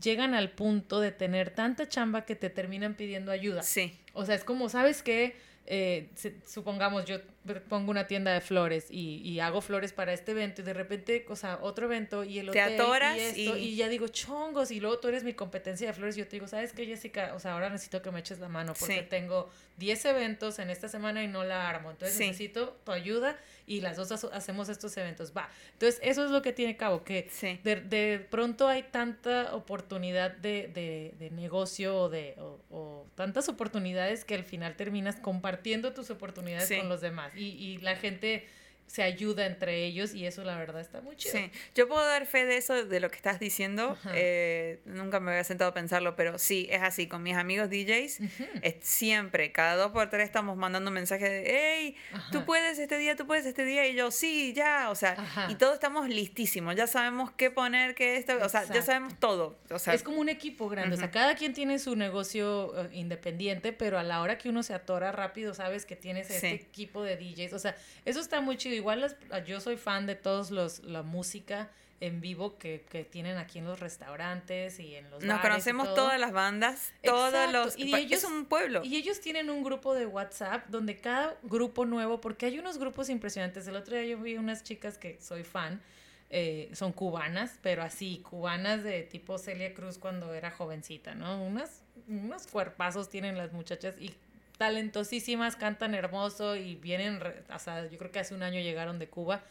llegan 0.00 0.34
al 0.34 0.50
punto 0.50 1.00
de 1.00 1.10
tener 1.10 1.50
tanta 1.50 1.88
chamba 1.88 2.26
que 2.26 2.36
te 2.36 2.50
terminan 2.50 2.94
pidiendo 2.94 3.32
ayuda. 3.32 3.62
Sí. 3.62 3.98
O 4.12 4.26
sea, 4.26 4.34
es 4.34 4.44
como, 4.44 4.68
¿sabes 4.68 5.02
qué? 5.02 5.36
Eh, 5.64 6.10
supongamos 6.46 7.06
yo 7.06 7.20
pongo 7.68 7.90
una 7.90 8.06
tienda 8.06 8.32
de 8.32 8.40
flores 8.40 8.86
y, 8.90 9.20
y, 9.24 9.40
hago 9.40 9.60
flores 9.60 9.92
para 9.92 10.12
este 10.12 10.32
evento 10.32 10.62
y 10.62 10.64
de 10.64 10.74
repente, 10.74 11.24
o 11.28 11.36
sea, 11.36 11.58
otro 11.62 11.86
evento 11.86 12.24
y 12.24 12.38
el 12.38 12.50
hotel 12.50 12.80
y, 13.16 13.20
esto, 13.20 13.56
y... 13.56 13.76
ya 13.76 13.88
digo 13.88 14.08
chongos 14.08 14.70
y 14.70 14.80
luego 14.80 14.98
tú 14.98 15.08
eres 15.08 15.24
mi 15.24 15.34
competencia 15.34 15.86
de 15.86 15.92
flores 15.92 16.16
y 16.16 16.20
yo 16.20 16.26
te 16.26 16.36
digo, 16.36 16.48
¿sabes 16.48 16.72
qué, 16.72 16.86
Jessica? 16.86 17.32
O 17.34 17.40
sea, 17.40 17.54
ahora 17.54 17.70
necesito 17.70 18.02
que 18.02 18.10
me 18.10 18.20
eches 18.20 18.38
la 18.38 18.48
mano 18.48 18.74
porque 18.78 19.02
tengo 19.02 19.50
10 19.78 20.04
eventos 20.06 20.58
en 20.58 20.70
esta 20.70 20.88
semana 20.88 21.22
y 21.22 21.28
no 21.28 21.44
la 21.44 21.68
armo, 21.68 21.90
entonces 21.90 22.18
necesito 22.18 22.76
tu 22.84 22.92
ayuda 22.92 23.38
y 23.66 23.80
las 23.80 23.96
dos 23.96 24.12
hacemos 24.12 24.68
estos 24.68 24.96
eventos, 24.96 25.32
va. 25.36 25.48
Entonces, 25.72 26.00
eso 26.02 26.24
es 26.24 26.30
lo 26.30 26.40
que 26.42 26.52
tiene 26.52 26.76
cabo, 26.76 27.02
que 27.02 27.28
de, 27.64 27.76
de, 27.76 28.26
pronto 28.30 28.68
hay 28.68 28.84
tanta 28.84 29.54
oportunidad 29.54 30.30
de, 30.30 30.70
de, 30.72 31.14
de 31.18 31.30
negocio 31.30 31.96
o, 31.96 32.08
de, 32.08 32.36
o, 32.70 33.06
tantas 33.16 33.48
oportunidades 33.48 34.24
que 34.24 34.34
al 34.34 34.44
final 34.44 34.76
terminas 34.76 35.16
compartiendo 35.16 35.92
tus 35.92 36.10
oportunidades 36.10 36.78
con 36.78 36.88
los 36.88 37.00
demás. 37.00 37.32
Y, 37.34 37.48
y 37.48 37.78
la 37.78 37.96
gente 37.96 38.46
se 38.86 39.02
ayuda 39.02 39.46
entre 39.46 39.84
ellos 39.84 40.14
y 40.14 40.26
eso 40.26 40.44
la 40.44 40.56
verdad 40.56 40.80
está 40.80 41.00
muy 41.00 41.16
chido. 41.16 41.36
Sí, 41.36 41.50
yo 41.74 41.88
puedo 41.88 42.06
dar 42.06 42.26
fe 42.26 42.46
de 42.46 42.56
eso, 42.56 42.84
de 42.84 43.00
lo 43.00 43.10
que 43.10 43.16
estás 43.16 43.40
diciendo. 43.40 43.98
Eh, 44.14 44.80
nunca 44.84 45.20
me 45.20 45.32
había 45.32 45.44
sentado 45.44 45.70
a 45.70 45.74
pensarlo, 45.74 46.16
pero 46.16 46.38
sí, 46.38 46.68
es 46.70 46.82
así. 46.82 47.06
Con 47.08 47.22
mis 47.22 47.36
amigos 47.36 47.68
DJs, 47.68 48.20
es 48.62 48.76
siempre, 48.80 49.52
cada 49.52 49.76
dos 49.76 49.92
por 49.92 50.08
tres 50.08 50.24
estamos 50.24 50.56
mandando 50.56 50.90
mensajes 50.90 51.28
de, 51.28 51.44
hey, 51.46 51.96
tú 52.30 52.44
puedes 52.44 52.78
este 52.78 52.98
día, 52.98 53.16
tú 53.16 53.26
puedes 53.26 53.44
este 53.44 53.64
día, 53.64 53.86
y 53.86 53.94
yo, 53.94 54.10
sí, 54.10 54.52
ya, 54.54 54.90
o 54.90 54.94
sea, 54.94 55.16
y 55.48 55.56
todos 55.56 55.74
estamos 55.74 56.08
listísimos, 56.08 56.76
ya 56.76 56.86
sabemos 56.86 57.32
qué 57.32 57.50
poner, 57.50 57.94
qué 57.94 58.16
esto, 58.16 58.34
o 58.42 58.48
sea, 58.48 58.64
ya 58.64 58.82
sabemos 58.82 59.18
todo. 59.18 59.58
O 59.70 59.78
sea, 59.78 59.94
es 59.94 60.02
como 60.02 60.18
un 60.18 60.28
equipo 60.28 60.68
grande, 60.68 60.94
o 60.96 60.98
sea, 60.98 61.10
cada 61.10 61.34
quien 61.34 61.52
tiene 61.52 61.78
su 61.78 61.96
negocio 61.96 62.72
eh, 62.84 62.88
independiente, 62.92 63.72
pero 63.72 63.98
a 63.98 64.02
la 64.02 64.20
hora 64.20 64.38
que 64.38 64.48
uno 64.48 64.62
se 64.62 64.74
atora 64.74 65.12
rápido, 65.12 65.54
sabes 65.54 65.86
que 65.86 65.96
tienes 65.96 66.30
este 66.30 66.52
equipo 66.52 67.02
de 67.02 67.16
DJs, 67.16 67.52
o 67.52 67.58
sea, 67.58 67.76
eso 68.04 68.20
está 68.20 68.40
muy 68.40 68.56
chido 68.56 68.75
igual 68.76 69.16
yo 69.46 69.60
soy 69.60 69.76
fan 69.76 70.06
de 70.06 70.14
todos 70.14 70.50
los 70.50 70.84
la 70.84 71.02
música 71.02 71.70
en 72.00 72.20
vivo 72.20 72.58
que, 72.58 72.84
que, 72.90 73.04
tienen 73.04 73.38
aquí 73.38 73.58
en 73.58 73.64
los 73.64 73.80
restaurantes 73.80 74.78
y 74.80 74.96
en 74.96 75.10
los 75.10 75.24
Nos 75.24 75.40
conocemos 75.40 75.94
todas 75.94 76.20
las 76.20 76.32
bandas, 76.32 76.92
todos 77.02 77.50
los... 77.52 77.78
Y 77.78 77.94
ellos, 77.94 78.22
es 78.22 78.28
un 78.28 78.44
pueblo. 78.44 78.82
Y 78.84 78.96
ellos 78.96 79.20
tienen 79.20 79.48
un 79.48 79.62
grupo 79.62 79.94
de 79.94 80.06
WhatsApp 80.06 80.66
donde 80.68 80.96
cada 80.96 81.36
grupo 81.42 81.86
nuevo, 81.86 82.20
porque 82.20 82.46
hay 82.46 82.58
unos 82.58 82.78
grupos 82.78 83.08
impresionantes. 83.08 83.66
El 83.66 83.76
otro 83.76 83.96
día 83.96 84.04
yo 84.04 84.18
vi 84.18 84.36
unas 84.36 84.62
chicas 84.62 84.98
que 84.98 85.18
soy 85.20 85.42
fan, 85.42 85.80
eh, 86.28 86.70
son 86.74 86.92
cubanas, 86.92 87.58
pero 87.62 87.82
así, 87.82 88.22
cubanas 88.28 88.82
de 88.82 89.02
tipo 89.02 89.38
Celia 89.38 89.72
Cruz 89.72 89.96
cuando 89.96 90.34
era 90.34 90.50
jovencita, 90.50 91.14
¿no? 91.14 91.42
Unas, 91.42 91.82
unos 92.08 92.46
cuerpazos 92.46 93.08
tienen 93.08 93.38
las 93.38 93.52
muchachas 93.52 93.94
y 93.98 94.14
talentosísimas, 94.58 95.56
cantan 95.56 95.94
hermoso 95.94 96.56
y 96.56 96.76
vienen, 96.76 97.20
o 97.54 97.58
sea, 97.58 97.86
yo 97.88 97.98
creo 97.98 98.10
que 98.10 98.18
hace 98.18 98.34
un 98.34 98.42
año 98.42 98.60
llegaron 98.60 98.98
de 98.98 99.08
Cuba 99.08 99.42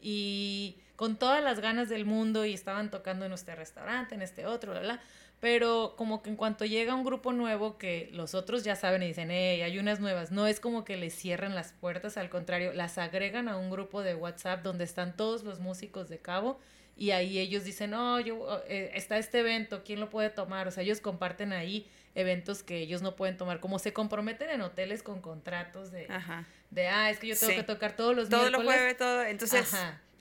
y 0.00 0.76
con 0.96 1.16
todas 1.16 1.42
las 1.42 1.60
ganas 1.60 1.88
del 1.88 2.04
mundo 2.04 2.44
y 2.44 2.52
estaban 2.52 2.90
tocando 2.90 3.24
en 3.24 3.32
este 3.32 3.54
restaurante, 3.54 4.14
en 4.14 4.22
este 4.22 4.46
otro, 4.46 4.78
bla, 4.78 5.00
Pero 5.40 5.94
como 5.96 6.22
que 6.22 6.30
en 6.30 6.36
cuanto 6.36 6.64
llega 6.64 6.94
un 6.94 7.04
grupo 7.04 7.32
nuevo 7.32 7.78
que 7.78 8.10
los 8.12 8.34
otros 8.34 8.64
ya 8.64 8.76
saben 8.76 9.02
y 9.02 9.08
dicen, 9.08 9.30
hey, 9.30 9.62
hay 9.62 9.78
unas 9.78 10.00
nuevas, 10.00 10.30
no 10.30 10.46
es 10.46 10.60
como 10.60 10.84
que 10.84 10.96
les 10.96 11.14
cierren 11.14 11.54
las 11.54 11.72
puertas, 11.72 12.16
al 12.16 12.30
contrario, 12.30 12.72
las 12.72 12.98
agregan 12.98 13.48
a 13.48 13.56
un 13.56 13.70
grupo 13.70 14.02
de 14.02 14.14
WhatsApp 14.14 14.62
donde 14.62 14.84
están 14.84 15.16
todos 15.16 15.42
los 15.44 15.60
músicos 15.60 16.08
de 16.08 16.18
cabo 16.18 16.60
y 16.96 17.10
ahí 17.12 17.38
ellos 17.38 17.64
dicen, 17.64 17.94
oh, 17.94 18.20
yo, 18.20 18.62
eh, 18.68 18.92
está 18.94 19.18
este 19.18 19.40
evento, 19.40 19.82
¿quién 19.84 19.98
lo 19.98 20.10
puede 20.10 20.30
tomar? 20.30 20.68
O 20.68 20.70
sea, 20.70 20.82
ellos 20.82 21.00
comparten 21.00 21.52
ahí 21.52 21.88
eventos 22.14 22.62
que 22.62 22.78
ellos 22.78 23.02
no 23.02 23.16
pueden 23.16 23.36
tomar, 23.36 23.60
como 23.60 23.78
se 23.78 23.92
comprometen 23.92 24.50
en 24.50 24.60
hoteles 24.60 25.02
con 25.02 25.20
contratos 25.20 25.90
de, 25.90 26.08
de 26.70 26.88
ah, 26.88 27.10
es 27.10 27.18
que 27.18 27.28
yo 27.28 27.36
tengo 27.36 27.54
que 27.54 27.62
tocar 27.62 27.96
todos 27.96 28.14
los 28.14 28.28
Todos 28.28 28.50
los 28.50 28.62
jueves, 28.62 28.96
todo, 28.96 29.24
entonces... 29.24 29.74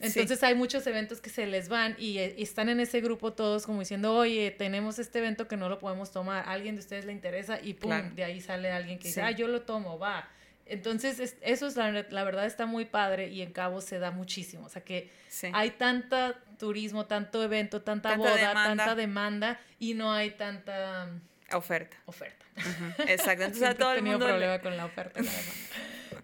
Entonces 0.03 0.41
hay 0.41 0.55
muchos 0.55 0.87
eventos 0.87 1.21
que 1.21 1.29
se 1.29 1.45
les 1.45 1.69
van 1.69 1.95
y, 1.99 2.17
eh, 2.17 2.35
están 2.39 2.69
en 2.69 2.79
ese 2.79 3.01
grupo 3.01 3.33
todos 3.33 3.67
como 3.67 3.81
diciendo, 3.81 4.15
oye, 4.15 4.49
tenemos 4.49 4.97
este 4.97 5.19
evento 5.19 5.47
que 5.47 5.57
no 5.57 5.69
lo 5.69 5.77
podemos 5.77 6.11
tomar, 6.11 6.43
alguien 6.47 6.75
de 6.75 6.81
ustedes 6.81 7.05
le 7.05 7.11
interesa 7.11 7.59
y 7.61 7.75
pum, 7.75 8.15
de 8.15 8.23
ahí 8.23 8.41
sale 8.41 8.71
alguien 8.71 8.97
que 8.97 9.09
dice, 9.09 9.21
ah, 9.21 9.29
yo 9.29 9.47
lo 9.47 9.61
tomo, 9.61 9.99
va. 9.99 10.27
Entonces, 10.65 11.35
eso 11.41 11.67
es 11.67 11.75
la, 11.75 11.91
la, 11.91 12.23
verdad 12.23 12.45
está 12.45 12.65
muy 12.65 12.85
padre 12.85 13.27
y 13.27 13.41
en 13.41 13.51
Cabo 13.51 13.81
se 13.81 13.99
da 13.99 14.11
muchísimo. 14.11 14.65
O 14.65 14.69
sea 14.69 14.83
que 14.83 15.11
hay 15.51 15.71
tanta 15.71 16.39
turismo, 16.57 17.07
tanto 17.07 17.43
evento, 17.43 17.81
tanta, 17.81 18.15
boda, 18.15 18.53
tanta 18.53 18.95
demanda 18.95 19.59
y 19.79 19.95
no 19.95 20.13
hay 20.13 20.31
tanta 20.31 21.09
Oferta. 21.53 21.97
Oferta. 22.05 22.45
Exacto. 23.07 23.43
Entonces 23.43 23.63
a 23.63 23.75
todo 23.75 23.93
el 23.93 24.03
mundo. 24.03 24.25
problema 24.25 24.59
con 24.59 24.75
la 24.77 24.85
oferta. 24.85 25.21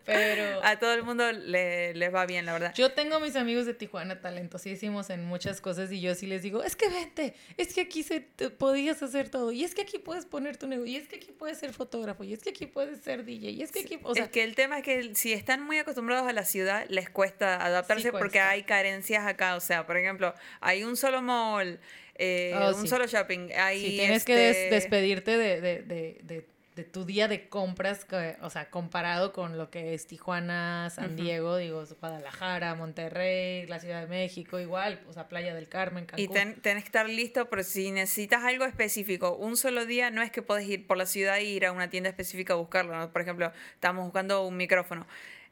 Pero 0.08 0.64
a 0.64 0.80
todo 0.80 0.94
el 0.94 1.04
mundo 1.04 1.30
le, 1.34 1.94
les 1.94 2.16
va 2.16 2.26
bien, 2.26 2.46
la 2.46 2.54
verdad. 2.54 2.74
Yo 2.74 2.94
tengo 2.94 3.20
mis 3.20 3.36
amigos 3.36 3.66
de 3.66 3.74
Tijuana 3.74 4.22
talentosísimos 4.22 5.10
en 5.10 5.26
muchas 5.26 5.60
cosas 5.60 5.92
y 5.92 6.00
yo 6.00 6.16
sí 6.16 6.28
les 6.28 6.42
digo, 6.42 6.64
es 6.64 6.78
que 6.78 6.88
vente, 6.88 7.36
es 7.58 7.74
que 7.74 7.82
aquí 7.82 8.04
se 8.04 8.22
podías 8.58 9.04
hacer 9.04 9.28
todo 9.28 9.52
y 9.52 9.66
es 9.66 9.76
que 9.76 9.82
aquí 9.82 10.00
puedes 10.00 10.26
poner 10.26 10.56
tu 10.56 10.66
negocio 10.68 10.94
y 10.94 10.96
es 10.96 11.10
que 11.10 11.18
aquí 11.18 11.34
puedes 11.38 11.58
ser 11.58 11.74
fotógrafo 11.74 12.24
y 12.24 12.32
es 12.32 12.42
que 12.42 12.52
aquí 12.52 12.68
puedes 12.68 13.02
ser 13.02 13.26
DJ 13.26 13.52
y 13.52 13.64
es 13.64 13.74
que 13.74 13.82
aquí, 13.82 14.00
o 14.02 14.16
sea, 14.16 14.26
es 14.26 14.30
que 14.30 14.46
el 14.46 14.56
tema 14.56 14.78
es 14.78 14.86
que 14.86 15.14
si 15.14 15.34
están 15.34 15.62
muy 15.62 15.78
acostumbrados 15.78 16.26
a 16.26 16.32
la 16.32 16.46
ciudad 16.46 16.86
les 16.88 17.10
cuesta 17.10 17.64
adaptarse 17.66 18.14
porque 18.14 18.40
hay 18.40 18.64
carencias 18.64 19.28
acá, 19.28 19.56
o 19.56 19.60
sea, 19.60 19.86
por 19.86 19.98
ejemplo, 19.98 20.34
hay 20.62 20.86
un 20.86 20.96
solo 20.96 21.22
mall, 21.22 21.82
eh, 22.18 22.54
oh, 22.56 22.76
un 22.76 22.88
solo 22.88 23.08
shopping, 23.08 23.50
hay 23.56 23.82
sí, 23.82 23.98
tienes 23.98 24.26
que 24.26 24.50
este 24.50 24.76
despedirte 24.76 25.38
de, 25.38 25.62
de, 25.62 25.82
de 25.84 26.46
de 26.78 26.84
tu 26.84 27.06
día 27.06 27.28
de 27.28 27.50
compras, 27.50 28.06
o 28.42 28.50
sea, 28.52 28.70
comparado 28.70 29.34
con 29.34 29.58
lo 29.58 29.72
que 29.72 29.96
es 29.96 30.06
Tijuana, 30.06 30.92
San 30.92 31.16
Diego, 31.16 31.58
digo, 31.58 31.84
Guadalajara, 32.00 32.76
Monterrey, 32.76 33.66
la 33.66 33.80
Ciudad 33.80 34.02
de 34.02 34.08
México, 34.08 34.60
igual, 34.60 35.02
o 35.10 35.14
sea, 35.14 35.28
Playa 35.28 35.56
del 35.56 35.68
Carmen, 35.70 36.06
Cancún. 36.06 36.24
Y 36.24 36.28
ten, 36.28 36.54
tenés 36.62 36.84
que 36.84 36.90
estar 36.90 37.10
listo, 37.10 37.50
pero 37.50 37.64
si 37.64 37.90
necesitas 37.90 38.44
algo 38.44 38.64
específico, 38.64 39.36
un 39.36 39.58
solo 39.58 39.88
día, 39.88 40.12
no 40.12 40.22
es 40.22 40.30
que 40.30 40.44
puedes 40.44 40.70
ir 40.70 40.86
por 40.86 40.98
la 40.98 41.08
ciudad 41.08 41.38
e 41.38 41.46
ir 41.46 41.66
a 41.66 41.72
una 41.72 41.90
tienda 41.90 42.10
específica 42.10 42.54
a 42.54 42.58
buscarlo, 42.58 43.12
Por 43.12 43.24
ejemplo, 43.24 43.52
estamos 43.74 44.06
buscando 44.06 44.46
un 44.46 44.56
micrófono 44.56 45.08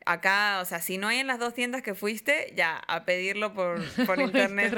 acá, 0.05 0.59
o 0.61 0.65
sea, 0.65 0.81
si 0.81 0.97
no 0.97 1.07
hay 1.07 1.17
en 1.17 1.27
las 1.27 1.39
dos 1.39 1.53
tiendas 1.53 1.81
que 1.81 1.95
fuiste, 1.95 2.53
ya, 2.55 2.77
a 2.87 3.05
pedirlo 3.05 3.53
por, 3.53 3.83
por, 4.05 4.21
internet. 4.21 4.73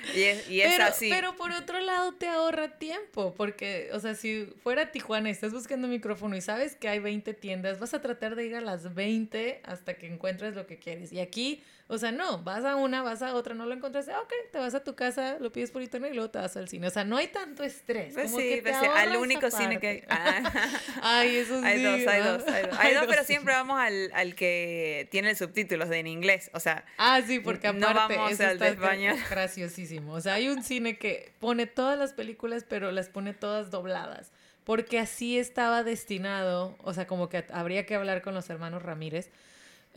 y 0.14 0.22
es, 0.22 0.48
y 0.48 0.60
es 0.60 0.72
pero, 0.72 0.84
así. 0.84 1.10
Pero 1.10 1.36
por 1.36 1.50
otro 1.50 1.80
lado 1.80 2.14
te 2.14 2.28
ahorra 2.28 2.78
tiempo, 2.78 3.34
porque, 3.36 3.90
o 3.92 4.00
sea, 4.00 4.14
si 4.14 4.46
fuera 4.62 4.92
Tijuana 4.92 5.28
y 5.28 5.32
estás 5.32 5.52
buscando 5.52 5.86
un 5.86 5.92
micrófono 5.92 6.36
y 6.36 6.40
sabes 6.40 6.76
que 6.76 6.88
hay 6.88 7.00
20 7.00 7.34
tiendas, 7.34 7.80
vas 7.80 7.94
a 7.94 8.00
tratar 8.00 8.36
de 8.36 8.46
ir 8.46 8.54
a 8.54 8.60
las 8.60 8.94
20 8.94 9.60
hasta 9.64 9.94
que 9.94 10.06
encuentres 10.06 10.54
lo 10.54 10.66
que 10.66 10.78
quieres. 10.78 11.12
Y 11.12 11.20
aquí 11.20 11.62
o 11.92 11.98
sea, 11.98 12.12
no, 12.12 12.38
vas 12.44 12.64
a 12.64 12.76
una, 12.76 13.02
vas 13.02 13.20
a 13.20 13.34
otra, 13.34 13.52
no 13.52 13.66
lo 13.66 13.74
encontraste, 13.74 14.14
ok, 14.14 14.32
te 14.52 14.58
vas 14.58 14.76
a 14.76 14.84
tu 14.84 14.94
casa, 14.94 15.38
lo 15.40 15.50
pides 15.50 15.72
por 15.72 15.82
internet 15.82 16.12
y 16.12 16.14
luego 16.14 16.30
te 16.30 16.38
vas 16.38 16.56
al 16.56 16.68
cine. 16.68 16.86
O 16.86 16.90
sea, 16.90 17.02
no 17.02 17.16
hay 17.16 17.26
tanto 17.26 17.64
estrés. 17.64 18.14
Pues 18.14 18.26
como 18.26 18.38
sí, 18.38 18.48
que 18.48 18.62
pues 18.62 18.76
sí, 18.76 18.86
al 18.86 19.16
único 19.16 19.50
cine 19.50 19.80
que... 19.80 20.04
Ah. 20.08 20.70
Ay, 21.02 21.34
eso 21.34 21.58
sí. 21.60 21.66
Hay 21.66 21.82
dos, 21.82 22.06
hay 22.06 22.22
dos, 22.22 22.46
hay 22.46 22.62
dos. 22.62 22.76
Hay 22.78 22.94
dos, 22.94 23.06
pero 23.08 23.24
siempre 23.24 23.54
vamos 23.54 23.80
al, 23.80 24.12
al 24.14 24.36
que 24.36 25.08
tiene 25.10 25.34
subtítulos 25.34 25.88
de 25.88 25.98
en 25.98 26.06
inglés, 26.06 26.48
o 26.54 26.60
sea... 26.60 26.84
Ah, 26.96 27.20
sí, 27.26 27.40
porque 27.40 27.66
aparte... 27.66 27.84
No 27.84 27.92
vamos 27.92 28.40
al 28.40 28.60
de 28.60 28.68
español. 28.68 29.16
Graciosísimo. 29.30 30.12
O 30.12 30.20
sea, 30.20 30.34
hay 30.34 30.48
un 30.48 30.62
cine 30.62 30.96
que 30.96 31.32
pone 31.40 31.66
todas 31.66 31.98
las 31.98 32.12
películas, 32.12 32.64
pero 32.68 32.92
las 32.92 33.08
pone 33.08 33.34
todas 33.34 33.72
dobladas 33.72 34.30
porque 34.62 35.00
así 35.00 35.36
estaba 35.36 35.82
destinado, 35.82 36.76
o 36.84 36.94
sea, 36.94 37.08
como 37.08 37.28
que 37.28 37.44
habría 37.52 37.86
que 37.86 37.96
hablar 37.96 38.22
con 38.22 38.34
los 38.34 38.48
hermanos 38.50 38.82
Ramírez, 38.82 39.30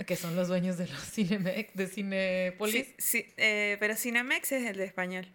que 0.06 0.16
son 0.16 0.36
los 0.36 0.48
dueños 0.48 0.78
de 0.78 0.88
los 0.88 1.02
Cinemex, 1.12 1.74
de 1.76 1.88
Cinepolis. 1.88 2.88
Sí, 2.88 2.96
sí 2.98 3.34
eh, 3.38 3.78
pero 3.80 3.96
Cinemex 3.96 4.52
es 4.52 4.66
el 4.66 4.78
de 4.78 4.86
español. 4.86 5.28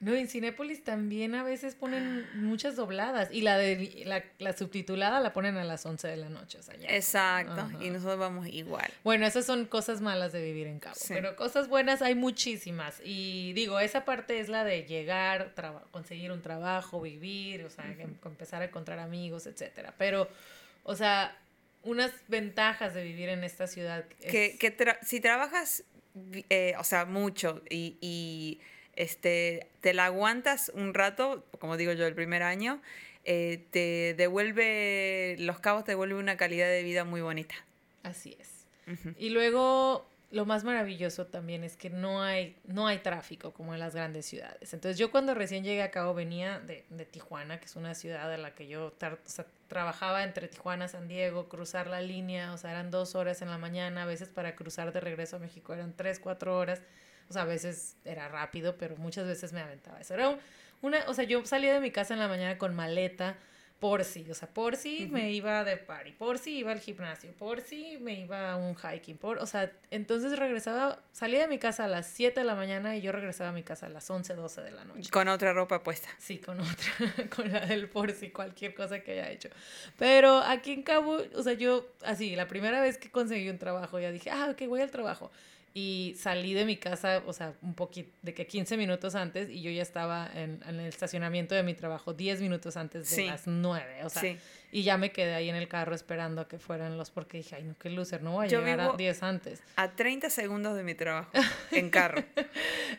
No, 0.00 0.14
en 0.14 0.28
Cinépolis 0.28 0.84
también 0.84 1.34
a 1.34 1.42
veces 1.42 1.74
ponen 1.74 2.24
muchas 2.34 2.76
dobladas 2.76 3.30
y 3.32 3.40
la 3.40 3.58
de 3.58 4.04
la, 4.06 4.22
la 4.38 4.56
subtitulada 4.56 5.18
la 5.18 5.32
ponen 5.32 5.56
a 5.56 5.64
las 5.64 5.84
11 5.84 6.06
de 6.06 6.16
la 6.16 6.28
noche. 6.28 6.58
O 6.58 6.62
sea, 6.62 6.76
ya. 6.76 6.88
Exacto, 6.88 7.68
y 7.80 7.90
nosotros 7.90 8.16
vamos 8.16 8.46
igual. 8.46 8.88
Bueno, 9.02 9.26
esas 9.26 9.44
son 9.44 9.66
cosas 9.66 10.00
malas 10.00 10.32
de 10.32 10.40
vivir 10.40 10.68
en 10.68 10.78
Cabo, 10.78 10.96
pero 11.08 11.34
cosas 11.34 11.68
buenas 11.68 12.00
hay 12.00 12.14
muchísimas. 12.14 13.00
Y 13.04 13.52
digo, 13.54 13.80
esa 13.80 14.04
parte 14.04 14.38
es 14.38 14.48
la 14.48 14.62
de 14.62 14.84
llegar, 14.84 15.52
conseguir 15.90 16.30
un 16.30 16.42
trabajo, 16.42 17.00
vivir, 17.00 17.64
o 17.64 17.70
sea, 17.70 17.84
empezar 18.24 18.62
a 18.62 18.66
encontrar 18.66 19.00
amigos, 19.00 19.48
etcétera. 19.48 19.94
Pero, 19.98 20.28
o 20.84 20.94
sea, 20.94 21.36
unas 21.82 22.12
ventajas 22.28 22.94
de 22.94 23.02
vivir 23.02 23.28
en 23.28 23.44
esta 23.44 23.66
ciudad. 23.66 24.04
Que, 24.20 24.56
que 24.58 24.74
si 25.02 25.20
trabajas, 25.20 25.84
eh, 26.50 26.74
o 26.78 26.84
sea, 26.84 27.04
mucho 27.04 27.62
y, 27.70 27.96
y, 28.00 28.60
este, 28.96 29.68
te 29.80 29.94
la 29.94 30.06
aguantas 30.06 30.72
un 30.74 30.92
rato, 30.92 31.44
como 31.60 31.76
digo 31.76 31.92
yo, 31.92 32.06
el 32.06 32.14
primer 32.14 32.42
año, 32.42 32.82
eh, 33.24 33.64
te 33.70 34.14
devuelve, 34.14 35.36
Los 35.38 35.60
Cabos 35.60 35.84
te 35.84 35.92
devuelve 35.92 36.16
una 36.16 36.36
calidad 36.36 36.66
de 36.68 36.82
vida 36.82 37.04
muy 37.04 37.20
bonita. 37.20 37.54
Así 38.02 38.36
es. 38.40 38.66
Y 39.18 39.28
luego 39.28 40.08
lo 40.30 40.46
más 40.46 40.64
maravilloso 40.64 41.26
también 41.26 41.62
es 41.62 41.76
que 41.76 41.90
no 41.90 42.22
hay, 42.22 42.56
no 42.64 42.86
hay 42.86 42.98
tráfico 42.98 43.52
como 43.52 43.74
en 43.74 43.80
las 43.80 43.94
grandes 43.94 44.26
ciudades. 44.26 44.72
Entonces 44.72 44.98
yo 44.98 45.10
cuando 45.10 45.34
recién 45.34 45.62
llegué 45.62 45.82
a 45.82 45.90
Cabo 45.90 46.14
venía 46.14 46.58
de, 46.60 46.84
de 46.88 47.04
Tijuana, 47.04 47.60
que 47.60 47.66
es 47.66 47.76
una 47.76 47.94
ciudad 47.94 48.32
en 48.34 48.42
la 48.42 48.54
que 48.54 48.66
yo 48.66 48.92
trabajaba 49.68 50.24
entre 50.24 50.48
Tijuana, 50.48 50.88
San 50.88 51.08
Diego, 51.08 51.48
cruzar 51.48 51.86
la 51.86 52.00
línea, 52.00 52.52
o 52.52 52.58
sea, 52.58 52.72
eran 52.72 52.90
dos 52.90 53.14
horas 53.14 53.42
en 53.42 53.50
la 53.50 53.58
mañana, 53.58 54.02
a 54.02 54.06
veces 54.06 54.28
para 54.28 54.56
cruzar 54.56 54.92
de 54.92 55.00
regreso 55.00 55.36
a 55.36 55.38
México 55.38 55.72
eran 55.74 55.94
tres, 55.94 56.18
cuatro 56.18 56.58
horas, 56.58 56.82
o 57.28 57.32
sea, 57.32 57.42
a 57.42 57.44
veces 57.44 57.96
era 58.04 58.28
rápido, 58.28 58.76
pero 58.78 58.96
muchas 58.96 59.26
veces 59.26 59.52
me 59.52 59.60
aventaba 59.60 60.00
eso. 60.00 60.14
Era 60.14 60.38
una, 60.80 61.04
o 61.06 61.14
sea, 61.14 61.24
yo 61.24 61.44
salía 61.44 61.74
de 61.74 61.80
mi 61.80 61.90
casa 61.90 62.14
en 62.14 62.20
la 62.20 62.28
mañana 62.28 62.56
con 62.56 62.74
maleta, 62.74 63.36
por 63.78 64.02
sí, 64.04 64.26
o 64.28 64.34
sea, 64.34 64.48
por 64.48 64.74
sí 64.76 65.08
me 65.10 65.30
iba 65.30 65.62
de 65.62 65.76
party, 65.76 66.12
por 66.12 66.38
sí 66.38 66.58
iba 66.58 66.72
al 66.72 66.80
gimnasio, 66.80 67.32
por 67.32 67.60
sí 67.60 67.96
me 68.00 68.14
iba 68.20 68.52
a 68.52 68.56
un 68.56 68.74
hiking, 68.74 69.16
por, 69.16 69.38
o 69.38 69.46
sea, 69.46 69.70
entonces 69.90 70.36
regresaba, 70.36 71.00
salía 71.12 71.40
de 71.40 71.46
mi 71.46 71.58
casa 71.58 71.84
a 71.84 71.88
las 71.88 72.08
7 72.08 72.40
de 72.40 72.44
la 72.44 72.56
mañana 72.56 72.96
y 72.96 73.00
yo 73.00 73.12
regresaba 73.12 73.50
a 73.50 73.52
mi 73.52 73.62
casa 73.62 73.86
a 73.86 73.88
las 73.88 74.10
11, 74.10 74.34
12 74.34 74.62
de 74.62 74.70
la 74.72 74.84
noche. 74.84 75.10
Con 75.10 75.28
otra 75.28 75.52
ropa 75.52 75.82
puesta. 75.84 76.08
Sí, 76.18 76.38
con 76.38 76.58
otra, 76.60 77.28
con 77.36 77.52
la 77.52 77.66
del 77.66 77.88
por 77.88 78.10
sí, 78.10 78.30
cualquier 78.30 78.74
cosa 78.74 79.00
que 79.00 79.12
haya 79.12 79.30
hecho. 79.30 79.48
Pero 79.96 80.38
aquí 80.38 80.72
en 80.72 80.82
Cabo, 80.82 81.18
o 81.34 81.42
sea, 81.44 81.52
yo, 81.52 81.86
así, 82.04 82.34
la 82.34 82.48
primera 82.48 82.80
vez 82.80 82.98
que 82.98 83.10
conseguí 83.10 83.48
un 83.48 83.58
trabajo, 83.58 84.00
ya 84.00 84.10
dije, 84.10 84.30
ah, 84.30 84.48
ok, 84.50 84.66
voy 84.66 84.80
al 84.80 84.90
trabajo 84.90 85.30
y 85.74 86.14
salí 86.16 86.54
de 86.54 86.64
mi 86.64 86.76
casa, 86.76 87.22
o 87.26 87.32
sea, 87.32 87.54
un 87.62 87.74
poquito, 87.74 88.10
de 88.22 88.34
que 88.34 88.46
15 88.46 88.76
minutos 88.76 89.14
antes 89.14 89.48
y 89.50 89.60
yo 89.62 89.70
ya 89.70 89.82
estaba 89.82 90.30
en, 90.34 90.62
en 90.66 90.80
el 90.80 90.86
estacionamiento 90.86 91.54
de 91.54 91.62
mi 91.62 91.74
trabajo 91.74 92.14
10 92.14 92.40
minutos 92.40 92.76
antes 92.76 93.14
de 93.14 93.26
las 93.26 93.46
9, 93.46 94.04
o 94.04 94.08
sea, 94.10 94.22
sí. 94.22 94.38
Y 94.70 94.82
ya 94.82 94.98
me 94.98 95.12
quedé 95.12 95.34
ahí 95.34 95.48
en 95.48 95.56
el 95.56 95.66
carro 95.66 95.94
esperando 95.94 96.42
a 96.42 96.48
que 96.48 96.58
fueran 96.58 96.98
los, 96.98 97.10
porque 97.10 97.38
dije, 97.38 97.56
ay, 97.56 97.64
no, 97.64 97.74
qué 97.78 97.88
loser, 97.88 98.22
no 98.22 98.32
voy 98.32 98.46
a 98.46 98.48
llegar 98.48 98.80
a 98.80 98.92
10 98.92 99.22
antes. 99.22 99.62
A 99.76 99.92
30 99.92 100.28
segundos 100.28 100.76
de 100.76 100.82
mi 100.82 100.94
trabajo, 100.94 101.30
en 101.70 101.88
carro. 101.88 102.22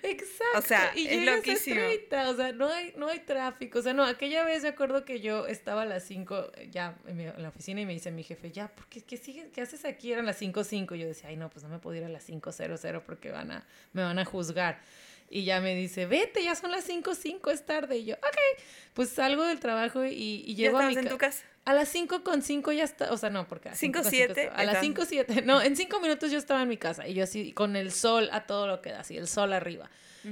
Exacto. 0.02 0.58
O 0.58 0.62
sea, 0.62 0.92
y 0.96 1.08
es 1.08 1.26
loquísimo. 1.26 1.80
o 2.28 2.36
sea, 2.36 2.54
no 2.54 2.70
hay, 2.70 2.94
no 2.98 3.08
hay 3.08 3.20
tráfico. 3.20 3.80
O 3.80 3.82
sea, 3.84 3.94
no, 3.94 4.04
aquella 4.04 4.44
vez 4.44 4.64
me 4.64 4.70
acuerdo 4.70 5.06
que 5.06 5.20
yo 5.20 5.46
estaba 5.46 5.84
a 5.84 5.86
las 5.86 6.04
5 6.06 6.52
ya 6.72 6.98
en, 7.06 7.42
la 7.42 7.50
oficina 7.50 7.82
y 7.82 7.86
me 7.86 7.94
dice 7.94 8.10
mi 8.12 8.24
jefe, 8.24 8.52
ya, 8.52 8.70
¿por 8.70 8.88
qué, 8.88 9.02
qué, 9.02 9.20
qué 9.54 9.62
haces 9.62 9.86
aquí? 9.86 10.12
Eran 10.12 10.26
las 10.26 10.42
5.05. 10.42 10.96
Yo 10.96 11.06
decía, 11.06 11.30
ay, 11.30 11.38
no, 11.38 11.50
pues 11.52 11.64
no 11.64 11.70
me 11.70 11.78
puedo 11.78 11.96
ir 11.98 12.04
a 12.04 12.10
las 12.10 12.28
5.00 12.28 13.02
porque 13.06 13.32
van 13.32 13.52
a, 13.52 13.68
me 13.94 14.02
van 14.02 14.18
a 14.18 14.26
juzgar. 14.26 14.82
Y 15.30 15.44
ya 15.44 15.62
me 15.62 15.76
dice, 15.76 16.08
vete, 16.08 16.44
ya 16.44 16.56
son 16.56 16.72
las 16.72 16.90
5.05, 16.90 17.52
es 17.52 17.66
tarde. 17.66 17.98
Y 17.98 18.06
yo, 18.06 18.16
ok, 18.16 18.64
pues 18.96 19.10
salgo 19.10 19.46
del 19.46 19.60
trabajo 19.60 20.04
y, 20.04 20.44
y 20.46 20.56
llego 20.56 20.80
¿Ya 20.80 20.88
a 20.88 20.90
mi 20.90 20.96
en 20.96 21.08
tu 21.08 21.18
casa? 21.18 21.46
A 21.70 21.74
las 21.74 21.90
5 21.90 22.24
con 22.24 22.42
5 22.42 22.72
ya 22.72 22.84
está, 22.84 23.14
o 23.14 23.18
sea, 23.18 23.30
no, 23.30 23.48
porque 23.48 23.70
a 23.70 23.76
5 23.76 24.00
7. 24.04 24.50
A 24.56 24.64
las 24.64 24.80
5 24.80 25.06
7, 25.06 25.44
no, 25.44 25.62
en 25.62 25.76
5 25.76 26.00
minutos 26.00 26.32
yo 26.32 26.40
estaba 26.40 26.64
en 26.64 26.68
mi 26.68 26.78
casa 26.78 27.08
y 27.08 27.14
yo 27.14 27.24
así 27.24 27.52
con 27.52 27.76
el 27.76 27.92
sol 27.92 28.28
a 28.32 28.48
todo 28.48 28.66
lo 28.66 28.82
que 28.82 28.90
da, 28.90 29.02
así 29.02 29.18
el 29.18 29.28
sol 29.28 29.54
arriba. 29.54 29.88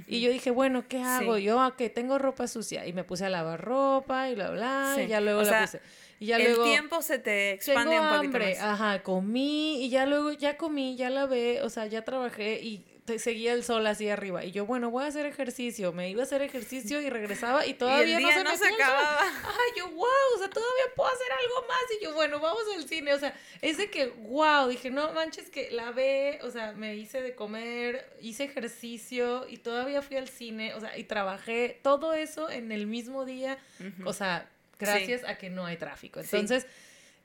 Y 0.08 0.20
yo 0.20 0.32
dije, 0.32 0.50
bueno, 0.50 0.88
¿qué 0.88 1.00
hago? 1.00 1.38
Yo, 1.38 1.60
ah, 1.62 1.76
que 1.78 1.92
tengo 1.92 2.18
ropa 2.18 2.48
sucia 2.48 2.88
y 2.88 2.94
me 2.94 3.04
puse 3.04 3.26
a 3.26 3.30
lavar 3.30 3.62
ropa 3.64 4.30
y 4.30 4.34
bla 4.34 4.50
bla, 4.50 4.96
y 4.98 5.06
ya 5.06 5.22
luego 5.22 5.44
la 5.44 5.62
puse. 5.62 5.80
Y 6.20 6.26
ya 6.26 6.38
el 6.38 6.44
luego, 6.46 6.64
tiempo 6.64 7.04
se 7.04 7.20
te 7.20 7.52
expande 7.52 8.00
un 8.00 8.08
poquito 8.08 8.38
hambre, 8.38 8.58
Ajá, 8.58 9.04
comí 9.04 9.86
y 9.86 9.90
ya 9.90 10.08
luego 10.08 10.32
ya 10.32 10.58
comí, 10.58 10.96
ya 10.96 11.12
lavé, 11.12 11.62
o 11.62 11.70
sea, 11.70 11.86
ya 11.86 12.04
trabajé 12.04 12.64
y 12.64 12.84
seguía 13.18 13.54
el 13.54 13.64
sol 13.64 13.86
así 13.88 14.10
arriba. 14.10 14.44
Y 14.44 14.52
yo, 14.52 14.66
bueno, 14.66 14.92
voy 14.92 15.06
a 15.06 15.08
hacer 15.08 15.26
ejercicio. 15.26 15.94
Me 15.94 16.10
iba 16.10 16.22
a 16.22 16.24
hacer 16.24 16.42
ejercicio 16.42 17.02
y 17.02 17.10
regresaba 17.10 17.66
y 17.66 17.74
todavía 17.76 18.20
no 18.20 18.32
se, 18.32 18.44
no 18.44 18.58
se 18.58 18.68
acababa. 18.68 19.22
Ay, 19.44 19.78
yo, 19.78 19.90
wow, 19.90 20.08
o 20.36 20.38
sea, 20.40 20.50
todavía 20.50 20.84
puedo 20.96 21.10
hacer 21.10 21.28
algo 21.32 21.68
más. 21.68 21.84
Y 21.98 22.04
yo, 22.04 22.14
bueno, 22.14 22.40
vamos 22.40 22.64
al 22.76 22.88
cine. 22.88 23.14
O 23.14 23.20
sea, 23.20 23.34
es 23.62 23.78
de 23.78 23.90
que, 23.90 24.08
wow, 24.08 24.68
dije, 24.68 24.90
no 24.90 25.14
manches 25.14 25.50
que 25.50 25.72
la 25.72 25.92
ve, 25.92 26.40
o 26.44 26.52
sea, 26.52 26.74
me 26.74 26.96
hice 26.96 27.22
de 27.22 27.34
comer, 27.34 28.06
hice 28.22 28.44
ejercicio 28.44 29.48
y 29.48 29.58
todavía 29.58 30.02
fui 30.02 30.18
al 30.18 30.28
cine, 30.28 30.74
o 30.74 30.80
sea, 30.80 30.98
y 30.98 31.06
trabajé 31.06 31.80
todo 31.82 32.14
eso 32.14 32.50
en 32.50 32.72
el 32.72 32.88
mismo 32.88 33.26
día. 33.26 33.58
O 34.06 34.14
sea, 34.14 34.50
gracias 34.80 35.24
a 35.24 35.38
que 35.38 35.50
no 35.50 35.66
hay 35.66 35.78
tráfico. 35.78 36.20
Entonces... 36.20 36.68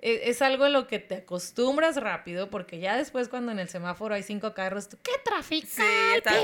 es, 0.02 0.42
algo 0.42 0.66
en 0.66 0.72
lo 0.72 0.88
que 0.88 0.98
te 0.98 1.14
acostumbras 1.16 1.96
rápido, 1.96 2.50
porque 2.50 2.80
ya 2.80 2.96
después 2.96 3.28
cuando 3.28 3.52
en 3.52 3.60
el 3.60 3.68
semáforo 3.68 4.14
hay 4.14 4.24
cinco 4.24 4.52
carros, 4.52 4.88
tú, 4.88 4.98
¿qué 5.02 5.12
tráfico? 5.24 5.68
Sí, 5.70 5.82
está 6.16 6.32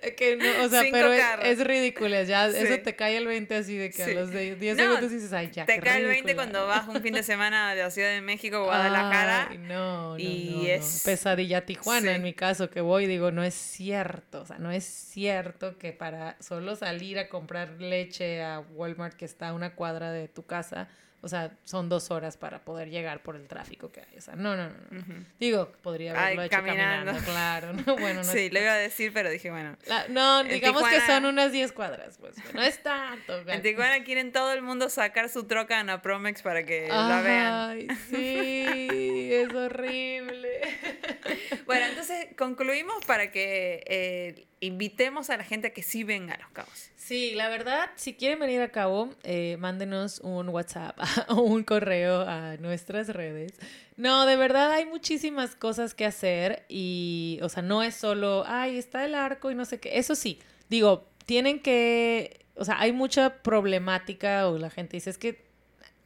que 0.16 0.36
no, 0.36 0.64
o 0.64 0.68
sea, 0.68 0.82
pero 0.90 1.12
es, 1.12 1.64
ridículo, 1.64 2.22
ya 2.22 2.46
eso 2.48 2.82
te 2.82 2.94
cae 2.94 3.16
el 3.16 3.26
20 3.26 3.54
así 3.54 3.76
de 3.76 3.90
que 3.90 4.02
a 4.02 4.08
los 4.08 4.30
10 4.30 4.76
segundos 4.76 5.10
dices, 5.10 5.32
ay, 5.32 5.50
ya. 5.52 5.66
Te 5.66 5.78
cae 5.80 6.00
el 6.00 6.06
20 6.06 6.34
cuando 6.34 6.66
vas 6.66 6.88
un 6.88 7.00
fin 7.02 7.14
de 7.14 7.22
semana 7.22 7.74
de 7.74 7.82
la 7.82 7.90
Ciudad 7.90 8.10
de 8.10 8.20
México, 8.20 8.64
Guadalajara. 8.64 9.48
Ay, 9.50 9.58
no, 9.58 10.12
no, 10.12 10.18
y 10.18 10.68
es 10.68 11.02
pesadilla 11.04 11.64
Tijuana 11.66 12.14
en 12.14 12.22
mi 12.22 12.34
caso, 12.34 12.70
que 12.70 12.80
voy 12.80 13.06
digo, 13.06 13.30
no 13.30 13.42
es 13.42 13.54
cierto, 13.54 14.42
o 14.42 14.46
sea, 14.46 14.58
no 14.58 14.70
es 14.70 14.84
cierto 14.84 15.78
que 15.78 15.92
para 15.92 16.36
solo 16.40 16.76
salir 16.76 17.18
a 17.18 17.28
comprar 17.28 17.80
leche 17.80 18.42
a 18.42 18.60
Walmart 18.60 19.16
que 19.16 19.24
está 19.24 19.48
a 19.48 19.54
una 19.54 19.74
cuadra 19.74 20.12
de 20.12 20.28
tu 20.28 20.44
casa 20.44 20.88
o 21.24 21.28
sea, 21.28 21.56
son 21.64 21.88
dos 21.88 22.10
horas 22.10 22.36
para 22.36 22.64
poder 22.64 22.90
llegar 22.90 23.22
por 23.22 23.36
el 23.36 23.46
tráfico 23.46 23.92
que 23.92 24.00
hay. 24.00 24.18
O 24.18 24.20
sea, 24.20 24.34
no, 24.34 24.56
no, 24.56 24.68
no. 24.68 25.24
Digo, 25.38 25.70
podría 25.80 26.18
haberlo 26.20 26.42
hecho 26.42 26.50
caminando, 26.50 27.12
claro. 27.24 27.72
¿no? 27.72 27.96
Bueno, 28.02 28.24
no 28.24 28.32
sí, 28.32 28.50
lo 28.50 28.60
iba 28.60 28.72
a 28.72 28.76
decir, 28.76 29.12
pero 29.12 29.30
dije, 29.30 29.50
bueno. 29.52 29.76
no, 30.08 30.42
digamos 30.42 30.82
que 30.88 31.00
son 31.02 31.24
unas 31.24 31.52
10 31.52 31.70
cuadras, 31.72 32.18
pues. 32.18 32.34
No 32.52 32.60
es 32.60 32.82
tanto. 32.82 33.38
En 33.48 33.62
Tijuana 33.62 34.02
quieren 34.02 34.32
todo 34.32 34.52
el 34.52 34.62
mundo 34.62 34.88
sacar 34.88 35.28
su 35.28 35.44
troca 35.44 35.78
en 35.78 36.00
Promex 36.00 36.42
para 36.42 36.64
que 36.64 36.88
la 36.88 37.20
vean. 37.22 37.70
Ay, 37.70 37.88
sí, 38.10 39.32
es 39.32 39.54
horrible. 39.54 40.60
Bueno, 41.66 41.86
entonces 41.86 42.28
concluimos 42.36 43.04
para 43.04 43.30
que 43.30 43.82
eh, 43.86 44.46
invitemos 44.60 45.30
a 45.30 45.36
la 45.36 45.44
gente 45.44 45.72
que 45.72 45.82
sí 45.82 46.04
venga 46.04 46.34
a 46.34 46.38
Los 46.38 46.50
Cabos. 46.50 46.91
Sí, 47.12 47.34
la 47.34 47.50
verdad, 47.50 47.90
si 47.96 48.14
quieren 48.14 48.38
venir 48.38 48.62
a 48.62 48.70
Cabo, 48.70 49.10
eh, 49.22 49.58
mándenos 49.60 50.20
un 50.20 50.48
WhatsApp 50.48 50.98
o 51.28 51.42
un 51.42 51.62
correo 51.62 52.22
a 52.22 52.56
nuestras 52.56 53.10
redes. 53.10 53.52
No, 53.98 54.24
de 54.24 54.36
verdad 54.36 54.72
hay 54.72 54.86
muchísimas 54.86 55.54
cosas 55.54 55.92
que 55.92 56.06
hacer 56.06 56.64
y, 56.70 57.38
o 57.42 57.50
sea, 57.50 57.62
no 57.62 57.82
es 57.82 57.96
solo, 57.96 58.44
ay, 58.46 58.78
está 58.78 59.04
el 59.04 59.14
arco 59.14 59.50
y 59.50 59.54
no 59.54 59.66
sé 59.66 59.78
qué. 59.78 59.98
Eso 59.98 60.14
sí, 60.14 60.38
digo, 60.70 61.06
tienen 61.26 61.60
que, 61.60 62.46
o 62.54 62.64
sea, 62.64 62.80
hay 62.80 62.92
mucha 62.92 63.42
problemática 63.42 64.48
o 64.48 64.56
la 64.56 64.70
gente 64.70 64.96
dice, 64.96 65.10
es 65.10 65.18
que 65.18 65.44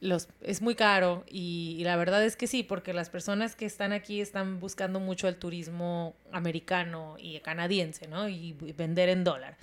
los, 0.01 0.27
es 0.41 0.61
muy 0.61 0.75
caro 0.75 1.23
y, 1.29 1.79
la 1.85 1.95
verdad 1.95 2.21
es 2.25 2.35
que 2.35 2.47
sí, 2.47 2.63
porque 2.63 2.91
las 2.91 3.09
personas 3.09 3.55
que 3.55 3.65
están 3.65 3.93
aquí 3.93 4.19
están 4.19 4.59
buscando 4.59 4.99
mucho 4.99 5.29
el 5.29 5.37
turismo 5.37 6.17
americano 6.33 7.15
y 7.17 7.39
canadiense, 7.39 8.09
¿no? 8.09 8.27
Y, 8.27 8.57
vender 8.75 9.07
en 9.07 9.23
dólar. 9.23 9.55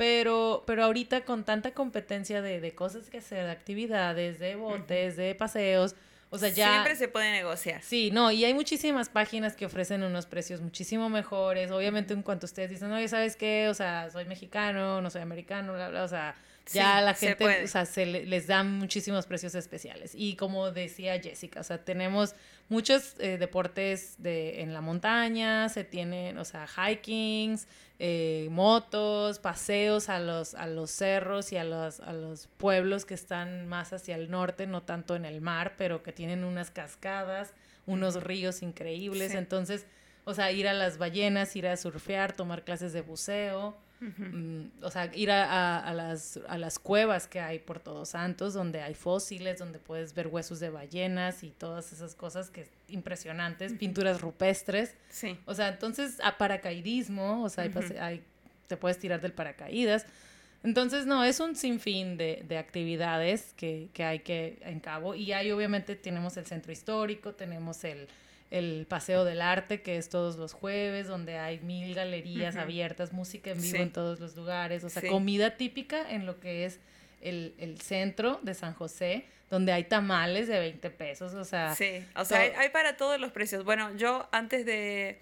Pero, 0.00 0.64
pero 0.66 0.84
ahorita 0.84 1.26
con 1.26 1.44
tanta 1.44 1.72
competencia 1.72 2.40
de, 2.40 2.58
de, 2.58 2.74
cosas 2.74 3.10
que 3.10 3.18
hacer, 3.18 3.44
de 3.44 3.50
actividades, 3.50 4.38
de 4.38 4.54
botes, 4.56 5.18
de 5.18 5.34
paseos, 5.34 5.94
o 6.30 6.38
sea, 6.38 6.48
ya... 6.48 6.70
Siempre 6.70 6.96
se 6.96 7.06
puede 7.08 7.30
negociar. 7.32 7.82
Sí, 7.82 8.10
no, 8.10 8.30
y 8.30 8.46
hay 8.46 8.54
muchísimas 8.54 9.10
páginas 9.10 9.56
que 9.56 9.66
ofrecen 9.66 10.02
unos 10.02 10.24
precios 10.24 10.62
muchísimo 10.62 11.10
mejores. 11.10 11.70
Obviamente 11.70 12.14
en 12.14 12.22
cuanto 12.22 12.46
ustedes 12.46 12.70
dicen, 12.70 12.90
oye, 12.92 13.08
¿sabes 13.08 13.36
qué? 13.36 13.68
O 13.68 13.74
sea, 13.74 14.08
soy 14.10 14.24
mexicano, 14.24 15.02
no 15.02 15.10
soy 15.10 15.20
americano, 15.20 15.74
bla, 15.74 15.90
bla, 15.90 16.04
o 16.04 16.08
sea 16.08 16.34
ya 16.72 17.00
la 17.00 17.14
gente, 17.14 17.64
o 17.64 17.66
sea, 17.66 17.84
se 17.84 18.06
les 18.06 18.46
dan 18.46 18.78
muchísimos 18.78 19.26
precios 19.26 19.54
especiales. 19.54 20.12
Y 20.14 20.36
como 20.36 20.70
decía 20.70 21.20
Jessica, 21.20 21.60
o 21.60 21.64
sea, 21.64 21.84
tenemos 21.84 22.34
muchos 22.68 23.14
eh, 23.18 23.38
deportes 23.38 24.14
de, 24.18 24.62
en 24.62 24.72
la 24.72 24.80
montaña, 24.80 25.68
se 25.68 25.84
tienen, 25.84 26.38
o 26.38 26.44
sea, 26.44 26.66
hikings, 26.66 27.66
eh, 27.98 28.48
motos, 28.50 29.38
paseos 29.40 30.08
a 30.08 30.20
los, 30.20 30.54
a 30.54 30.66
los 30.66 30.90
cerros 30.90 31.52
y 31.52 31.56
a 31.56 31.64
los, 31.64 32.00
a 32.00 32.12
los 32.12 32.46
pueblos 32.56 33.04
que 33.04 33.14
están 33.14 33.66
más 33.66 33.92
hacia 33.92 34.14
el 34.14 34.30
norte, 34.30 34.66
no 34.66 34.82
tanto 34.82 35.16
en 35.16 35.24
el 35.24 35.40
mar, 35.40 35.74
pero 35.76 36.02
que 36.02 36.12
tienen 36.12 36.44
unas 36.44 36.70
cascadas, 36.70 37.52
unos 37.86 38.22
ríos 38.22 38.62
increíbles. 38.62 39.34
Entonces, 39.34 39.86
o 40.24 40.34
sea, 40.34 40.52
ir 40.52 40.68
a 40.68 40.72
las 40.72 40.98
ballenas, 40.98 41.56
ir 41.56 41.66
a 41.66 41.76
surfear, 41.76 42.32
tomar 42.32 42.64
clases 42.64 42.92
de 42.92 43.00
buceo. 43.00 43.76
Mm, 44.00 44.82
o 44.82 44.90
sea, 44.90 45.10
ir 45.14 45.30
a, 45.30 45.78
a, 45.78 45.92
las, 45.92 46.40
a 46.48 46.56
las 46.56 46.78
cuevas 46.78 47.26
que 47.26 47.40
hay 47.40 47.58
por 47.58 47.80
Todos 47.80 48.10
Santos, 48.10 48.54
donde 48.54 48.80
hay 48.80 48.94
fósiles, 48.94 49.58
donde 49.58 49.78
puedes 49.78 50.14
ver 50.14 50.28
huesos 50.28 50.58
de 50.58 50.70
ballenas 50.70 51.42
y 51.42 51.50
todas 51.50 51.92
esas 51.92 52.14
cosas 52.14 52.50
que 52.50 52.66
impresionantes, 52.88 53.74
pinturas 53.74 54.20
rupestres. 54.20 54.94
Sí. 55.10 55.38
O 55.44 55.54
sea, 55.54 55.68
entonces, 55.68 56.18
a 56.22 56.38
paracaidismo, 56.38 57.42
o 57.42 57.48
sea, 57.48 57.70
hay, 58.00 58.24
te 58.66 58.76
puedes 58.76 58.98
tirar 58.98 59.20
del 59.20 59.32
paracaídas. 59.32 60.06
Entonces, 60.62 61.06
no, 61.06 61.24
es 61.24 61.40
un 61.40 61.56
sinfín 61.56 62.16
de, 62.16 62.44
de 62.46 62.58
actividades 62.58 63.54
que, 63.56 63.88
que 63.94 64.04
hay 64.04 64.18
que 64.20 64.58
en 64.62 64.80
cabo. 64.80 65.14
Y 65.14 65.32
ahí 65.32 65.50
obviamente 65.50 65.96
tenemos 65.96 66.36
el 66.36 66.46
centro 66.46 66.70
histórico, 66.70 67.32
tenemos 67.32 67.82
el, 67.84 68.08
el 68.50 68.86
Paseo 68.88 69.24
del 69.24 69.40
Arte, 69.40 69.80
que 69.80 69.96
es 69.96 70.08
todos 70.08 70.36
los 70.36 70.52
jueves, 70.52 71.06
donde 71.06 71.38
hay 71.38 71.60
mil 71.60 71.94
galerías 71.94 72.56
abiertas, 72.56 73.12
música 73.12 73.50
en 73.52 73.62
vivo 73.62 73.78
en 73.78 73.92
todos 73.92 74.18
los 74.18 74.36
lugares, 74.36 74.82
o 74.84 74.88
sea, 74.88 75.08
comida 75.08 75.56
típica 75.56 76.10
en 76.10 76.26
lo 76.26 76.40
que 76.40 76.64
es 76.64 76.80
el, 77.20 77.78
centro 77.80 78.40
de 78.42 78.54
San 78.54 78.74
José, 78.74 79.24
donde 79.50 79.72
hay 79.72 79.84
tamales 79.84 80.48
de 80.48 80.58
20 80.58 80.90
pesos, 80.90 81.34
o 81.34 81.44
sea... 81.44 81.74
Sí, 81.74 82.04
o 82.16 82.24
sea, 82.24 82.40
hay, 82.40 82.68
para 82.70 82.96
todos 82.96 83.20
los 83.20 83.30
precios. 83.30 83.64
Bueno, 83.64 83.94
yo 83.96 84.28
antes 84.32 84.66
de, 84.66 85.20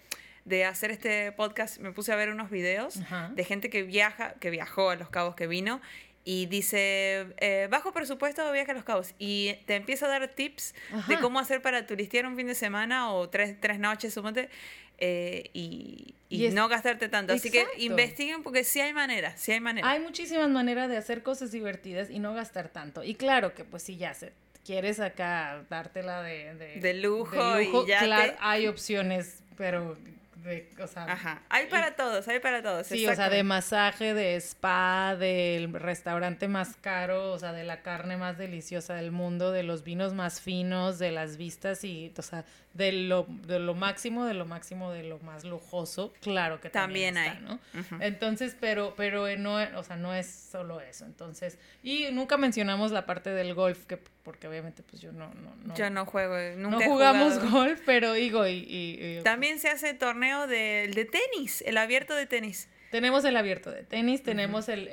hacer 0.65 0.91
este 0.91 1.31
podcast 1.31 1.79
me 1.79 1.91
puse 1.91 2.11
a 2.11 2.15
ver 2.15 2.29
unos 2.29 2.49
videos 2.49 2.99
de 3.31 3.43
gente 3.43 3.69
que 3.69 3.83
viaja, 3.83 4.33
que 4.39 4.49
viajó 4.49 4.89
a 4.89 4.95
Los 4.95 5.09
Cabos, 5.09 5.35
que 5.35 5.47
vino, 5.47 5.81
y 6.25 6.45
dice, 6.45 7.27
eh, 7.37 7.67
bajo 7.71 7.91
presupuesto 7.91 8.51
viaje 8.51 8.71
a 8.71 8.73
Los 8.73 8.83
Cabos. 8.83 9.15
Y 9.17 9.55
te 9.65 9.75
empieza 9.75 10.05
a 10.05 10.09
dar 10.09 10.27
tips 10.27 10.75
de 11.07 11.17
cómo 11.19 11.39
hacer 11.39 11.61
para 11.61 11.87
turistear 11.87 12.25
un 12.25 12.35
fin 12.35 12.47
de 12.47 12.55
semana 12.55 13.11
o 13.11 13.29
tres, 13.29 13.59
tres 13.59 13.79
noches, 13.79 14.13
suponte, 14.13 14.49
eh, 14.99 15.49
y, 15.53 16.13
y, 16.27 16.49
no 16.49 16.67
gastarte 16.67 17.07
tanto. 17.07 17.33
Así 17.33 17.49
que 17.49 17.65
investiguen 17.77 18.43
porque 18.43 18.63
sí 18.63 18.81
hay 18.81 18.93
manera, 18.93 19.35
sí 19.37 19.53
hay 19.53 19.61
manera. 19.61 19.89
Hay 19.89 20.01
muchísimas 20.01 20.49
maneras 20.49 20.89
de 20.89 20.97
hacer 20.97 21.23
cosas 21.23 21.51
divertidas 21.51 22.09
y 22.09 22.19
no 22.19 22.33
gastar 22.33 22.69
tanto. 22.69 23.03
Y 23.03 23.15
claro 23.15 23.55
que 23.55 23.63
pues 23.63 23.83
si 23.83 23.97
ya 23.97 24.13
se 24.13 24.33
quieres 24.65 24.99
acá 24.99 25.63
dártela 25.69 26.21
de, 26.21 26.79
de, 26.79 26.93
lujo, 26.93 27.59
y 27.59 27.87
ya 27.87 28.01
claro, 28.03 28.33
hay 28.39 28.67
opciones, 28.67 29.41
pero 29.57 29.97
o 30.81 30.87
sea, 30.87 31.03
Ajá. 31.03 31.41
Hay 31.49 31.67
para 31.67 31.95
todos, 31.95 32.27
hay 32.27 32.39
para 32.39 32.61
todos. 32.61 32.87
Sí, 32.87 33.07
o 33.07 33.15
sea, 33.15 33.29
de 33.29 33.43
masaje, 33.43 34.13
de 34.13 34.35
spa, 34.37 35.15
del 35.17 35.73
restaurante 35.73 36.47
más 36.47 36.75
caro, 36.81 37.31
o 37.31 37.39
sea, 37.39 37.53
de 37.53 37.63
la 37.63 37.81
carne 37.81 38.17
más 38.17 38.37
deliciosa 38.37 38.95
del 38.95 39.11
mundo, 39.11 39.51
de 39.51 39.63
los 39.63 39.83
vinos 39.83 40.13
más 40.13 40.41
finos, 40.41 40.99
de 40.99 41.11
las 41.11 41.37
vistas 41.37 41.83
y, 41.83 42.13
o 42.17 42.21
sea, 42.21 42.45
de 42.73 42.91
lo, 42.91 43.25
de 43.27 43.59
lo 43.59 43.73
máximo, 43.73 44.25
de 44.25 44.33
lo 44.33 44.45
máximo, 44.45 44.91
de 44.91 45.03
lo 45.03 45.19
más 45.19 45.43
lujoso, 45.43 46.13
claro 46.21 46.61
que 46.61 46.69
también, 46.69 47.17
hay, 47.17 47.39
¿no? 47.39 47.59
Entonces, 47.99 48.55
pero, 48.59 48.93
pero 48.95 49.25
no, 49.37 49.55
o 49.75 49.83
sea, 49.83 49.95
no 49.95 50.13
es 50.13 50.27
solo 50.27 50.79
eso. 50.79 51.05
Entonces, 51.05 51.57
y 51.83 52.05
nunca 52.11 52.37
mencionamos 52.37 52.91
la 52.91 53.05
parte 53.05 53.31
del 53.31 53.53
golf, 53.53 53.85
que 53.85 53.97
porque 53.97 54.47
obviamente 54.47 54.83
pues 54.83 55.01
yo 55.01 55.11
no, 55.11 55.33
no, 55.33 55.55
no 55.65 55.75
yo 55.75 55.89
no 55.89 56.05
juego, 56.05 56.35
nunca 56.57 56.85
no 56.85 56.91
jugamos 56.91 57.39
golf, 57.51 57.81
pero 57.85 58.13
digo, 58.13 58.45
y, 58.47 58.65
y, 58.69 59.21
también 59.23 59.59
se 59.59 59.69
hace 59.69 59.93
torneo 59.93 60.45
de, 60.45 60.91
de 60.93 61.05
tenis, 61.05 61.63
el 61.65 61.77
abierto 61.77 62.13
de 62.13 62.27
tenis. 62.27 62.69
Tenemos 62.91 63.23
el 63.25 63.37
abierto 63.37 63.71
de 63.71 63.83
tenis, 63.83 64.23
tenemos 64.23 64.67
el, 64.69 64.89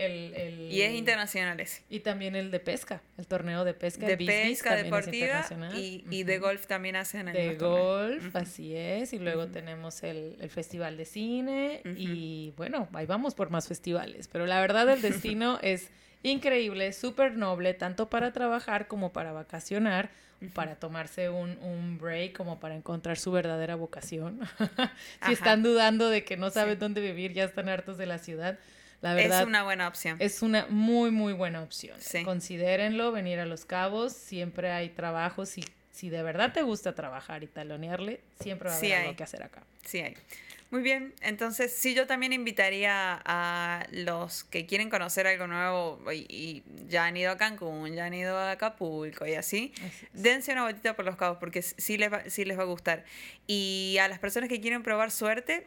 Y 0.71 0.83
es 0.83 0.93
internacional 0.93 1.59
ese. 1.61 1.83
Y 1.89 2.01
también 2.01 2.37
el 2.37 2.51
de 2.51 2.61
pesca, 2.61 3.03
el 3.17 3.27
torneo 3.27 3.65
de 3.65 3.75
pesca. 3.75 4.07
De 4.07 4.17
pesca 4.17 4.77
deportiva 4.77 5.47
y, 5.75 6.05
y, 6.11 6.25
de 6.25 6.39
golf 6.39 6.67
también 6.67 6.97
hacen 6.97 7.29
el 7.29 7.35
De 7.35 7.55
golf, 7.57 8.35
así 8.37 8.77
es. 8.77 9.13
Y 9.13 9.19
luego 9.19 9.47
tenemos 9.49 10.03
el, 10.03 10.37
el, 10.41 10.51
festival 10.51 10.97
de 10.97 11.05
cine 11.05 11.83
y 11.97 12.53
bueno, 12.57 12.89
ahí 12.93 13.07
vamos 13.07 13.35
por 13.35 13.51
más 13.51 13.67
festivales. 13.69 14.29
Pero 14.29 14.47
la 14.47 14.61
verdad 14.61 14.89
el 14.91 15.01
destino 15.01 15.59
es 15.63 15.91
increíble, 16.23 16.93
súper 16.93 17.37
noble, 17.37 17.75
tanto 17.75 18.11
para 18.11 18.33
trabajar 18.33 18.89
como 18.89 19.13
para 19.13 19.33
vacacionar 19.33 20.11
para 20.55 20.77
tomarse 20.77 21.29
un, 21.31 21.59
un, 21.63 21.99
break, 21.99 22.37
como 22.37 22.61
para 22.61 22.75
encontrar 22.75 23.17
su 23.19 23.33
verdadera 23.33 23.75
vocación. 23.75 24.41
si 25.27 25.33
están 25.33 25.63
dudando 25.63 26.11
de 26.11 26.25
que 26.25 26.37
no 26.37 26.51
saben 26.51 26.79
dónde 26.79 27.01
vivir, 27.01 27.33
ya 27.33 27.45
están 27.45 27.69
hartos 27.69 27.97
de 27.99 28.07
la 28.07 28.19
ciudad. 28.19 28.59
La 29.01 29.15
verdad, 29.15 29.43
es 29.43 29.47
una 29.47 29.63
buena 29.63 29.89
opción. 29.89 30.17
Es 30.21 30.43
una 30.43 30.67
muy, 30.69 31.11
muy 31.11 31.33
buena 31.33 31.63
opción. 31.63 31.99
Considérenlo, 32.25 33.13
venir 33.13 33.39
a 33.41 33.47
Los 33.47 33.65
Cabos, 33.65 34.13
siempre 34.13 34.71
hay 34.71 34.91
trabajo. 34.91 35.47
Si, 35.47 35.65
si 35.91 36.09
de 36.09 36.23
verdad 36.23 36.53
te 36.53 36.63
gusta 36.63 36.95
trabajar 36.95 37.43
y 37.43 37.47
talonearle, 37.47 38.21
siempre 38.41 38.69
va 38.69 38.75
a 38.75 38.79
haber 38.79 38.95
algo 38.95 39.17
que 39.17 39.23
hacer 39.23 39.43
acá. 39.43 39.63
Sí 39.85 40.01
hay. 40.01 40.17
Muy 40.77 40.83
bien, 40.83 41.15
entonces 41.23 41.73
sí, 41.73 41.95
yo 41.95 42.07
también 42.07 42.35
invitaría 42.35 43.19
a 43.25 43.87
los 43.93 44.45
que 44.45 44.67
quieren 44.67 44.91
conocer 44.91 45.27
algo 45.27 45.47
nuevo 45.47 45.99
y, 46.13 46.65
ya 46.87 47.07
han 47.07 47.17
ido 47.17 47.31
a 47.33 47.39
Cancún, 47.39 47.95
ya 47.95 48.05
han 48.05 48.13
ido 48.13 48.37
a 48.37 48.51
Acapulco 48.51 49.27
y 49.27 49.37
así, 49.37 49.73
dense 50.13 50.53
una 50.53 50.65
vueltita 50.65 50.95
por 50.95 51.07
los 51.07 51.17
cabos 51.17 51.39
porque 51.39 51.63
sí 51.63 51.97
les, 51.97 52.11
sí 52.31 52.45
les 52.45 52.59
va 52.59 52.65
a 52.65 52.67
gustar. 52.67 53.07
Y 53.47 53.97
a 54.03 54.09
las 54.09 54.19
personas 54.19 54.51
que 54.51 54.61
quieren 54.61 54.83
probar 54.83 55.11
suerte, 55.11 55.67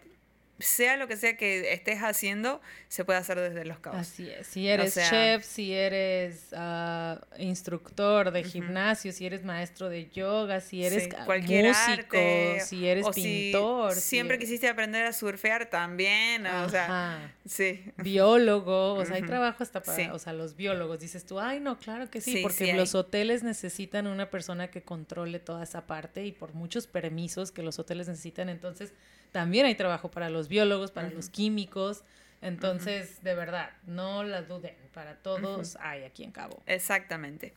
sea 0.60 0.98
lo 0.98 1.08
que 1.08 1.16
sea 1.16 1.38
que 1.38 1.74
estés 1.74 2.00
haciendo, 2.00 2.62
se 2.88 3.06
puede 3.06 3.20
hacer 3.20 3.40
desde 3.40 3.66
los 3.66 3.80
cabos. 3.80 4.02
Así 4.02 4.30
es. 4.30 4.48
Si 4.48 4.68
eres 4.68 4.96
chef, 4.96 5.46
si 5.46 5.74
eres 5.74 6.48
ah, 6.54 7.22
instructor 7.38 8.32
de 8.32 8.44
gimnasio, 8.44 9.12
si 9.14 9.26
eres 9.26 9.44
maestro 9.44 9.90
de 9.90 10.10
yoga, 10.10 10.60
si 10.60 10.84
eres 10.84 11.10
cualquier 11.26 11.68
músico, 11.68 12.18
si 12.66 12.88
eres 12.88 13.08
pintor. 13.10 13.94
siempre 13.94 14.38
quisiste 14.38 14.68
aprender 14.68 15.06
a 15.06 15.14
surfear 15.14 15.70
también, 15.70 16.46
o 16.46 16.70
sea, 16.70 17.34
sí. 17.46 17.84
Biólogo, 17.98 18.96
o 18.96 19.06
sea, 19.06 19.16
hay 19.16 19.24
trabajo 19.24 19.64
hasta 19.64 19.82
para, 19.82 20.14
o 20.14 20.20
sea, 20.20 20.34
los 20.34 20.56
biólogos. 20.56 21.00
Dices 21.00 21.26
tú, 21.26 21.40
ay, 21.40 21.60
no, 21.60 21.78
claro 21.78 22.10
que 22.10 22.22
sí, 22.22 22.42
porque 22.42 22.74
los 22.74 22.96
hoteles 22.96 23.44
necesitan 23.44 24.08
una 24.08 24.30
persona 24.30 24.70
que 24.70 24.82
controle 24.82 25.40
toda 25.40 25.64
esa 25.64 25.88
parte 25.88 26.26
y 26.26 26.32
por 26.32 26.54
muchos 26.54 26.88
permisos 26.88 27.52
que 27.52 27.64
los 27.64 27.80
hoteles 27.80 28.08
necesitan, 28.08 28.50
entonces 28.50 28.94
también 29.32 29.66
hay 29.66 29.76
trabajo 29.76 30.12
para 30.12 30.30
los 30.30 30.48
biólogos, 30.48 30.92
para 30.92 31.10
los 31.10 31.30
químicos. 31.30 32.04
Entonces, 32.42 33.22
de 33.24 33.36
verdad, 33.36 33.72
no 33.86 34.24
la 34.24 34.42
duden, 34.44 34.76
para 34.94 35.16
todos 35.16 35.78
hay 35.82 36.04
aquí 36.04 36.24
en 36.24 36.32
Cabo. 36.32 36.62
Exactamente. 36.66 37.54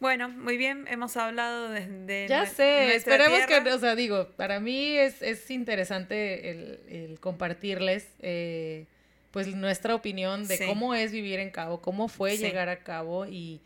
Bueno, 0.00 0.28
muy 0.28 0.56
bien, 0.56 0.86
hemos 0.88 1.16
hablado 1.16 1.68
desde... 1.68 2.26
Ya 2.28 2.46
sé, 2.46 2.94
esperemos 2.94 3.46
que, 3.46 3.56
o 3.70 3.78
sea, 3.78 3.94
digo, 3.94 4.28
para 4.36 4.60
mí 4.60 4.96
es, 4.96 5.22
es 5.22 5.50
interesante 5.50 6.50
el, 6.50 6.80
el 6.88 7.20
compartirles 7.20 8.08
eh, 8.20 8.86
pues 9.30 9.54
nuestra 9.54 9.94
opinión 9.94 10.46
de 10.46 10.66
cómo 10.66 10.94
es 10.94 11.12
vivir 11.12 11.38
en 11.38 11.50
Cabo, 11.50 11.80
cómo 11.80 12.08
fue 12.08 12.36
llegar 12.36 12.68
a 12.68 12.80
Cabo 12.80 13.26
y, 13.26 13.60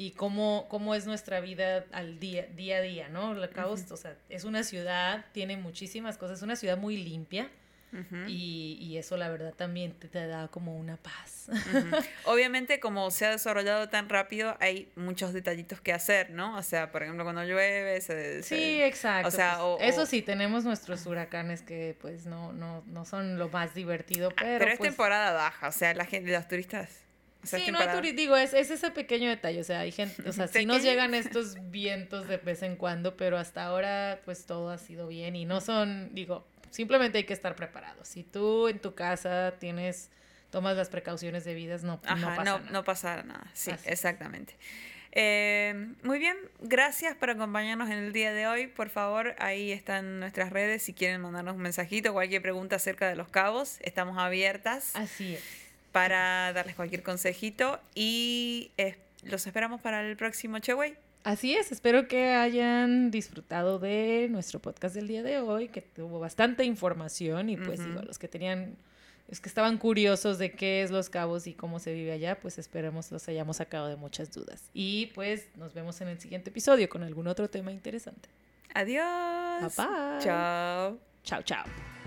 y 0.00 0.12
cómo, 0.12 0.64
cómo 0.70 0.94
es 0.94 1.04
nuestra 1.04 1.40
vida 1.40 1.84
al 1.92 2.18
día, 2.18 2.46
día 2.56 2.78
a 2.78 2.80
día, 2.80 3.08
¿no? 3.10 3.34
La 3.34 3.48
Cabo, 3.48 3.74
o 3.74 3.96
sea, 3.98 4.16
es 4.30 4.44
una 4.44 4.64
ciudad, 4.64 5.26
tiene 5.32 5.58
muchísimas 5.58 6.16
cosas, 6.16 6.38
es 6.38 6.42
una 6.42 6.56
ciudad 6.56 6.78
muy 6.78 6.96
limpia 6.96 7.50
y, 8.26 8.78
y, 8.80 8.96
eso 8.96 9.18
la 9.18 9.28
verdad 9.28 9.52
también 9.52 9.92
te, 9.92 10.08
te 10.08 10.26
da 10.26 10.48
como 10.48 10.78
una 10.78 10.96
paz. 10.96 11.50
Obviamente 12.24 12.80
como 12.80 13.10
se 13.10 13.26
ha 13.26 13.30
desarrollado 13.30 13.90
tan 13.90 14.08
rápido 14.08 14.56
hay 14.60 14.90
muchos 14.96 15.34
detallitos 15.34 15.82
que 15.82 15.92
hacer, 15.92 16.30
¿no? 16.30 16.56
O 16.56 16.62
sea, 16.62 16.92
por 16.92 17.02
ejemplo 17.02 17.24
cuando 17.24 17.44
llueve 17.44 18.00
se... 18.00 18.42
Sí, 18.42 18.80
exacto. 18.80 19.28
O 19.28 19.30
sea, 19.30 19.58
pues, 19.58 19.92
eso 19.92 20.06
sí, 20.06 20.22
tenemos 20.22 20.64
nuestros 20.64 21.04
huracanes 21.04 21.60
que 21.60 21.94
pues 22.00 22.24
no, 22.24 22.54
no, 22.54 22.82
no 22.86 23.04
son 23.04 23.38
lo 23.38 23.50
más 23.50 23.74
divertido, 23.74 24.30
ah, 24.30 24.36
pero... 24.38 24.58
Pero 24.60 24.70
es 24.70 24.78
pues 24.78 24.88
temporada 24.88 25.32
baja, 25.32 25.68
o 25.68 25.72
sea, 25.72 25.92
la 25.92 26.06
gente, 26.06 26.32
los 26.32 26.48
turistas... 26.48 27.09
sí, 27.42 27.70
no 27.70 27.78
hay 27.78 27.88
turistas, 27.88 28.16
digo, 28.16 28.36
es, 28.36 28.54
es, 28.54 28.70
ese 28.70 28.90
pequeño 28.90 29.28
detalle, 29.28 29.60
o 29.60 29.64
sea, 29.64 29.80
hay 29.80 29.92
gente, 29.92 30.28
o 30.28 30.32
sea, 30.32 30.48
sí 30.48 30.66
nos 30.66 30.82
llegan 30.82 31.14
estos 31.14 31.56
vientos 31.70 32.28
de 32.28 32.36
vez 32.38 32.62
en 32.62 32.76
cuando, 32.76 33.16
pero 33.16 33.38
hasta 33.38 33.64
ahora 33.64 34.20
pues 34.24 34.46
todo 34.46 34.70
ha 34.70 34.78
sido 34.78 35.08
bien 35.08 35.36
y 35.36 35.44
no 35.44 35.60
son, 35.60 36.14
digo, 36.14 36.46
Simplemente 36.70 37.18
hay 37.18 37.24
que 37.24 37.32
estar 37.32 37.56
preparados. 37.56 38.06
Si 38.08 38.22
tú 38.22 38.68
en 38.68 38.78
tu 38.78 38.94
casa 38.94 39.54
tienes, 39.58 40.10
tomas 40.50 40.76
las 40.76 40.88
precauciones 40.88 41.44
debidas, 41.44 41.82
no, 41.82 41.94
no 41.94 42.00
pasa 42.02 42.44
no, 42.44 42.58
nada. 42.58 42.70
No 42.70 42.84
pasa 42.84 43.22
nada, 43.22 43.50
sí, 43.52 43.72
exactamente. 43.84 44.56
Eh, 45.12 45.92
muy 46.04 46.20
bien, 46.20 46.36
gracias 46.60 47.16
por 47.16 47.30
acompañarnos 47.30 47.90
en 47.90 47.98
el 47.98 48.12
día 48.12 48.32
de 48.32 48.46
hoy. 48.46 48.68
Por 48.68 48.90
favor, 48.90 49.34
ahí 49.40 49.72
están 49.72 50.20
nuestras 50.20 50.50
redes. 50.50 50.84
Si 50.84 50.94
quieren 50.94 51.20
mandarnos 51.20 51.56
un 51.56 51.62
mensajito, 51.62 52.12
cualquier 52.12 52.42
pregunta 52.42 52.76
acerca 52.76 53.08
de 53.08 53.16
los 53.16 53.28
cabos, 53.28 53.78
estamos 53.80 54.16
abiertas. 54.18 54.94
Así 54.94 55.34
es. 55.34 55.69
Para 55.92 56.52
darles 56.52 56.76
cualquier 56.76 57.02
consejito 57.02 57.80
y 57.94 58.70
eh, 58.76 58.96
los 59.24 59.46
esperamos 59.46 59.80
para 59.80 60.06
el 60.06 60.16
próximo 60.16 60.58
Cheway. 60.58 60.96
Así 61.22 61.54
es, 61.54 61.70
espero 61.70 62.08
que 62.08 62.30
hayan 62.30 63.10
disfrutado 63.10 63.78
de 63.78 64.28
nuestro 64.30 64.58
podcast 64.58 64.94
del 64.94 65.06
día 65.06 65.22
de 65.22 65.38
hoy, 65.38 65.68
que 65.68 65.82
tuvo 65.82 66.18
bastante 66.18 66.64
información 66.64 67.50
y 67.50 67.58
pues 67.58 67.84
digo, 67.84 68.00
los 68.00 68.18
que 68.18 68.26
tenían, 68.26 68.74
es 69.28 69.38
que 69.40 69.50
estaban 69.50 69.76
curiosos 69.76 70.38
de 70.38 70.52
qué 70.52 70.82
es 70.82 70.90
Los 70.90 71.10
Cabos 71.10 71.46
y 71.46 71.52
cómo 71.52 71.78
se 71.78 71.92
vive 71.92 72.12
allá, 72.12 72.40
pues 72.40 72.56
esperemos 72.56 73.12
los 73.12 73.28
hayamos 73.28 73.58
sacado 73.58 73.88
de 73.88 73.96
muchas 73.96 74.32
dudas. 74.32 74.70
Y 74.72 75.06
pues 75.14 75.46
nos 75.56 75.74
vemos 75.74 76.00
en 76.00 76.08
el 76.08 76.18
siguiente 76.18 76.48
episodio 76.48 76.88
con 76.88 77.02
algún 77.02 77.26
otro 77.26 77.50
tema 77.50 77.70
interesante. 77.70 78.30
Adiós. 78.72 79.76
Bye 79.76 79.86
bye. 79.86 80.24
Chao. 80.24 80.98
Chao, 81.22 81.42
chao. 81.42 81.99